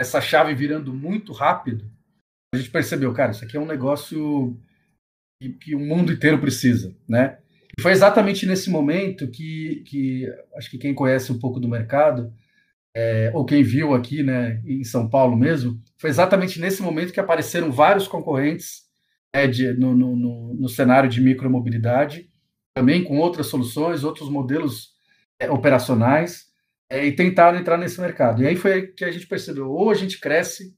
essa 0.00 0.20
chave 0.20 0.54
virando 0.54 0.92
muito 0.92 1.32
rápido, 1.32 1.90
a 2.54 2.58
gente 2.58 2.70
percebeu, 2.70 3.12
cara, 3.12 3.32
isso 3.32 3.44
aqui 3.44 3.56
é 3.56 3.60
um 3.60 3.66
negócio 3.66 4.58
que, 5.40 5.52
que 5.54 5.74
o 5.74 5.80
mundo 5.80 6.12
inteiro 6.12 6.40
precisa, 6.40 6.96
né? 7.08 7.38
E 7.78 7.82
foi 7.82 7.92
exatamente 7.92 8.46
nesse 8.46 8.70
momento 8.70 9.28
que, 9.30 9.82
que 9.86 10.26
acho 10.56 10.70
que 10.70 10.78
quem 10.78 10.94
conhece 10.94 11.32
um 11.32 11.38
pouco 11.38 11.58
do 11.58 11.68
mercado 11.68 12.32
é, 12.94 13.30
ou 13.34 13.44
quem 13.44 13.62
viu 13.62 13.92
aqui, 13.92 14.22
né, 14.22 14.62
em 14.64 14.84
São 14.84 15.08
Paulo 15.08 15.36
mesmo, 15.36 15.80
foi 15.98 16.10
exatamente 16.10 16.60
nesse 16.60 16.80
momento 16.80 17.12
que 17.12 17.18
apareceram 17.18 17.72
vários 17.72 18.06
concorrentes 18.06 18.84
é, 19.32 19.48
de, 19.48 19.72
no, 19.72 19.94
no, 19.96 20.54
no, 20.54 20.68
cenário 20.68 21.10
de 21.10 21.20
micromobilidade, 21.20 22.30
também 22.72 23.02
com 23.02 23.18
outras 23.18 23.48
soluções, 23.48 24.04
outros 24.04 24.28
modelos 24.28 24.92
é, 25.40 25.50
operacionais, 25.50 26.44
é, 26.88 27.04
e 27.04 27.10
tentaram 27.10 27.58
entrar 27.58 27.76
nesse 27.76 28.00
mercado. 28.00 28.42
E 28.42 28.46
aí 28.46 28.54
foi 28.54 28.88
que 28.88 29.04
a 29.04 29.10
gente 29.10 29.26
percebeu, 29.26 29.68
ou 29.68 29.90
a 29.90 29.94
gente 29.94 30.20
cresce, 30.20 30.72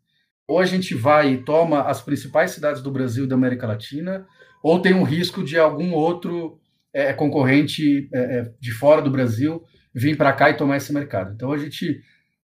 ou 0.49 0.59
a 0.59 0.65
gente 0.65 0.95
vai 0.95 1.35
e 1.35 1.45
toma 1.45 1.83
as 1.83 2.01
principais 2.01 2.53
cidades 2.53 2.81
do 2.81 2.91
Brasil 2.91 3.25
e 3.25 3.29
da 3.29 3.35
América 3.35 3.67
Latina, 3.67 4.27
ou 4.63 4.81
tem 4.81 4.95
um 4.95 5.03
risco 5.03 5.45
de 5.45 5.59
algum 5.59 5.93
outro 5.93 6.59
é, 6.95 7.13
concorrente 7.13 8.09
é, 8.15 8.51
de 8.59 8.73
fora 8.73 9.03
do 9.03 9.11
Brasil 9.11 9.63
vir 9.97 10.15
para 10.15 10.33
cá 10.35 10.51
e 10.51 10.55
tomar 10.55 10.77
esse 10.77 10.93
mercado. 10.93 11.33
Então 11.35 11.51
a 11.51 11.57
gente 11.57 12.03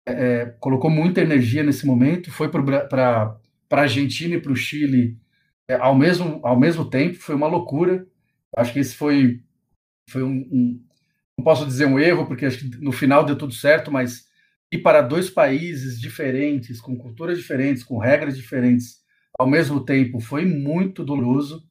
é, 0.06 0.12
é 0.12 0.45
colocou 0.60 0.89
muita 0.89 1.22
energia 1.22 1.64
nesse 1.64 1.86
momento, 1.86 2.30
foi 2.30 2.50
para 2.50 3.39
a 3.72 3.80
Argentina 3.80 4.36
e 4.36 4.41
para 4.41 4.52
o 4.52 4.56
Chile 4.56 5.18
é, 5.70 5.76
ao, 5.76 5.95
mesmo, 5.95 6.41
ao 6.43 6.60
mesmo 6.60 6.89
tempo, 6.89 7.16
foi 7.16 7.36
uma 7.36 7.48
loucura. 7.48 8.06
Acho 8.56 8.74
que 8.74 8.80
esse 8.80 8.95
foi, 8.95 9.41
foi 10.10 10.24
um, 10.24 10.48
um, 10.52 10.86
não 11.38 11.43
posso 11.43 11.66
dizer 11.66 11.86
um 11.86 12.00
erro, 12.00 12.26
porque 12.26 12.45
acho 12.45 12.60
que 12.60 12.78
no 12.82 12.91
final 12.91 13.26
deu 13.26 13.38
tudo 13.38 13.54
certo, 13.54 13.91
mas 13.91 14.28
ir 14.72 14.80
para 14.80 15.02
dois 15.02 15.30
países 15.30 16.00
diferentes, 16.00 16.82
com 16.82 16.98
culturas 16.98 17.38
diferentes, 17.38 17.84
com 17.84 17.98
regras 17.98 18.36
diferentes, 18.36 18.98
ao 19.39 19.48
mesmo 19.48 19.86
tempo, 19.86 20.20
foi 20.20 20.45
muito 20.45 21.06
doloroso. 21.06 21.64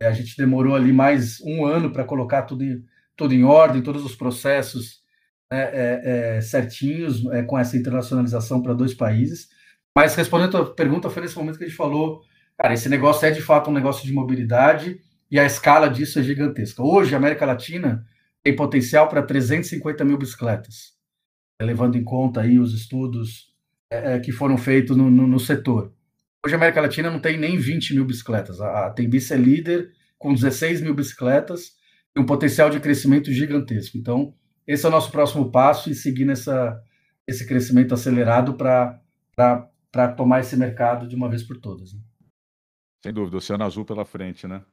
É, 0.00 0.06
a 0.06 0.12
gente 0.12 0.36
demorou 0.36 0.74
ali 0.74 0.92
mais 0.92 1.40
um 1.42 1.64
ano 1.64 1.92
para 1.92 2.04
colocar 2.04 2.42
tudo 2.42 2.64
em, 2.64 2.84
tudo 3.16 3.34
em 3.34 3.44
ordem, 3.44 3.82
todos 3.82 4.04
os 4.04 4.16
processos 4.16 4.99
é, 5.52 6.36
é, 6.36 6.40
certinhos 6.40 7.26
é, 7.32 7.42
com 7.42 7.58
essa 7.58 7.76
internacionalização 7.76 8.62
para 8.62 8.74
dois 8.74 8.94
países. 8.94 9.48
Mas 9.96 10.14
respondendo 10.14 10.48
a 10.48 10.64
tua 10.64 10.74
pergunta, 10.74 11.10
foi 11.10 11.22
nesse 11.22 11.36
momento 11.36 11.58
que 11.58 11.64
a 11.64 11.66
gente 11.66 11.76
falou, 11.76 12.22
cara, 12.56 12.74
esse 12.74 12.88
negócio 12.88 13.26
é 13.26 13.30
de 13.30 13.42
fato 13.42 13.70
um 13.70 13.72
negócio 13.72 14.06
de 14.06 14.12
mobilidade 14.12 15.00
e 15.30 15.38
a 15.38 15.44
escala 15.44 15.88
disso 15.88 16.18
é 16.18 16.22
gigantesca. 16.22 16.82
Hoje, 16.82 17.14
a 17.14 17.18
América 17.18 17.44
Latina 17.44 18.06
tem 18.42 18.54
potencial 18.54 19.08
para 19.08 19.22
350 19.22 20.04
mil 20.04 20.16
bicicletas, 20.16 20.94
levando 21.60 21.96
em 21.96 22.04
conta 22.04 22.40
aí 22.40 22.58
os 22.58 22.72
estudos 22.72 23.52
é, 23.92 24.14
é, 24.14 24.20
que 24.20 24.32
foram 24.32 24.56
feitos 24.56 24.96
no, 24.96 25.10
no, 25.10 25.26
no, 25.26 25.40
setor. 25.40 25.92
Hoje, 26.44 26.54
a 26.54 26.58
América 26.58 26.80
Latina 26.80 27.10
não 27.10 27.20
tem 27.20 27.36
nem 27.36 27.58
20 27.58 27.94
mil 27.94 28.04
bicicletas. 28.04 28.60
A, 28.60 28.86
a 28.86 28.90
Tembice 28.90 29.34
é 29.34 29.36
líder 29.36 29.90
com 30.16 30.32
16 30.32 30.80
mil 30.80 30.94
bicicletas 30.94 31.72
e 32.16 32.20
um 32.20 32.24
potencial 32.24 32.70
de 32.70 32.80
crescimento 32.80 33.32
gigantesco. 33.32 33.98
Então, 33.98 34.34
esse 34.70 34.86
é 34.86 34.88
o 34.88 34.92
nosso 34.92 35.10
próximo 35.10 35.50
passo 35.50 35.90
e 35.90 35.94
seguir 35.96 36.24
nessa, 36.24 36.80
esse 37.26 37.44
crescimento 37.44 37.92
acelerado 37.92 38.54
para 38.54 40.12
tomar 40.16 40.40
esse 40.40 40.56
mercado 40.56 41.08
de 41.08 41.16
uma 41.16 41.28
vez 41.28 41.42
por 41.42 41.58
todas. 41.58 41.92
Né? 41.92 42.00
Sem 43.04 43.12
dúvida, 43.12 43.38
Oceano 43.38 43.64
Azul 43.64 43.84
pela 43.84 44.04
frente, 44.04 44.46
né? 44.46 44.64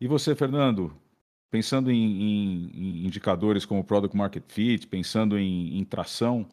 E 0.00 0.08
você, 0.08 0.34
Fernando, 0.34 0.92
pensando 1.48 1.92
em, 1.92 1.96
em, 1.96 2.70
em 2.74 3.06
indicadores 3.06 3.64
como 3.64 3.84
Product 3.84 4.16
Market 4.16 4.42
Fit, 4.48 4.88
pensando 4.88 5.38
em, 5.38 5.78
em 5.78 5.84
tração, 5.84 6.48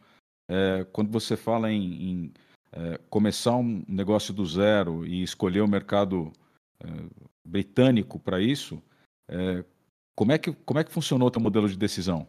é, 0.47 0.85
quando 0.91 1.11
você 1.11 1.35
fala 1.35 1.71
em, 1.71 2.31
é, 2.71 2.99
começar 3.09 3.55
um 3.55 3.83
negócio 3.87 4.31
do 4.31 4.45
zero 4.45 5.03
e 5.03 5.23
escolher 5.23 5.61
o 5.61 5.67
mercado 5.67 6.31
é, 6.79 6.85
britânico 7.43 8.19
para 8.19 8.39
isso, 8.39 8.79
é, 9.27 9.65
como, 10.15 10.31
é 10.31 10.37
que, 10.37 10.53
como 10.53 10.79
é 10.79 10.83
que 10.83 10.91
funcionou 10.91 11.27
o 11.27 11.31
teu 11.31 11.41
modelo 11.41 11.67
de 11.67 11.75
decisão? 11.75 12.27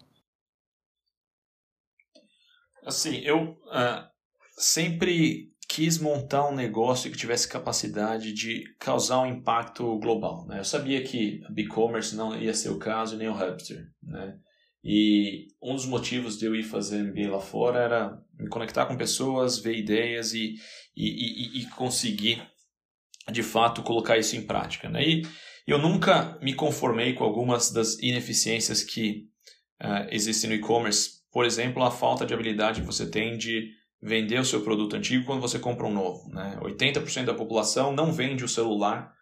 Assim, 2.85 3.19
eu 3.19 3.53
uh, 3.53 4.05
sempre 4.57 5.53
quis 5.69 5.99
montar 5.99 6.49
um 6.49 6.55
negócio 6.55 7.11
que 7.11 7.17
tivesse 7.17 7.49
capacidade 7.49 8.33
de 8.33 8.65
causar 8.79 9.21
um 9.21 9.27
impacto 9.27 9.99
global. 9.99 10.47
Né? 10.47 10.59
Eu 10.59 10.65
sabia 10.65 11.03
que 11.03 11.41
a 11.45 11.61
e-commerce 11.61 12.15
não 12.15 12.39
ia 12.39 12.53
ser 12.53 12.69
o 12.69 12.79
caso, 12.79 13.17
nem 13.17 13.29
o 13.29 13.33
Hubster. 13.33 13.87
Né? 14.03 14.37
E 14.85 15.47
um 15.63 15.75
dos 15.75 15.87
motivos 15.87 16.39
de 16.39 16.45
eu 16.45 16.55
ir 16.55 16.65
fazer 16.65 17.03
MBA 17.03 17.31
lá 17.31 17.41
fora 17.41 17.79
era 17.79 18.19
me 18.39 18.49
conectar 18.49 18.85
com 18.85 18.97
pessoas, 18.97 19.59
ver 19.59 19.77
ideias 19.79 20.35
e, 20.35 20.57
e, 20.95 21.61
e, 21.61 21.63
e 21.63 21.67
conseguir, 21.71 22.43
de 23.31 23.43
fato, 23.43 23.83
colocar 23.83 24.19
isso 24.19 24.37
em 24.37 24.47
prática. 24.47 24.91
Né? 24.91 25.03
E 25.09 25.23
eu 25.67 25.79
nunca 25.79 26.39
me 26.43 26.53
conformei 26.53 27.15
com 27.15 27.25
algumas 27.25 27.71
das 27.71 27.99
ineficiências 28.01 28.83
que 28.83 29.29
uh, 29.83 30.07
existem 30.11 30.51
no 30.51 30.57
e-commerce 30.57 31.22
por 31.33 31.47
exemplo, 31.47 31.83
a 31.83 31.91
falta 31.91 32.27
de 32.27 32.35
habilidade 32.35 32.83
que 32.83 32.87
você 32.87 33.09
tem 33.09 33.39
de 33.39 33.73
vender 34.01 34.39
o 34.39 34.45
seu 34.45 34.63
produto 34.63 34.95
antigo 34.95 35.25
quando 35.25 35.41
você 35.41 35.59
compra 35.59 35.87
um 35.87 35.93
novo. 35.93 36.29
Né? 36.29 36.59
80% 36.61 37.25
da 37.25 37.35
população 37.35 37.95
não 37.95 38.13
vende 38.13 38.45
o 38.45 38.49
celular 38.49 39.15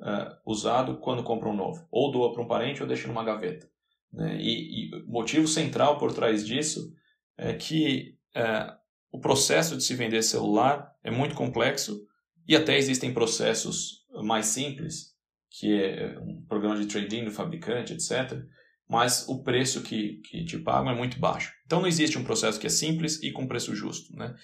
uh, 0.00 0.50
usado 0.50 0.96
quando 0.96 1.22
compra 1.22 1.48
um 1.48 1.56
novo. 1.56 1.86
Ou 1.90 2.10
doa 2.10 2.32
para 2.32 2.42
um 2.42 2.48
parente 2.48 2.80
ou 2.80 2.88
deixa 2.88 3.06
numa 3.06 3.24
gaveta. 3.24 3.68
Né? 4.12 4.38
E, 4.40 4.90
o 5.06 5.10
motivo 5.10 5.46
central 5.46 5.98
por 5.98 6.12
trás 6.12 6.46
disso 6.46 6.90
é 7.36 7.52
que 7.52 8.16
uh, 8.34 8.74
o 9.12 9.20
processo 9.20 9.76
de 9.76 9.82
se 9.82 9.94
vender 9.94 10.22
celular 10.22 10.94
é 11.04 11.10
muito 11.10 11.34
complexo 11.34 12.06
e 12.46 12.56
até 12.56 12.78
existem 12.78 13.12
processos 13.12 14.06
mais 14.22 14.46
simples, 14.46 15.14
que 15.50 15.82
é 15.82 16.18
um 16.18 16.42
programa 16.46 16.78
de 16.78 16.86
trading 16.86 17.24
do 17.24 17.30
fabricante, 17.30 17.92
etc., 17.92 18.42
mas 18.88 19.28
o 19.28 19.42
preço 19.42 19.82
que, 19.82 20.20
que 20.22 20.44
te 20.44 20.58
pagam 20.58 20.90
é 20.90 20.94
muito 20.94 21.18
baixo. 21.18 21.52
Então 21.66 21.80
não 21.80 21.88
existe 21.88 22.16
um 22.18 22.24
processo 22.24 22.58
que 22.58 22.66
é 22.66 22.70
simples 22.70 23.22
e 23.22 23.30
com 23.30 23.46
preço 23.46 23.74
justo. 23.74 24.16
Né? 24.16 24.34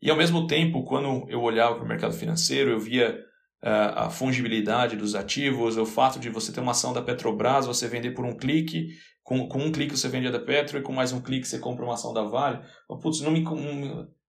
E 0.00 0.10
ao 0.10 0.16
mesmo 0.16 0.46
tempo, 0.46 0.84
quando 0.84 1.28
eu 1.28 1.42
olhava 1.42 1.74
para 1.74 1.84
o 1.84 1.88
mercado 1.88 2.14
financeiro, 2.14 2.70
eu 2.70 2.80
via 2.80 3.14
uh, 3.62 3.98
a 4.06 4.10
fungibilidade 4.10 4.96
dos 4.96 5.14
ativos, 5.14 5.76
o 5.76 5.84
fato 5.84 6.18
de 6.18 6.30
você 6.30 6.50
ter 6.50 6.60
uma 6.60 6.72
ação 6.72 6.92
da 6.94 7.02
Petrobras, 7.02 7.66
você 7.66 7.86
vender 7.86 8.12
por 8.12 8.24
um 8.24 8.34
clique, 8.34 8.88
com, 9.22 9.46
com 9.46 9.58
um 9.58 9.70
clique 9.70 9.96
você 9.96 10.08
vende 10.08 10.28
a 10.28 10.30
da 10.30 10.40
Petro 10.40 10.78
e 10.78 10.82
com 10.82 10.92
mais 10.92 11.12
um 11.12 11.20
clique 11.20 11.46
você 11.46 11.58
compra 11.58 11.84
uma 11.84 11.94
ação 11.94 12.14
da 12.14 12.22
Vale. 12.22 12.60
Putz, 13.02 13.20
não, 13.20 13.30
me, 13.30 13.44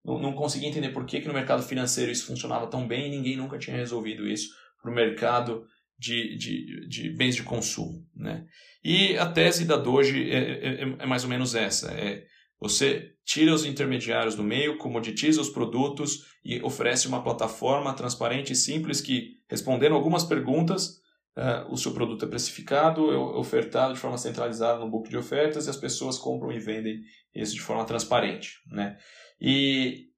não, 0.03 0.19
não 0.19 0.33
consegui 0.33 0.65
entender 0.65 0.89
por 0.89 1.05
que, 1.05 1.21
que 1.21 1.27
no 1.27 1.33
mercado 1.33 1.61
financeiro 1.61 2.11
isso 2.11 2.25
funcionava 2.25 2.67
tão 2.67 2.87
bem 2.87 3.07
e 3.07 3.09
ninguém 3.09 3.37
nunca 3.37 3.59
tinha 3.59 3.77
resolvido 3.77 4.27
isso 4.27 4.49
para 4.81 4.91
o 4.91 4.93
mercado 4.93 5.63
de, 5.97 6.35
de, 6.37 6.87
de 6.87 7.15
bens 7.15 7.35
de 7.35 7.43
consumo. 7.43 8.05
Né? 8.15 8.45
E 8.83 9.17
a 9.17 9.25
tese 9.25 9.65
da 9.65 9.75
Doge 9.75 10.31
é, 10.31 10.37
é, 10.37 10.81
é, 10.99 11.05
mais 11.05 11.23
ou 11.23 11.29
menos 11.29 11.55
essa: 11.55 11.91
é 11.91 12.23
você 12.59 13.13
tira 13.25 13.53
os 13.53 13.65
intermediários 13.65 14.35
do 14.35 14.43
meio, 14.43 14.77
comoditiza 14.77 15.41
os 15.41 15.49
produtos 15.49 16.25
e 16.43 16.61
oferece 16.61 17.07
uma 17.07 17.23
plataforma 17.23 17.93
transparente 17.93 18.53
e 18.53 18.55
simples 18.55 18.99
que, 18.99 19.37
respondendo 19.49 19.95
algumas 19.95 20.23
perguntas, 20.23 20.97
uh, 21.37 21.71
o 21.71 21.77
seu 21.77 21.93
produto 21.93 22.25
é 22.25 22.27
precificado, 22.27 23.11
é 23.11 23.17
ofertado 23.17 23.93
de 23.93 23.99
forma 23.99 24.17
centralizada 24.17 24.79
no 24.79 24.89
book 24.89 25.09
de 25.09 25.17
ofertas 25.17 25.67
e 25.67 25.69
as 25.69 25.77
pessoas 25.77 26.17
compram 26.17 26.51
e 26.51 26.59
vendem 26.59 26.99
isso 27.33 27.53
de 27.53 27.61
forma 27.61 27.85
transparente. 27.85 28.59
Né? 28.67 28.97
E 29.39 30.09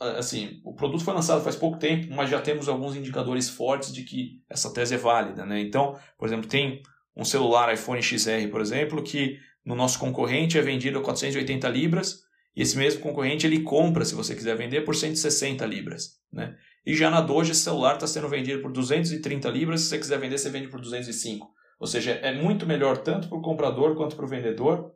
assim, 0.00 0.60
o 0.64 0.74
produto 0.74 1.04
foi 1.04 1.14
lançado 1.14 1.42
faz 1.42 1.56
pouco 1.56 1.78
tempo, 1.78 2.14
mas 2.14 2.30
já 2.30 2.40
temos 2.40 2.68
alguns 2.68 2.94
indicadores 2.94 3.48
fortes 3.48 3.92
de 3.92 4.04
que 4.04 4.42
essa 4.48 4.72
tese 4.72 4.94
é 4.94 4.98
válida, 4.98 5.44
né? 5.44 5.60
Então, 5.60 5.98
por 6.16 6.28
exemplo, 6.28 6.48
tem 6.48 6.82
um 7.18 7.24
celular 7.24 7.74
iPhone 7.74 8.00
XR, 8.00 8.48
por 8.50 8.60
exemplo, 8.60 9.02
que 9.02 9.38
no 9.64 9.74
nosso 9.74 9.98
concorrente 9.98 10.56
é 10.56 10.62
vendido 10.62 10.98
a 10.98 11.02
480 11.02 11.68
libras, 11.68 12.20
e 12.56 12.62
esse 12.62 12.78
mesmo 12.78 13.00
concorrente 13.00 13.46
ele 13.46 13.62
compra, 13.62 14.04
se 14.04 14.14
você 14.14 14.34
quiser 14.34 14.56
vender, 14.56 14.82
por 14.82 14.94
160 14.94 15.66
libras, 15.66 16.20
né? 16.32 16.56
E 16.86 16.94
já 16.94 17.10
na 17.10 17.20
Doge 17.20 17.52
esse 17.52 17.60
celular 17.60 17.94
está 17.94 18.06
sendo 18.06 18.28
vendido 18.28 18.62
por 18.62 18.72
230 18.72 19.48
libras, 19.50 19.82
se 19.82 19.88
você 19.88 19.98
quiser 19.98 20.18
vender, 20.18 20.38
você 20.38 20.48
vende 20.48 20.68
por 20.68 20.80
205. 20.80 21.46
Ou 21.78 21.86
seja, 21.86 22.12
é 22.12 22.32
muito 22.32 22.66
melhor 22.66 22.98
tanto 22.98 23.28
para 23.28 23.36
o 23.36 23.42
comprador 23.42 23.94
quanto 23.94 24.16
para 24.16 24.24
o 24.24 24.28
vendedor, 24.28 24.92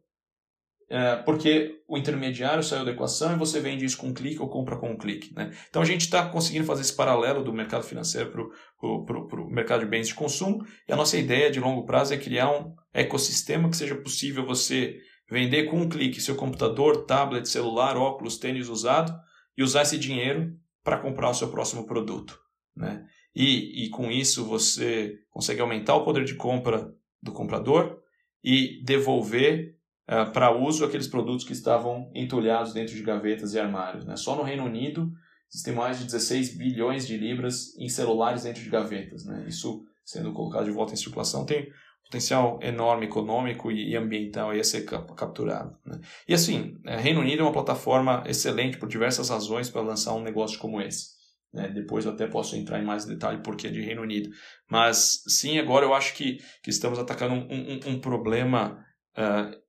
é, 0.93 1.17
porque 1.17 1.81
o 1.89 1.97
intermediário 1.97 2.63
saiu 2.63 2.85
da 2.85 2.91
equação 2.91 3.33
e 3.33 3.39
você 3.39 3.59
vende 3.61 3.83
isso 3.83 3.97
com 3.97 4.09
um 4.09 4.13
clique 4.13 4.43
ou 4.43 4.49
compra 4.51 4.77
com 4.77 4.91
um 4.91 4.99
clique. 4.99 5.35
Né? 5.35 5.51
Então 5.71 5.81
a 5.81 5.87
gente 5.87 6.03
está 6.03 6.29
conseguindo 6.29 6.67
fazer 6.67 6.83
esse 6.83 6.95
paralelo 6.95 7.43
do 7.43 7.51
mercado 7.51 7.83
financeiro 7.83 8.31
para 8.31 9.41
o 9.41 9.51
mercado 9.51 9.81
de 9.81 9.87
bens 9.87 10.09
de 10.09 10.15
consumo 10.15 10.63
e 10.87 10.93
a 10.93 10.97
nossa 10.97 11.17
ideia 11.17 11.51
de 11.51 11.59
longo 11.59 11.87
prazo 11.87 12.13
é 12.13 12.19
criar 12.19 12.51
um 12.51 12.75
ecossistema 12.93 13.71
que 13.71 13.77
seja 13.79 13.95
possível 13.95 14.45
você 14.45 15.01
vender 15.31 15.65
com 15.65 15.79
um 15.79 15.89
clique 15.89 16.21
seu 16.21 16.35
computador, 16.35 17.07
tablet, 17.07 17.49
celular, 17.49 17.97
óculos, 17.97 18.37
tênis 18.37 18.69
usado 18.69 19.19
e 19.57 19.63
usar 19.63 19.83
esse 19.83 19.97
dinheiro 19.97 20.53
para 20.85 20.99
comprar 20.99 21.31
o 21.31 21.35
seu 21.35 21.49
próximo 21.49 21.87
produto. 21.87 22.39
Né? 22.77 23.03
E, 23.35 23.87
e 23.87 23.89
com 23.89 24.11
isso 24.11 24.45
você 24.45 25.15
consegue 25.31 25.63
aumentar 25.63 25.95
o 25.95 26.05
poder 26.05 26.25
de 26.25 26.35
compra 26.35 26.93
do 27.23 27.33
comprador 27.33 27.99
e 28.45 28.83
devolver 28.85 29.81
uh, 30.09 30.33
para 30.33 30.57
uso 30.57 30.85
aqueles 30.85 31.09
produtos 31.09 31.45
que 31.45 31.53
estavam 31.53 32.11
entulhados 32.15 32.73
dentro 32.73 32.95
de 32.95 33.03
gavetas 33.03 33.55
e 33.55 33.59
armários. 33.59 34.05
Né? 34.05 34.17
Só 34.17 34.37
no 34.37 34.43
Reino 34.43 34.65
Unido 34.65 35.11
existem 35.53 35.75
mais 35.75 35.99
de 35.99 36.05
16 36.05 36.57
bilhões 36.57 37.07
de 37.07 37.17
libras 37.17 37.77
em 37.79 37.89
celulares 37.89 38.45
dentro 38.45 38.63
de 38.63 38.71
gavetas. 38.71 39.25
Né? 39.25 39.45
Isso 39.47 39.85
sendo 40.05 40.33
colocado 40.33 40.65
de 40.65 40.71
volta 40.71 40.93
em 40.93 40.97
circulação 40.97 41.45
tem 41.45 41.69
potencial 42.05 42.59
enorme 42.63 43.07
econômico 43.07 43.71
e 43.71 43.97
ambiental 43.97 44.51
a 44.51 44.65
ser 44.65 44.85
capturado. 44.85 45.79
Né? 45.87 45.99
E 46.29 46.35
assim, 46.35 46.79
é, 46.85 46.97
Reino 46.97 47.21
Unido 47.21 47.41
é 47.41 47.43
uma 47.43 47.53
plataforma 47.53 48.23
excelente 48.27 48.77
por 48.77 48.89
diversas 48.89 49.31
razões 49.31 49.71
para 49.71 49.81
lançar 49.81 50.13
um 50.15 50.23
negócio 50.23 50.59
como 50.59 50.81
esse. 50.81 51.23
Né? 51.53 51.69
Depois 51.69 52.05
eu 52.05 52.13
até 52.13 52.27
posso 52.27 52.55
entrar 52.55 52.81
em 52.81 52.85
mais 52.85 53.07
detalhe 53.07 53.43
porque 53.43 53.67
é 53.67 53.71
de 53.71 53.81
Reino 53.81 54.03
Unido. 54.03 54.31
Mas 54.71 55.23
sim, 55.27 55.59
agora 55.59 55.87
eu 55.87 55.95
acho 55.95 56.15
que, 56.15 56.39
que 56.63 56.71
estamos 56.71 56.99
atacando 56.99 57.35
um, 57.35 57.47
um, 57.51 57.81
um 57.93 58.01
problema 58.01 58.85
uh, 59.17 59.62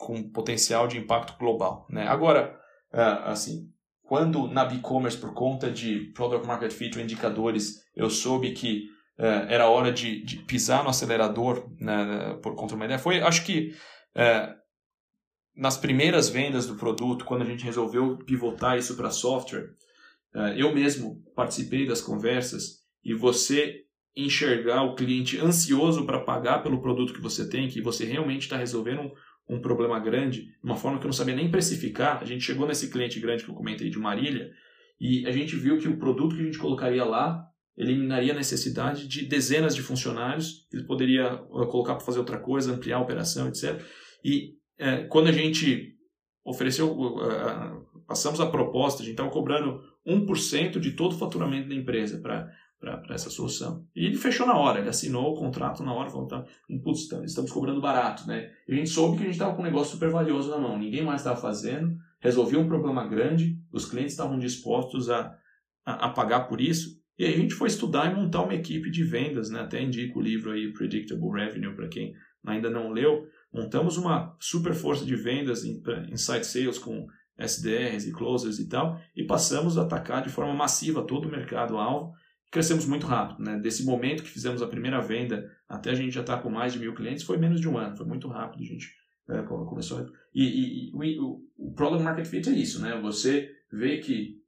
com 0.00 0.30
potencial 0.30 0.88
de 0.88 0.98
impacto 0.98 1.38
global. 1.38 1.86
Né? 1.90 2.06
Agora, 2.08 2.58
uh, 2.92 3.28
assim, 3.28 3.68
quando 4.02 4.48
na 4.48 4.64
e-commerce, 4.72 5.18
por 5.18 5.34
conta 5.34 5.70
de 5.70 6.10
Product 6.14 6.46
Market 6.46 6.72
Fit 6.72 6.96
ou 6.96 7.04
indicadores, 7.04 7.84
eu 7.94 8.08
soube 8.08 8.52
que 8.52 8.86
uh, 9.18 9.46
era 9.48 9.68
hora 9.68 9.92
de, 9.92 10.24
de, 10.24 10.38
pisar 10.38 10.82
no 10.82 10.90
acelerador 10.90 11.68
né, 11.78 12.38
por 12.42 12.54
conta 12.54 12.68
de 12.68 12.74
uma 12.76 12.84
ideia, 12.86 12.98
foi, 12.98 13.20
acho 13.20 13.44
que 13.44 13.74
nas 15.54 15.76
primeiras 15.76 16.28
vendas 16.28 16.66
do 16.66 16.74
produto, 16.74 17.24
quando 17.24 17.42
a 17.42 17.44
gente 17.44 17.64
resolveu 17.64 18.18
pivotar 18.18 18.76
isso 18.76 18.96
para 18.96 19.10
software, 19.10 19.68
ah, 20.34 20.52
eu 20.56 20.74
mesmo 20.74 21.22
participei 21.34 21.86
das 21.86 22.00
conversas 22.00 22.80
e 23.04 23.14
você 23.14 23.84
enxergar 24.16 24.82
o 24.82 24.94
cliente 24.94 25.38
ansioso 25.38 26.04
para 26.04 26.20
pagar 26.20 26.62
pelo 26.62 26.80
produto 26.80 27.12
que 27.12 27.20
você 27.20 27.48
tem, 27.48 27.68
que 27.68 27.80
você 27.80 28.04
realmente 28.04 28.42
está 28.42 28.56
resolvendo 28.56 29.02
um, 29.02 29.12
um, 29.48 29.60
problema 29.60 29.98
grande, 29.98 30.42
de 30.42 30.58
uma 30.62 30.76
forma 30.76 30.98
que 30.98 31.04
eu 31.04 31.08
não 31.08 31.12
sabia 31.12 31.34
nem 31.34 31.50
precificar. 31.50 32.22
A 32.22 32.24
gente 32.24 32.44
chegou 32.44 32.66
nesse 32.66 32.90
cliente 32.90 33.20
grande 33.20 33.44
que 33.44 33.50
eu 33.50 33.54
comentei 33.54 33.90
de 33.90 33.98
Marília 33.98 34.50
e 35.00 35.26
a 35.26 35.32
gente 35.32 35.56
viu 35.56 35.78
que 35.78 35.88
o 35.88 35.98
produto 35.98 36.34
que 36.34 36.42
a 36.42 36.44
gente 36.44 36.58
colocaria 36.58 37.04
lá 37.04 37.46
eliminaria 37.76 38.32
a 38.32 38.36
necessidade 38.36 39.08
de 39.08 39.24
dezenas 39.24 39.74
de 39.74 39.82
funcionários, 39.82 40.66
ele 40.72 40.84
poderia 40.84 41.28
ah, 41.28 41.66
colocar 41.66 41.94
para 41.94 42.04
fazer 42.04 42.18
outra 42.18 42.38
coisa, 42.38 42.72
ampliar 42.72 42.98
a 42.98 43.00
operação, 43.00 43.48
etc. 43.48 43.80
E 44.22 44.56
é, 44.78 45.04
quando 45.04 45.28
a 45.28 45.32
gente 45.32 45.94
ofereceu, 46.44 46.92
uh, 46.92 48.04
passamos 48.06 48.40
a 48.40 48.46
proposta, 48.46 49.02
gente 49.02 49.12
estava 49.12 49.30
cobrando 49.30 49.80
1% 50.06 50.78
de 50.78 50.92
todo 50.92 51.12
o 51.12 51.18
faturamento 51.18 51.68
da 51.68 51.74
empresa 51.74 52.18
para 52.20 52.50
essa 53.10 53.28
solução. 53.28 53.86
E 53.94 54.06
ele 54.06 54.16
fechou 54.16 54.46
na 54.46 54.56
hora, 54.56 54.80
ele 54.80 54.88
assinou 54.88 55.32
o 55.32 55.36
contrato 55.36 55.82
na 55.82 55.92
hora, 55.92 56.08
falou, 56.08 56.26
tá, 56.26 56.44
putz, 56.82 57.08
tá, 57.08 57.22
estamos 57.24 57.50
cobrando 57.50 57.80
barato, 57.80 58.26
né? 58.26 58.50
E 58.66 58.72
a 58.72 58.76
gente 58.76 58.90
soube 58.90 59.16
que 59.16 59.22
a 59.22 59.26
gente 59.26 59.34
estava 59.34 59.54
com 59.54 59.60
um 59.60 59.64
negócio 59.64 59.92
super 59.92 60.10
valioso 60.10 60.50
na 60.50 60.58
mão, 60.58 60.78
ninguém 60.78 61.04
mais 61.04 61.20
estava 61.20 61.38
fazendo, 61.38 61.94
resolveu 62.20 62.60
um 62.60 62.66
problema 62.68 63.06
grande, 63.06 63.58
os 63.72 63.84
clientes 63.84 64.12
estavam 64.12 64.38
dispostos 64.38 65.10
a, 65.10 65.34
a, 65.84 66.06
a, 66.06 66.08
pagar 66.10 66.48
por 66.48 66.60
isso, 66.60 66.98
e 67.18 67.24
aí 67.24 67.34
a 67.34 67.36
gente 67.36 67.54
foi 67.54 67.68
estudar 67.68 68.10
e 68.10 68.14
montar 68.14 68.42
uma 68.42 68.54
equipe 68.54 68.90
de 68.90 69.04
vendas, 69.04 69.50
né? 69.50 69.60
Até 69.60 69.82
indico 69.82 70.18
o 70.18 70.22
livro 70.22 70.52
aí, 70.52 70.72
Predictable 70.72 71.30
Revenue, 71.30 71.74
para 71.74 71.88
quem 71.88 72.14
ainda 72.46 72.70
não 72.70 72.90
leu. 72.90 73.26
Montamos 73.52 73.98
uma 73.98 74.34
super 74.40 74.72
força 74.72 75.04
de 75.04 75.14
vendas 75.14 75.64
em 75.64 75.82
Inside 76.10 76.46
Sales 76.46 76.78
com 76.78 77.06
SDRs 77.40 78.06
e 78.06 78.12
closers 78.12 78.58
e 78.58 78.68
tal, 78.68 79.00
e 79.16 79.24
passamos 79.24 79.78
a 79.78 79.82
atacar 79.82 80.22
de 80.22 80.30
forma 80.30 80.54
massiva 80.54 81.02
todo 81.02 81.26
o 81.26 81.30
mercado-alvo. 81.30 82.12
Crescemos 82.50 82.86
muito 82.86 83.06
rápido. 83.06 83.42
Né? 83.42 83.58
Desse 83.58 83.84
momento 83.84 84.22
que 84.22 84.30
fizemos 84.30 84.60
a 84.60 84.66
primeira 84.66 85.00
venda 85.00 85.50
até 85.68 85.90
a 85.90 85.94
gente 85.94 86.12
já 86.12 86.20
estar 86.20 86.36
tá 86.36 86.42
com 86.42 86.50
mais 86.50 86.72
de 86.72 86.78
mil 86.78 86.94
clientes, 86.94 87.22
foi 87.22 87.36
menos 87.36 87.60
de 87.60 87.68
um 87.68 87.78
ano, 87.78 87.96
foi 87.96 88.06
muito 88.06 88.28
rápido. 88.28 88.62
A 88.62 88.66
gente 88.66 88.92
é, 89.28 89.42
começou. 89.42 89.98
A... 89.98 90.06
E, 90.34 90.90
e, 90.90 90.90
e 90.90 91.20
o, 91.20 91.42
o 91.56 91.72
Product 91.72 92.02
Market 92.02 92.26
Fit 92.26 92.48
é 92.48 92.52
isso, 92.52 92.82
né? 92.82 93.00
Você 93.00 93.54
vê 93.72 93.98
que 93.98 94.40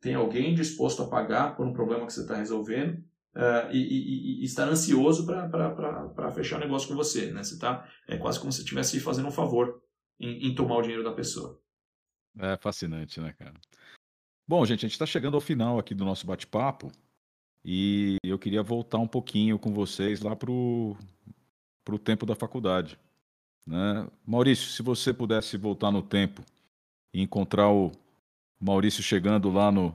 tem 0.00 0.14
alguém 0.14 0.54
disposto 0.54 1.02
a 1.02 1.08
pagar 1.08 1.56
por 1.56 1.66
um 1.66 1.72
problema 1.72 2.06
que 2.06 2.12
você 2.12 2.20
está 2.20 2.36
resolvendo 2.36 2.98
uh, 3.34 3.72
e, 3.72 3.78
e, 3.78 4.42
e, 4.42 4.44
estar 4.44 4.68
ansioso 4.68 5.24
para 5.24 6.30
fechar 6.32 6.56
o 6.56 6.60
negócio 6.60 6.88
com 6.88 6.94
você. 6.94 7.30
Né? 7.32 7.42
Você 7.42 7.58
tá, 7.58 7.88
é 8.06 8.18
quase 8.18 8.38
como 8.38 8.52
se 8.52 8.60
estivesse 8.60 9.00
fazendo 9.00 9.28
um 9.28 9.32
favor 9.32 9.80
em, 10.20 10.48
em 10.48 10.54
tomar 10.54 10.76
o 10.76 10.82
dinheiro 10.82 11.02
da 11.02 11.12
pessoa. 11.12 11.58
É 12.38 12.56
fascinante, 12.56 13.20
né, 13.20 13.32
cara? 13.32 13.54
Bom, 14.46 14.64
gente, 14.66 14.80
a 14.80 14.88
gente 14.88 14.92
está 14.92 15.06
chegando 15.06 15.36
ao 15.36 15.40
final 15.40 15.78
aqui 15.78 15.94
do 15.94 16.04
nosso 16.04 16.26
bate-papo 16.26 16.92
e 17.64 18.18
eu 18.22 18.38
queria 18.38 18.62
voltar 18.62 18.98
um 18.98 19.08
pouquinho 19.08 19.58
com 19.58 19.72
vocês 19.72 20.20
lá 20.20 20.36
para 20.36 20.50
o 20.50 20.96
tempo 22.04 22.26
da 22.26 22.34
faculdade. 22.34 22.98
Né? 23.66 24.06
Maurício, 24.26 24.68
se 24.68 24.82
você 24.82 25.14
pudesse 25.14 25.56
voltar 25.56 25.90
no 25.90 26.02
tempo 26.02 26.42
e 27.14 27.22
encontrar 27.22 27.70
o 27.70 27.90
Maurício 28.60 29.02
chegando 29.02 29.50
lá 29.50 29.72
no, 29.72 29.94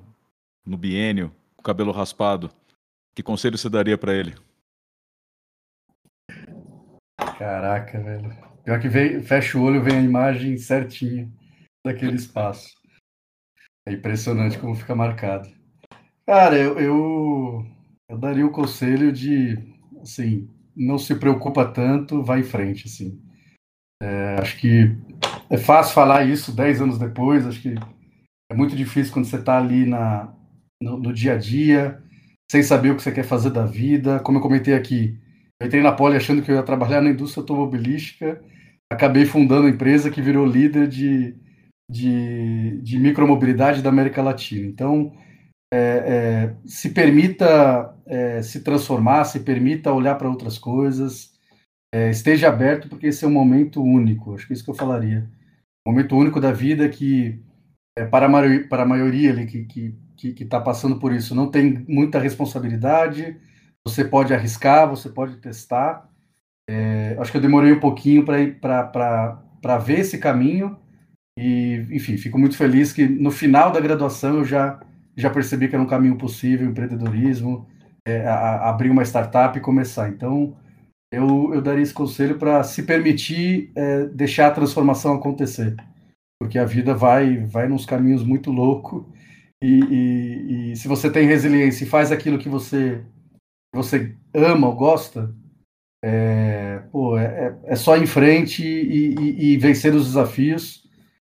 no 0.66 0.78
biênio, 0.78 1.32
com 1.56 1.62
cabelo 1.62 1.92
raspado, 1.92 2.50
que 3.14 3.22
conselho 3.22 3.58
você 3.58 3.70
daria 3.70 3.98
para 3.98 4.16
ele? 4.16 4.36
Caraca, 7.38 8.02
velho. 8.02 8.50
Pior 8.64 8.80
que 8.80 8.90
vem, 8.90 9.22
fecha 9.22 9.58
o 9.58 9.64
olho, 9.64 9.84
vem 9.84 9.98
a 9.98 10.02
imagem 10.02 10.58
certinha 10.58 11.32
daquele 11.86 12.16
espaço. 12.16 12.74
É 13.86 13.94
impressionante 13.94 14.58
como 14.58 14.76
fica 14.76 14.96
marcado. 14.96 15.59
Cara, 16.30 16.56
eu, 16.60 16.78
eu, 16.78 17.66
eu 18.08 18.16
daria 18.20 18.46
o 18.46 18.52
conselho 18.52 19.12
de, 19.12 19.58
assim, 20.00 20.48
não 20.76 21.00
se 21.00 21.16
preocupa 21.16 21.66
tanto, 21.66 22.22
vai 22.22 22.42
em 22.42 22.44
frente, 22.44 22.86
assim. 22.86 23.20
É, 24.00 24.36
acho 24.40 24.60
que 24.60 24.96
é 25.50 25.58
fácil 25.58 25.96
falar 25.96 26.26
isso 26.26 26.56
dez 26.56 26.80
anos 26.80 27.00
depois, 27.00 27.48
acho 27.48 27.60
que 27.60 27.74
é 28.52 28.56
muito 28.56 28.76
difícil 28.76 29.12
quando 29.12 29.26
você 29.26 29.38
está 29.38 29.58
ali 29.58 29.88
na, 29.88 30.32
no, 30.80 31.00
no, 31.00 31.12
dia 31.12 31.34
a 31.34 31.36
dia, 31.36 32.00
sem 32.52 32.62
saber 32.62 32.92
o 32.92 32.96
que 32.96 33.02
você 33.02 33.12
quer 33.12 33.26
fazer 33.26 33.50
da 33.50 33.66
vida. 33.66 34.20
Como 34.20 34.38
eu 34.38 34.42
comentei 34.44 34.76
aqui, 34.76 35.18
eu 35.60 35.66
entrei 35.66 35.82
na 35.82 35.94
Poli 35.94 36.16
achando 36.16 36.44
que 36.44 36.52
eu 36.52 36.58
ia 36.58 36.62
trabalhar 36.62 37.02
na 37.02 37.10
indústria 37.10 37.42
automobilística, 37.42 38.40
acabei 38.88 39.26
fundando 39.26 39.66
a 39.66 39.72
empresa 39.72 40.12
que 40.12 40.22
virou 40.22 40.46
líder 40.46 40.88
de 40.88 41.36
de, 41.90 42.80
de 42.84 43.00
micromobilidade 43.00 43.82
da 43.82 43.90
América 43.90 44.22
Latina. 44.22 44.68
Então, 44.68 45.12
é, 45.74 45.78
é, 45.80 46.56
se 46.66 46.90
permita 46.90 47.96
é, 48.06 48.42
se 48.42 48.62
transformar, 48.62 49.26
se 49.26 49.42
permita 49.42 49.94
olhar 49.94 50.16
para 50.16 50.30
outras 50.30 50.58
coisas, 50.58 51.32
é, 51.94 52.10
esteja 52.10 52.50
aberto, 52.50 52.88
porque 52.88 53.08
esse 53.08 53.26
é 53.26 53.28
um 53.28 53.32
momento 53.32 53.82
único, 53.82 54.36
acho 54.36 54.48
que 54.48 54.54
é 54.54 54.56
isso 54.56 54.64
que 54.64 54.70
eu 54.70 54.76
falaria. 54.76 55.30
Momento 55.88 56.16
único 56.16 56.40
da 56.40 56.52
vida 56.52 56.88
que, 56.90 57.42
é, 57.98 58.06
para, 58.06 58.26
a 58.26 58.30
maioria, 58.30 58.68
para 58.68 58.84
a 58.84 58.88
maioria 58.88 59.32
ali 59.32 59.46
que 59.46 59.60
está 59.60 59.98
que, 60.18 60.34
que, 60.34 60.46
tá 60.46 60.60
passando 60.60 61.00
por 61.00 61.14
isso, 61.14 61.34
não 61.34 61.50
tem 61.50 61.86
muita 61.88 62.20
responsabilidade, 62.20 63.38
você 63.88 64.04
pode 64.04 64.34
arriscar, 64.34 64.90
você 64.90 65.10
pode 65.10 65.38
testar. 65.38 66.10
É, 66.70 67.16
acho 67.20 67.32
que 67.32 67.38
eu 67.38 67.42
demorei 67.42 67.72
um 67.72 67.80
pouquinho 67.80 68.26
para 68.26 69.78
ver 69.78 70.00
esse 70.00 70.18
caminho, 70.18 70.78
e, 71.40 71.88
enfim, 71.92 72.18
fico 72.18 72.38
muito 72.38 72.58
feliz 72.58 72.92
que 72.92 73.08
no 73.08 73.32
final 73.32 73.72
da 73.72 73.80
graduação 73.80 74.40
eu 74.40 74.46
já, 74.46 74.78
já 75.20 75.30
percebi 75.30 75.68
que 75.68 75.76
era 75.76 75.84
um 75.84 75.88
caminho 75.88 76.18
possível, 76.18 76.68
empreendedorismo, 76.68 77.68
é, 78.08 78.26
a, 78.26 78.70
abrir 78.70 78.90
uma 78.90 79.04
startup 79.04 79.58
e 79.58 79.62
começar. 79.62 80.10
Então, 80.10 80.56
eu, 81.12 81.54
eu 81.54 81.62
daria 81.62 81.84
esse 81.84 81.94
conselho 81.94 82.38
para 82.38 82.64
se 82.64 82.84
permitir 82.84 83.72
é, 83.76 84.06
deixar 84.06 84.48
a 84.48 84.52
transformação 84.52 85.16
acontecer, 85.16 85.76
porque 86.40 86.58
a 86.58 86.66
vida 86.66 86.94
vai, 86.94 87.46
vai 87.46 87.68
nos 87.68 87.86
caminhos 87.86 88.24
muito 88.24 88.52
loucos. 88.52 89.06
E, 89.62 89.80
e, 89.84 90.72
e, 90.72 90.76
se 90.78 90.88
você 90.88 91.12
tem 91.12 91.28
resiliência 91.28 91.84
e 91.84 91.88
faz 91.88 92.12
aquilo 92.12 92.40
que 92.40 92.48
você, 92.48 93.04
você 93.76 94.16
ama 94.34 94.68
ou 94.68 94.76
gosta, 94.76 95.34
é, 96.02 96.82
pô, 96.92 97.18
é, 97.18 97.26
é, 97.26 97.74
é 97.74 97.76
só 97.76 97.98
em 97.98 98.06
frente 98.06 98.64
e, 98.64 99.54
e 99.54 99.58
vencer 99.58 99.94
os 99.94 100.06
desafios 100.06 100.88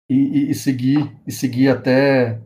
e, 0.09 0.55
seguir 0.55 1.11
e 1.27 1.33
seguir 1.33 1.69
até 1.69 2.41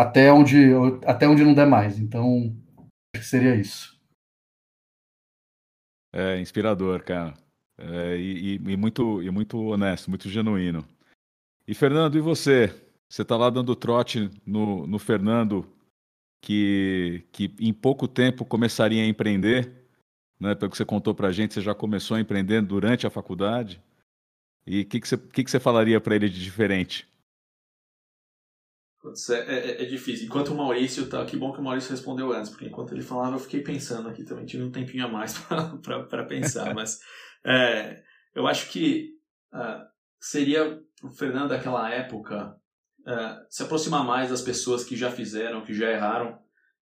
até 0.00 0.32
onde 0.32 0.70
até 1.06 1.28
onde 1.28 1.44
não 1.44 1.52
der 1.52 1.66
mais. 1.66 1.98
Então 1.98 2.56
acho 3.14 3.22
que 3.22 3.28
seria 3.28 3.54
isso. 3.54 4.00
É 6.12 6.40
inspirador, 6.40 7.04
cara. 7.04 7.34
É, 7.78 8.16
e, 8.16 8.56
e, 8.56 8.76
muito, 8.76 9.22
e 9.22 9.30
muito 9.30 9.58
honesto, 9.58 10.08
muito 10.08 10.28
genuíno. 10.28 10.86
E 11.66 11.74
Fernando, 11.74 12.16
e 12.16 12.20
você? 12.20 12.68
Você 13.08 13.22
está 13.22 13.36
lá 13.36 13.50
dando 13.50 13.76
trote 13.76 14.30
no, 14.46 14.86
no 14.86 14.98
Fernando, 14.98 15.66
que, 16.42 17.24
que 17.30 17.54
em 17.60 17.72
pouco 17.72 18.08
tempo 18.08 18.44
começaria 18.44 19.02
a 19.02 19.06
empreender, 19.06 19.72
né? 20.38 20.54
Pelo 20.54 20.70
que 20.70 20.76
você 20.76 20.84
contou 20.84 21.14
para 21.14 21.28
a 21.28 21.32
gente, 21.32 21.54
você 21.54 21.60
já 21.60 21.74
começou 21.74 22.16
a 22.16 22.20
empreender 22.20 22.62
durante 22.62 23.06
a 23.06 23.10
faculdade. 23.10 23.82
E 24.66 24.82
o 24.82 24.86
que, 24.86 25.00
que, 25.00 25.08
você, 25.08 25.18
que, 25.18 25.44
que 25.44 25.50
você 25.50 25.60
falaria 25.60 26.00
para 26.00 26.14
ele 26.14 26.28
de 26.28 26.42
diferente? 26.42 27.09
É, 29.30 29.34
é, 29.34 29.82
é, 29.82 29.84
difícil. 29.86 30.26
Enquanto 30.26 30.48
o 30.48 30.54
Maurício 30.54 31.06
tá. 31.08 31.24
Que 31.24 31.36
bom 31.36 31.52
que 31.52 31.60
o 31.60 31.62
Maurício 31.62 31.90
respondeu 31.90 32.32
antes, 32.32 32.50
porque 32.50 32.66
enquanto 32.66 32.92
ele 32.92 33.02
falava, 33.02 33.36
eu 33.36 33.40
fiquei 33.40 33.62
pensando 33.62 34.08
aqui 34.08 34.24
também. 34.24 34.44
Tive 34.44 34.62
um 34.62 34.70
tempinho 34.70 35.06
a 35.06 35.08
mais 35.08 35.34
para 35.82 36.24
pensar. 36.24 36.72
mas 36.74 37.00
é, 37.44 38.02
eu 38.34 38.46
acho 38.46 38.70
que 38.70 39.10
uh, 39.54 39.86
seria 40.20 40.78
o 41.02 41.10
Fernando 41.10 41.48
daquela 41.48 41.90
época 41.90 42.54
uh, 43.00 43.46
se 43.48 43.62
aproximar 43.62 44.04
mais 44.04 44.28
das 44.28 44.42
pessoas 44.42 44.84
que 44.84 44.94
já 44.94 45.10
fizeram, 45.10 45.64
que 45.64 45.72
já 45.72 45.90
erraram, 45.90 46.38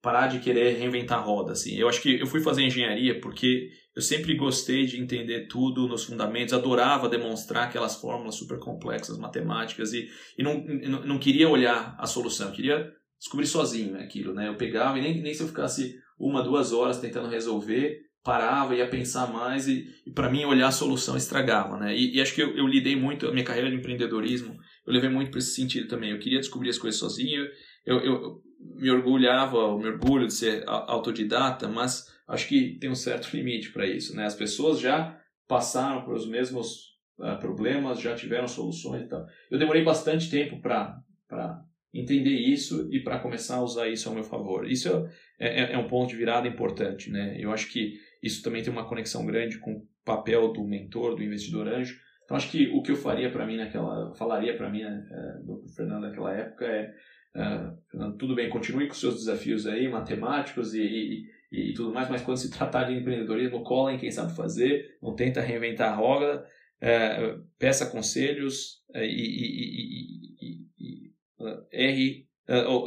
parar 0.02 0.26
de 0.26 0.40
querer 0.40 0.76
reinventar 0.76 1.18
a 1.18 1.22
roda. 1.22 1.52
Assim. 1.52 1.76
Eu 1.76 1.88
acho 1.88 2.02
que 2.02 2.20
eu 2.20 2.26
fui 2.26 2.40
fazer 2.40 2.62
engenharia 2.62 3.20
porque 3.20 3.70
eu 3.94 4.02
sempre 4.02 4.34
gostei 4.34 4.84
de 4.84 5.00
entender 5.00 5.46
tudo 5.46 5.86
nos 5.86 6.04
fundamentos, 6.04 6.52
adorava 6.52 7.08
demonstrar 7.08 7.68
aquelas 7.68 7.96
fórmulas 7.96 8.34
super 8.34 8.58
complexas, 8.58 9.16
matemáticas, 9.16 9.92
e, 9.92 10.08
e 10.36 10.42
não, 10.42 10.64
não, 11.04 11.18
queria 11.18 11.48
olhar 11.48 11.94
a 11.98 12.06
solução, 12.06 12.48
eu 12.48 12.54
queria 12.54 12.92
descobrir 13.18 13.46
sozinho 13.46 13.96
aquilo. 13.98 14.34
Né? 14.34 14.48
Eu 14.48 14.56
pegava, 14.56 14.98
e 14.98 15.02
nem, 15.02 15.22
nem 15.22 15.32
se 15.32 15.42
eu 15.42 15.46
ficasse 15.46 15.94
uma, 16.18 16.42
duas 16.42 16.72
horas 16.72 16.98
tentando 16.98 17.28
resolver, 17.28 18.00
parava, 18.24 18.74
ia 18.74 18.88
pensar 18.88 19.30
mais, 19.30 19.68
e, 19.68 19.86
e 20.06 20.10
para 20.10 20.30
mim 20.30 20.44
olhar 20.44 20.68
a 20.68 20.72
solução 20.72 21.16
estragava. 21.16 21.76
Né? 21.76 21.94
E, 21.94 22.16
e 22.16 22.20
acho 22.20 22.34
que 22.34 22.42
eu, 22.42 22.56
eu 22.56 22.66
lidei 22.66 22.96
muito, 22.96 23.28
a 23.28 23.32
minha 23.32 23.44
carreira 23.44 23.70
de 23.70 23.76
empreendedorismo, 23.76 24.56
eu 24.86 24.92
levei 24.92 25.10
muito 25.10 25.30
para 25.30 25.38
esse 25.38 25.54
sentido 25.54 25.86
também. 25.86 26.10
Eu 26.10 26.18
queria 26.18 26.40
descobrir 26.40 26.70
as 26.70 26.78
coisas 26.78 26.98
sozinho, 26.98 27.46
eu, 27.84 27.98
eu, 28.00 28.42
me 28.76 28.90
orgulhava, 28.90 29.56
o 29.56 29.78
meu 29.78 29.92
orgulho 29.92 30.26
de 30.26 30.34
ser 30.34 30.64
autodidata, 30.66 31.68
mas 31.68 32.12
acho 32.28 32.48
que 32.48 32.78
tem 32.78 32.90
um 32.90 32.94
certo 32.94 33.34
limite 33.34 33.72
para 33.72 33.86
isso, 33.86 34.14
né? 34.16 34.24
As 34.24 34.34
pessoas 34.34 34.80
já 34.80 35.18
passaram 35.46 36.04
por 36.04 36.14
os 36.14 36.26
mesmos 36.26 36.92
uh, 37.18 37.38
problemas, 37.38 38.00
já 38.00 38.14
tiveram 38.14 38.48
soluções 38.48 39.02
e 39.02 39.08
tal. 39.08 39.26
Eu 39.50 39.58
demorei 39.58 39.82
bastante 39.82 40.30
tempo 40.30 40.60
para 40.60 41.02
entender 41.92 42.30
isso 42.30 42.88
e 42.90 43.00
para 43.00 43.18
começar 43.18 43.56
a 43.56 43.62
usar 43.62 43.88
isso 43.88 44.08
ao 44.08 44.14
meu 44.14 44.24
favor. 44.24 44.66
Isso 44.66 44.88
é, 45.38 45.62
é, 45.62 45.72
é, 45.72 45.78
um 45.78 45.88
ponto 45.88 46.10
de 46.10 46.16
virada 46.16 46.48
importante, 46.48 47.10
né? 47.10 47.36
Eu 47.38 47.52
acho 47.52 47.70
que 47.70 47.98
isso 48.22 48.42
também 48.42 48.62
tem 48.62 48.72
uma 48.72 48.88
conexão 48.88 49.26
grande 49.26 49.58
com 49.58 49.72
o 49.72 49.86
papel 50.04 50.52
do 50.52 50.64
mentor, 50.64 51.14
do 51.14 51.22
investidor 51.22 51.68
anjo. 51.68 51.98
Então 52.24 52.36
acho 52.36 52.50
que 52.50 52.68
o 52.68 52.82
que 52.82 52.92
eu 52.92 52.96
faria 52.96 53.30
para 53.30 53.46
mim 53.46 53.56
naquela, 53.56 54.14
falaria 54.14 54.56
para 54.56 54.70
mim, 54.70 54.82
né, 54.82 55.06
é, 55.10 55.44
do 55.44 55.68
Fernando 55.76 56.02
naquela 56.02 56.32
época 56.32 56.64
é 56.64 56.94
Uh, 57.34 58.12
tudo 58.18 58.34
bem, 58.34 58.50
continue 58.50 58.86
com 58.86 58.94
seus 58.94 59.14
desafios 59.14 59.66
aí, 59.66 59.88
matemáticos 59.88 60.74
e, 60.74 61.26
e, 61.50 61.70
e, 61.70 61.74
tudo 61.74 61.92
mais, 61.92 62.08
mas 62.10 62.22
quando 62.22 62.36
se 62.36 62.50
tratar 62.56 62.84
de 62.84 62.94
empreendedorismo, 62.94 63.64
cola 63.64 63.92
em 63.92 63.98
quem 63.98 64.10
sabe 64.10 64.36
fazer, 64.36 64.98
não 65.02 65.14
tenta 65.14 65.40
reinventar 65.40 65.92
a 65.92 65.96
roda, 65.96 66.46
uh, 66.82 67.42
peça 67.58 67.90
conselhos 67.90 68.82
uh, 68.94 68.98
e, 68.98 70.28
e 70.40 70.62
erre, 71.72 72.28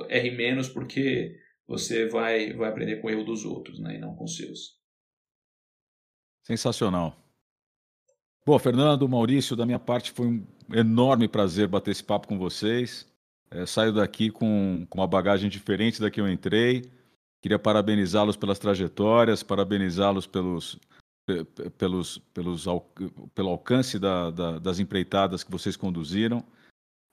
erre 0.09 0.31
menos 0.31 0.69
porque 0.69 1.35
você 1.67 2.07
vai, 2.07 2.53
vai 2.53 2.69
aprender 2.69 3.01
com 3.01 3.07
o 3.07 3.09
erro 3.09 3.23
dos 3.23 3.43
outros 3.43 3.79
né, 3.79 3.95
e 3.95 3.97
não 3.97 4.15
com 4.15 4.25
os 4.25 4.35
seus. 4.35 4.79
Sensacional. 6.43 7.15
Bom, 8.45 8.59
Fernando, 8.59 9.09
Maurício, 9.09 9.55
da 9.55 9.65
minha 9.65 9.79
parte 9.79 10.11
foi 10.11 10.27
um 10.27 10.47
enorme 10.71 11.27
prazer 11.27 11.67
bater 11.67 11.89
esse 11.89 12.03
papo 12.03 12.27
com 12.27 12.37
vocês. 12.37 13.11
É, 13.51 13.65
saio 13.65 13.93
daqui 13.93 14.31
com, 14.31 14.85
com 14.89 14.99
uma 14.99 15.07
bagagem 15.07 15.49
diferente 15.49 16.01
da 16.01 16.09
que 16.09 16.19
eu 16.19 16.29
entrei. 16.29 16.89
Queria 17.41 17.59
parabenizá-los 17.59 18.35
pelas 18.35 18.57
trajetórias, 18.57 19.43
parabenizá-los 19.43 20.25
pelos, 20.25 20.79
pelos, 21.77 22.17
pelos, 22.33 22.65
pelo 23.33 23.49
alcance 23.49 23.99
da, 23.99 24.31
da, 24.31 24.59
das 24.59 24.79
empreitadas 24.79 25.43
que 25.43 25.51
vocês 25.51 25.77
conduziram. 25.77 26.43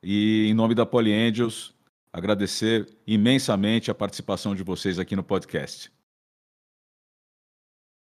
E, 0.03 0.47
em 0.49 0.55
nome 0.55 0.75
da 0.75 0.87
Poly 0.87 1.13
Angels, 1.13 1.75
agradecer 2.13 2.89
imensamente 3.07 3.91
a 3.91 3.95
participação 3.95 4.55
de 4.55 4.63
vocês 4.63 4.99
aqui 4.99 5.15
no 5.15 5.23
podcast. 5.23 5.93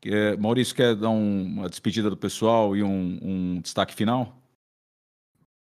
É, 0.05 0.37
Maurício, 0.37 0.74
quer 0.74 0.97
dar 0.97 1.11
um, 1.11 1.43
uma 1.45 1.68
despedida 1.68 2.09
do 2.09 2.16
pessoal 2.16 2.74
e 2.74 2.83
um, 2.83 3.18
um 3.22 3.61
destaque 3.61 3.95
final? 3.95 4.41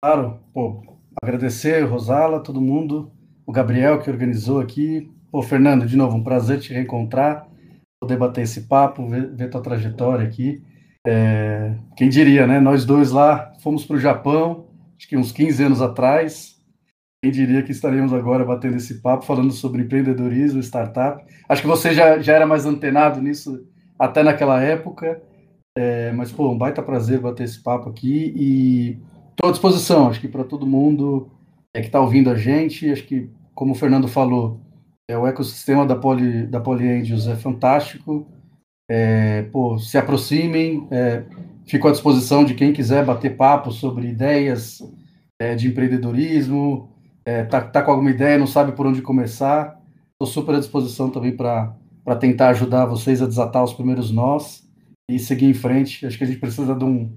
Claro, 0.03 0.39
pô, 0.53 0.98
Agradecer, 1.23 1.83
Rosala, 1.83 2.41
todo 2.41 2.61
mundo, 2.61 3.11
o 3.45 3.53
Gabriel 3.53 4.01
que 4.01 4.11
organizou 4.11 4.61
aqui. 4.61 5.11
Pô, 5.31 5.43
Fernando, 5.43 5.85
de 5.85 5.97
novo, 5.97 6.17
um 6.17 6.23
prazer 6.23 6.61
te 6.61 6.73
reencontrar, 6.73 7.47
poder 8.01 8.17
bater 8.17 8.43
esse 8.43 8.63
papo, 8.63 9.07
ver, 9.07 9.35
ver 9.35 9.51
tua 9.51 9.61
trajetória 9.61 10.27
aqui. 10.27 10.63
É, 11.07 11.75
quem 11.97 12.09
diria, 12.09 12.47
né? 12.47 12.61
Nós 12.61 12.85
dois 12.85 13.11
lá 13.11 13.53
fomos 13.61 13.85
para 13.85 13.97
o 13.97 14.01
Japão, 14.01 14.69
acho 14.97 15.09
que 15.09 15.17
uns 15.17 15.33
15 15.33 15.65
anos 15.65 15.83
atrás. 15.83 16.57
Quem 17.23 17.33
diria 17.33 17.65
que 17.65 17.73
estaríamos 17.73 18.13
agora 18.13 18.45
batendo 18.45 18.77
esse 18.77 19.03
papo, 19.03 19.25
falando 19.25 19.51
sobre 19.51 19.83
empreendedorismo, 19.83 20.61
startup. 20.61 21.25
Acho 21.49 21.63
que 21.63 21.69
você 21.69 21.93
já, 21.93 22.21
já 22.21 22.35
era 22.35 22.47
mais 22.47 22.65
antenado 22.65 23.21
nisso 23.21 23.67
até 23.99 24.23
naquela 24.23 24.63
época. 24.63 25.21
É, 25.77 26.13
mas, 26.13 26.31
pô, 26.31 26.49
um 26.49 26.57
baita 26.57 26.81
prazer 26.81 27.21
bater 27.21 27.43
esse 27.43 27.61
papo 27.61 27.89
aqui. 27.89 28.33
E 28.37 28.99
Estou 29.39 29.51
à 29.51 29.53
disposição, 29.53 30.09
acho 30.09 30.21
que 30.21 30.27
para 30.27 30.43
todo 30.43 30.67
mundo 30.67 31.31
é 31.73 31.81
que 31.81 31.87
está 31.87 32.01
ouvindo 32.01 32.29
a 32.29 32.35
gente, 32.35 32.91
acho 32.91 33.05
que, 33.05 33.31
como 33.55 33.71
o 33.71 33.75
Fernando 33.77 34.09
falou, 34.09 34.61
é, 35.09 35.17
o 35.17 35.29
ecossistema 35.29 35.87
da 35.87 35.95
Poly, 35.95 36.45
da 36.49 36.59
Angels 36.59 37.29
é 37.29 37.37
fantástico. 37.37 38.27
É, 38.91 39.43
pô, 39.45 39.79
se 39.79 39.97
aproximem, 39.97 40.89
é, 40.91 41.23
fico 41.65 41.87
à 41.87 41.93
disposição 41.93 42.45
de 42.45 42.55
quem 42.55 42.73
quiser 42.73 43.05
bater 43.05 43.37
papo 43.37 43.71
sobre 43.71 44.09
ideias 44.09 44.81
é, 45.41 45.55
de 45.55 45.69
empreendedorismo, 45.69 46.91
é, 47.25 47.45
tá, 47.45 47.61
tá 47.61 47.81
com 47.81 47.93
alguma 47.93 48.11
ideia, 48.11 48.39
não 48.39 48.47
sabe 48.49 48.73
por 48.73 48.89
onde 48.89 49.03
começar. 49.03 49.81
Estou 50.15 50.27
super 50.27 50.57
à 50.57 50.59
disposição 50.59 51.11
também 51.11 51.37
para 51.37 51.77
tentar 52.19 52.49
ajudar 52.49 52.87
vocês 52.87 53.23
a 53.23 53.27
desatar 53.27 53.63
os 53.63 53.73
primeiros 53.73 54.11
nós 54.11 54.69
e 55.09 55.17
seguir 55.17 55.47
em 55.47 55.55
frente. 55.55 56.05
Acho 56.05 56.19
que 56.19 56.25
a 56.25 56.27
gente 56.27 56.41
precisa 56.41 56.75
de 56.75 56.85
um, 56.85 57.17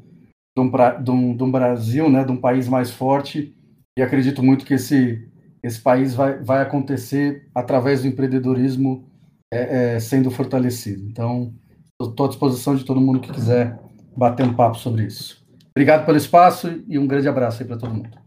de 0.55 0.61
um, 0.61 0.69
de 1.03 1.11
um, 1.11 1.37
de 1.37 1.43
um 1.43 1.51
Brasil, 1.51 2.09
né, 2.09 2.23
de 2.23 2.31
um 2.31 2.37
país 2.37 2.67
mais 2.67 2.91
forte, 2.91 3.55
e 3.97 4.01
acredito 4.01 4.43
muito 4.43 4.65
que 4.65 4.73
esse, 4.73 5.29
esse 5.63 5.79
país 5.79 6.13
vai, 6.13 6.41
vai 6.43 6.61
acontecer 6.61 7.49
através 7.53 8.01
do 8.01 8.07
empreendedorismo 8.07 9.09
é, 9.51 9.95
é, 9.95 9.99
sendo 9.99 10.31
fortalecido. 10.31 11.03
Então, 11.07 11.53
estou 12.01 12.25
à 12.25 12.29
disposição 12.29 12.75
de 12.75 12.85
todo 12.85 13.01
mundo 13.01 13.19
que 13.19 13.31
quiser 13.31 13.79
bater 14.15 14.45
um 14.45 14.53
papo 14.53 14.77
sobre 14.77 15.05
isso. 15.05 15.45
Obrigado 15.71 16.05
pelo 16.05 16.17
espaço 16.17 16.83
e 16.87 16.97
um 16.97 17.07
grande 17.07 17.27
abraço 17.27 17.61
aí 17.61 17.67
para 17.67 17.77
todo 17.77 17.93
mundo. 17.93 18.17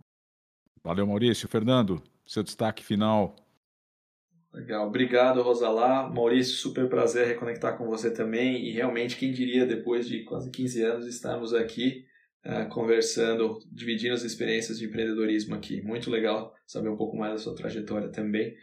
Valeu, 0.83 1.07
Maurício. 1.07 1.49
Fernando, 1.49 2.03
seu 2.27 2.43
destaque 2.43 2.85
final. 2.85 3.37
Legal, 4.53 4.87
obrigado 4.87 5.43
Rosalá. 5.43 6.09
Maurício, 6.09 6.55
super 6.55 6.89
prazer 6.89 7.27
reconectar 7.27 7.77
com 7.77 7.87
você 7.87 8.11
também. 8.11 8.65
E 8.65 8.71
realmente, 8.71 9.17
quem 9.17 9.33
diria, 9.33 9.67
depois 9.67 10.07
de 10.07 10.23
quase 10.25 10.51
15 10.51 10.83
anos, 10.83 11.07
estarmos 11.07 11.53
aqui 11.53 12.05
uh, 12.45 12.69
conversando, 12.69 13.59
dividindo 13.71 14.15
as 14.15 14.23
experiências 14.23 14.79
de 14.79 14.87
empreendedorismo 14.87 15.55
aqui. 15.55 15.83
Muito 15.83 16.11
legal 16.11 16.55
saber 16.67 16.89
um 16.89 16.97
pouco 16.97 17.17
mais 17.17 17.33
da 17.33 17.39
sua 17.39 17.55
trajetória 17.55 18.09
também. 18.09 18.55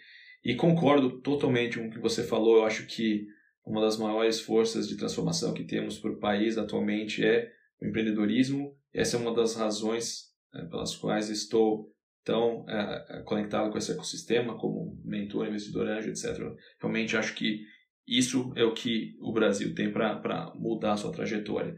E 0.43 0.55
concordo 0.55 1.21
totalmente 1.21 1.77
com 1.77 1.87
o 1.87 1.91
que 1.91 1.99
você 1.99 2.23
falou. 2.23 2.57
Eu 2.57 2.65
acho 2.65 2.87
que 2.87 3.27
uma 3.65 3.81
das 3.81 3.97
maiores 3.97 4.39
forças 4.39 4.87
de 4.87 4.97
transformação 4.97 5.53
que 5.53 5.63
temos 5.63 5.99
para 5.99 6.11
o 6.11 6.19
país 6.19 6.57
atualmente 6.57 7.23
é 7.23 7.51
o 7.81 7.85
empreendedorismo. 7.85 8.75
Essa 8.93 9.17
é 9.17 9.19
uma 9.19 9.33
das 9.33 9.55
razões 9.55 10.31
uh, 10.53 10.69
pelas 10.69 10.95
quais 10.95 11.29
estou 11.29 11.91
tão 12.23 12.61
uh, 12.61 13.23
conectado 13.25 13.71
com 13.71 13.77
esse 13.77 13.91
ecossistema, 13.91 14.57
como 14.57 14.99
mentor, 15.03 15.47
investidor 15.47 15.87
anjo, 15.87 16.09
etc. 16.09 16.37
Realmente 16.79 17.17
acho 17.17 17.35
que 17.35 17.61
isso 18.07 18.51
é 18.55 18.63
o 18.63 18.73
que 18.73 19.15
o 19.19 19.31
Brasil 19.31 19.73
tem 19.73 19.91
para 19.91 20.51
mudar 20.55 20.93
a 20.93 20.97
sua 20.97 21.11
trajetória. 21.11 21.77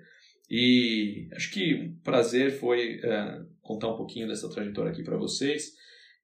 E 0.49 1.27
acho 1.33 1.51
que 1.51 1.73
um 1.75 1.95
prazer 2.03 2.51
foi 2.51 2.99
é, 3.03 3.41
contar 3.61 3.89
um 3.89 3.97
pouquinho 3.97 4.27
dessa 4.27 4.49
trajetória 4.49 4.91
aqui 4.91 5.03
para 5.03 5.17
vocês. 5.17 5.73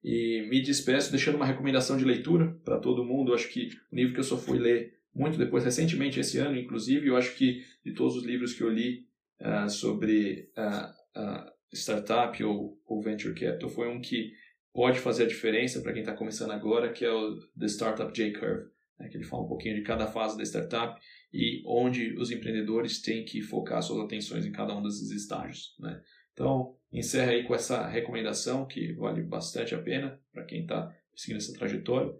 E 0.02 0.46
me 0.48 0.62
despeço 0.62 1.10
deixando 1.10 1.36
uma 1.36 1.46
recomendação 1.46 1.96
de 1.96 2.04
leitura 2.04 2.58
para 2.64 2.78
todo 2.78 3.04
mundo. 3.04 3.30
Eu 3.30 3.34
acho 3.34 3.48
que 3.48 3.68
o 3.90 3.96
livro 3.96 4.14
que 4.14 4.20
eu 4.20 4.24
só 4.24 4.36
fui 4.36 4.58
ler 4.58 4.98
muito 5.14 5.36
depois, 5.36 5.64
recentemente 5.64 6.20
esse 6.20 6.38
ano, 6.38 6.56
inclusive, 6.56 7.08
eu 7.08 7.16
acho 7.16 7.34
que 7.34 7.64
de 7.84 7.92
todos 7.92 8.16
os 8.16 8.24
livros 8.24 8.54
que 8.54 8.62
eu 8.62 8.70
li 8.70 9.06
uh, 9.40 9.68
sobre 9.68 10.48
uh, 10.56 11.50
startup 11.74 12.42
ou, 12.42 12.80
ou 12.86 13.02
venture 13.02 13.34
capital, 13.34 13.68
foi 13.68 13.88
um 13.88 14.00
que 14.00 14.32
pode 14.72 15.00
fazer 15.00 15.24
a 15.24 15.28
diferença 15.28 15.80
para 15.80 15.92
quem 15.92 16.02
está 16.02 16.14
começando 16.14 16.52
agora, 16.52 16.92
que 16.92 17.04
é 17.04 17.10
o 17.10 17.36
The 17.58 17.66
Startup 17.66 18.12
J-Curve. 18.12 18.70
né, 18.98 19.08
que 19.08 19.16
ele 19.16 19.24
fala 19.24 19.42
um 19.42 19.48
pouquinho 19.48 19.74
de 19.74 19.82
cada 19.82 20.06
fase 20.06 20.36
da 20.36 20.44
startup 20.44 21.00
e 21.32 21.62
onde 21.66 22.16
os 22.18 22.30
empreendedores 22.30 23.00
têm 23.00 23.24
que 23.24 23.40
focar 23.40 23.82
suas 23.82 24.04
atenções 24.04 24.44
em 24.44 24.52
cada 24.52 24.76
um 24.76 24.82
desses 24.82 25.10
estágios. 25.10 25.76
Né? 25.78 26.02
Então, 26.32 26.76
encerra 26.92 27.32
aí 27.32 27.44
com 27.44 27.54
essa 27.54 27.86
recomendação 27.86 28.66
que 28.66 28.92
vale 28.94 29.22
bastante 29.22 29.74
a 29.74 29.82
pena 29.82 30.20
para 30.32 30.44
quem 30.44 30.62
está 30.62 30.94
seguindo 31.14 31.38
essa 31.38 31.52
trajetória 31.52 32.12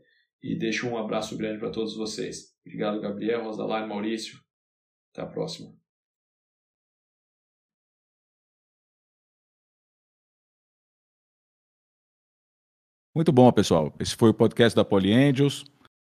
e 0.42 0.54
deixo 0.54 0.88
um 0.88 0.96
abraço 0.96 1.36
grande 1.36 1.58
para 1.58 1.70
todos 1.70 1.96
vocês. 1.96 2.56
Obrigado, 2.64 3.00
Gabriel, 3.00 3.44
Rosalar, 3.44 3.86
Maurício. 3.86 4.38
Até 5.12 5.22
a 5.22 5.26
próxima. 5.26 5.74
Muito 13.14 13.32
bom, 13.32 13.50
pessoal. 13.52 13.92
Esse 13.98 14.14
foi 14.14 14.30
o 14.30 14.34
podcast 14.34 14.74
da 14.74 14.84
Poly 14.84 15.12
Angels. 15.12 15.64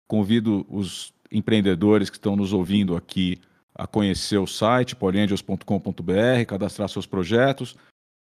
Convido 0.07 0.65
os 0.67 1.13
empreendedores 1.31 2.09
que 2.09 2.17
estão 2.17 2.35
nos 2.35 2.53
ouvindo 2.53 2.95
aqui 2.95 3.39
a 3.73 3.85
conhecer 3.85 4.37
o 4.37 4.47
site 4.47 4.95
polyangels.com.br, 4.95 6.45
cadastrar 6.47 6.89
seus 6.89 7.05
projetos. 7.05 7.75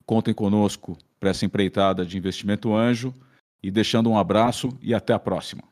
Contem 0.04 0.34
conosco 0.34 0.96
para 1.20 1.30
essa 1.30 1.44
empreitada 1.44 2.04
de 2.04 2.18
investimento 2.18 2.74
anjo 2.74 3.14
e 3.62 3.70
deixando 3.70 4.10
um 4.10 4.18
abraço 4.18 4.76
e 4.82 4.94
até 4.94 5.12
a 5.12 5.18
próxima. 5.18 5.62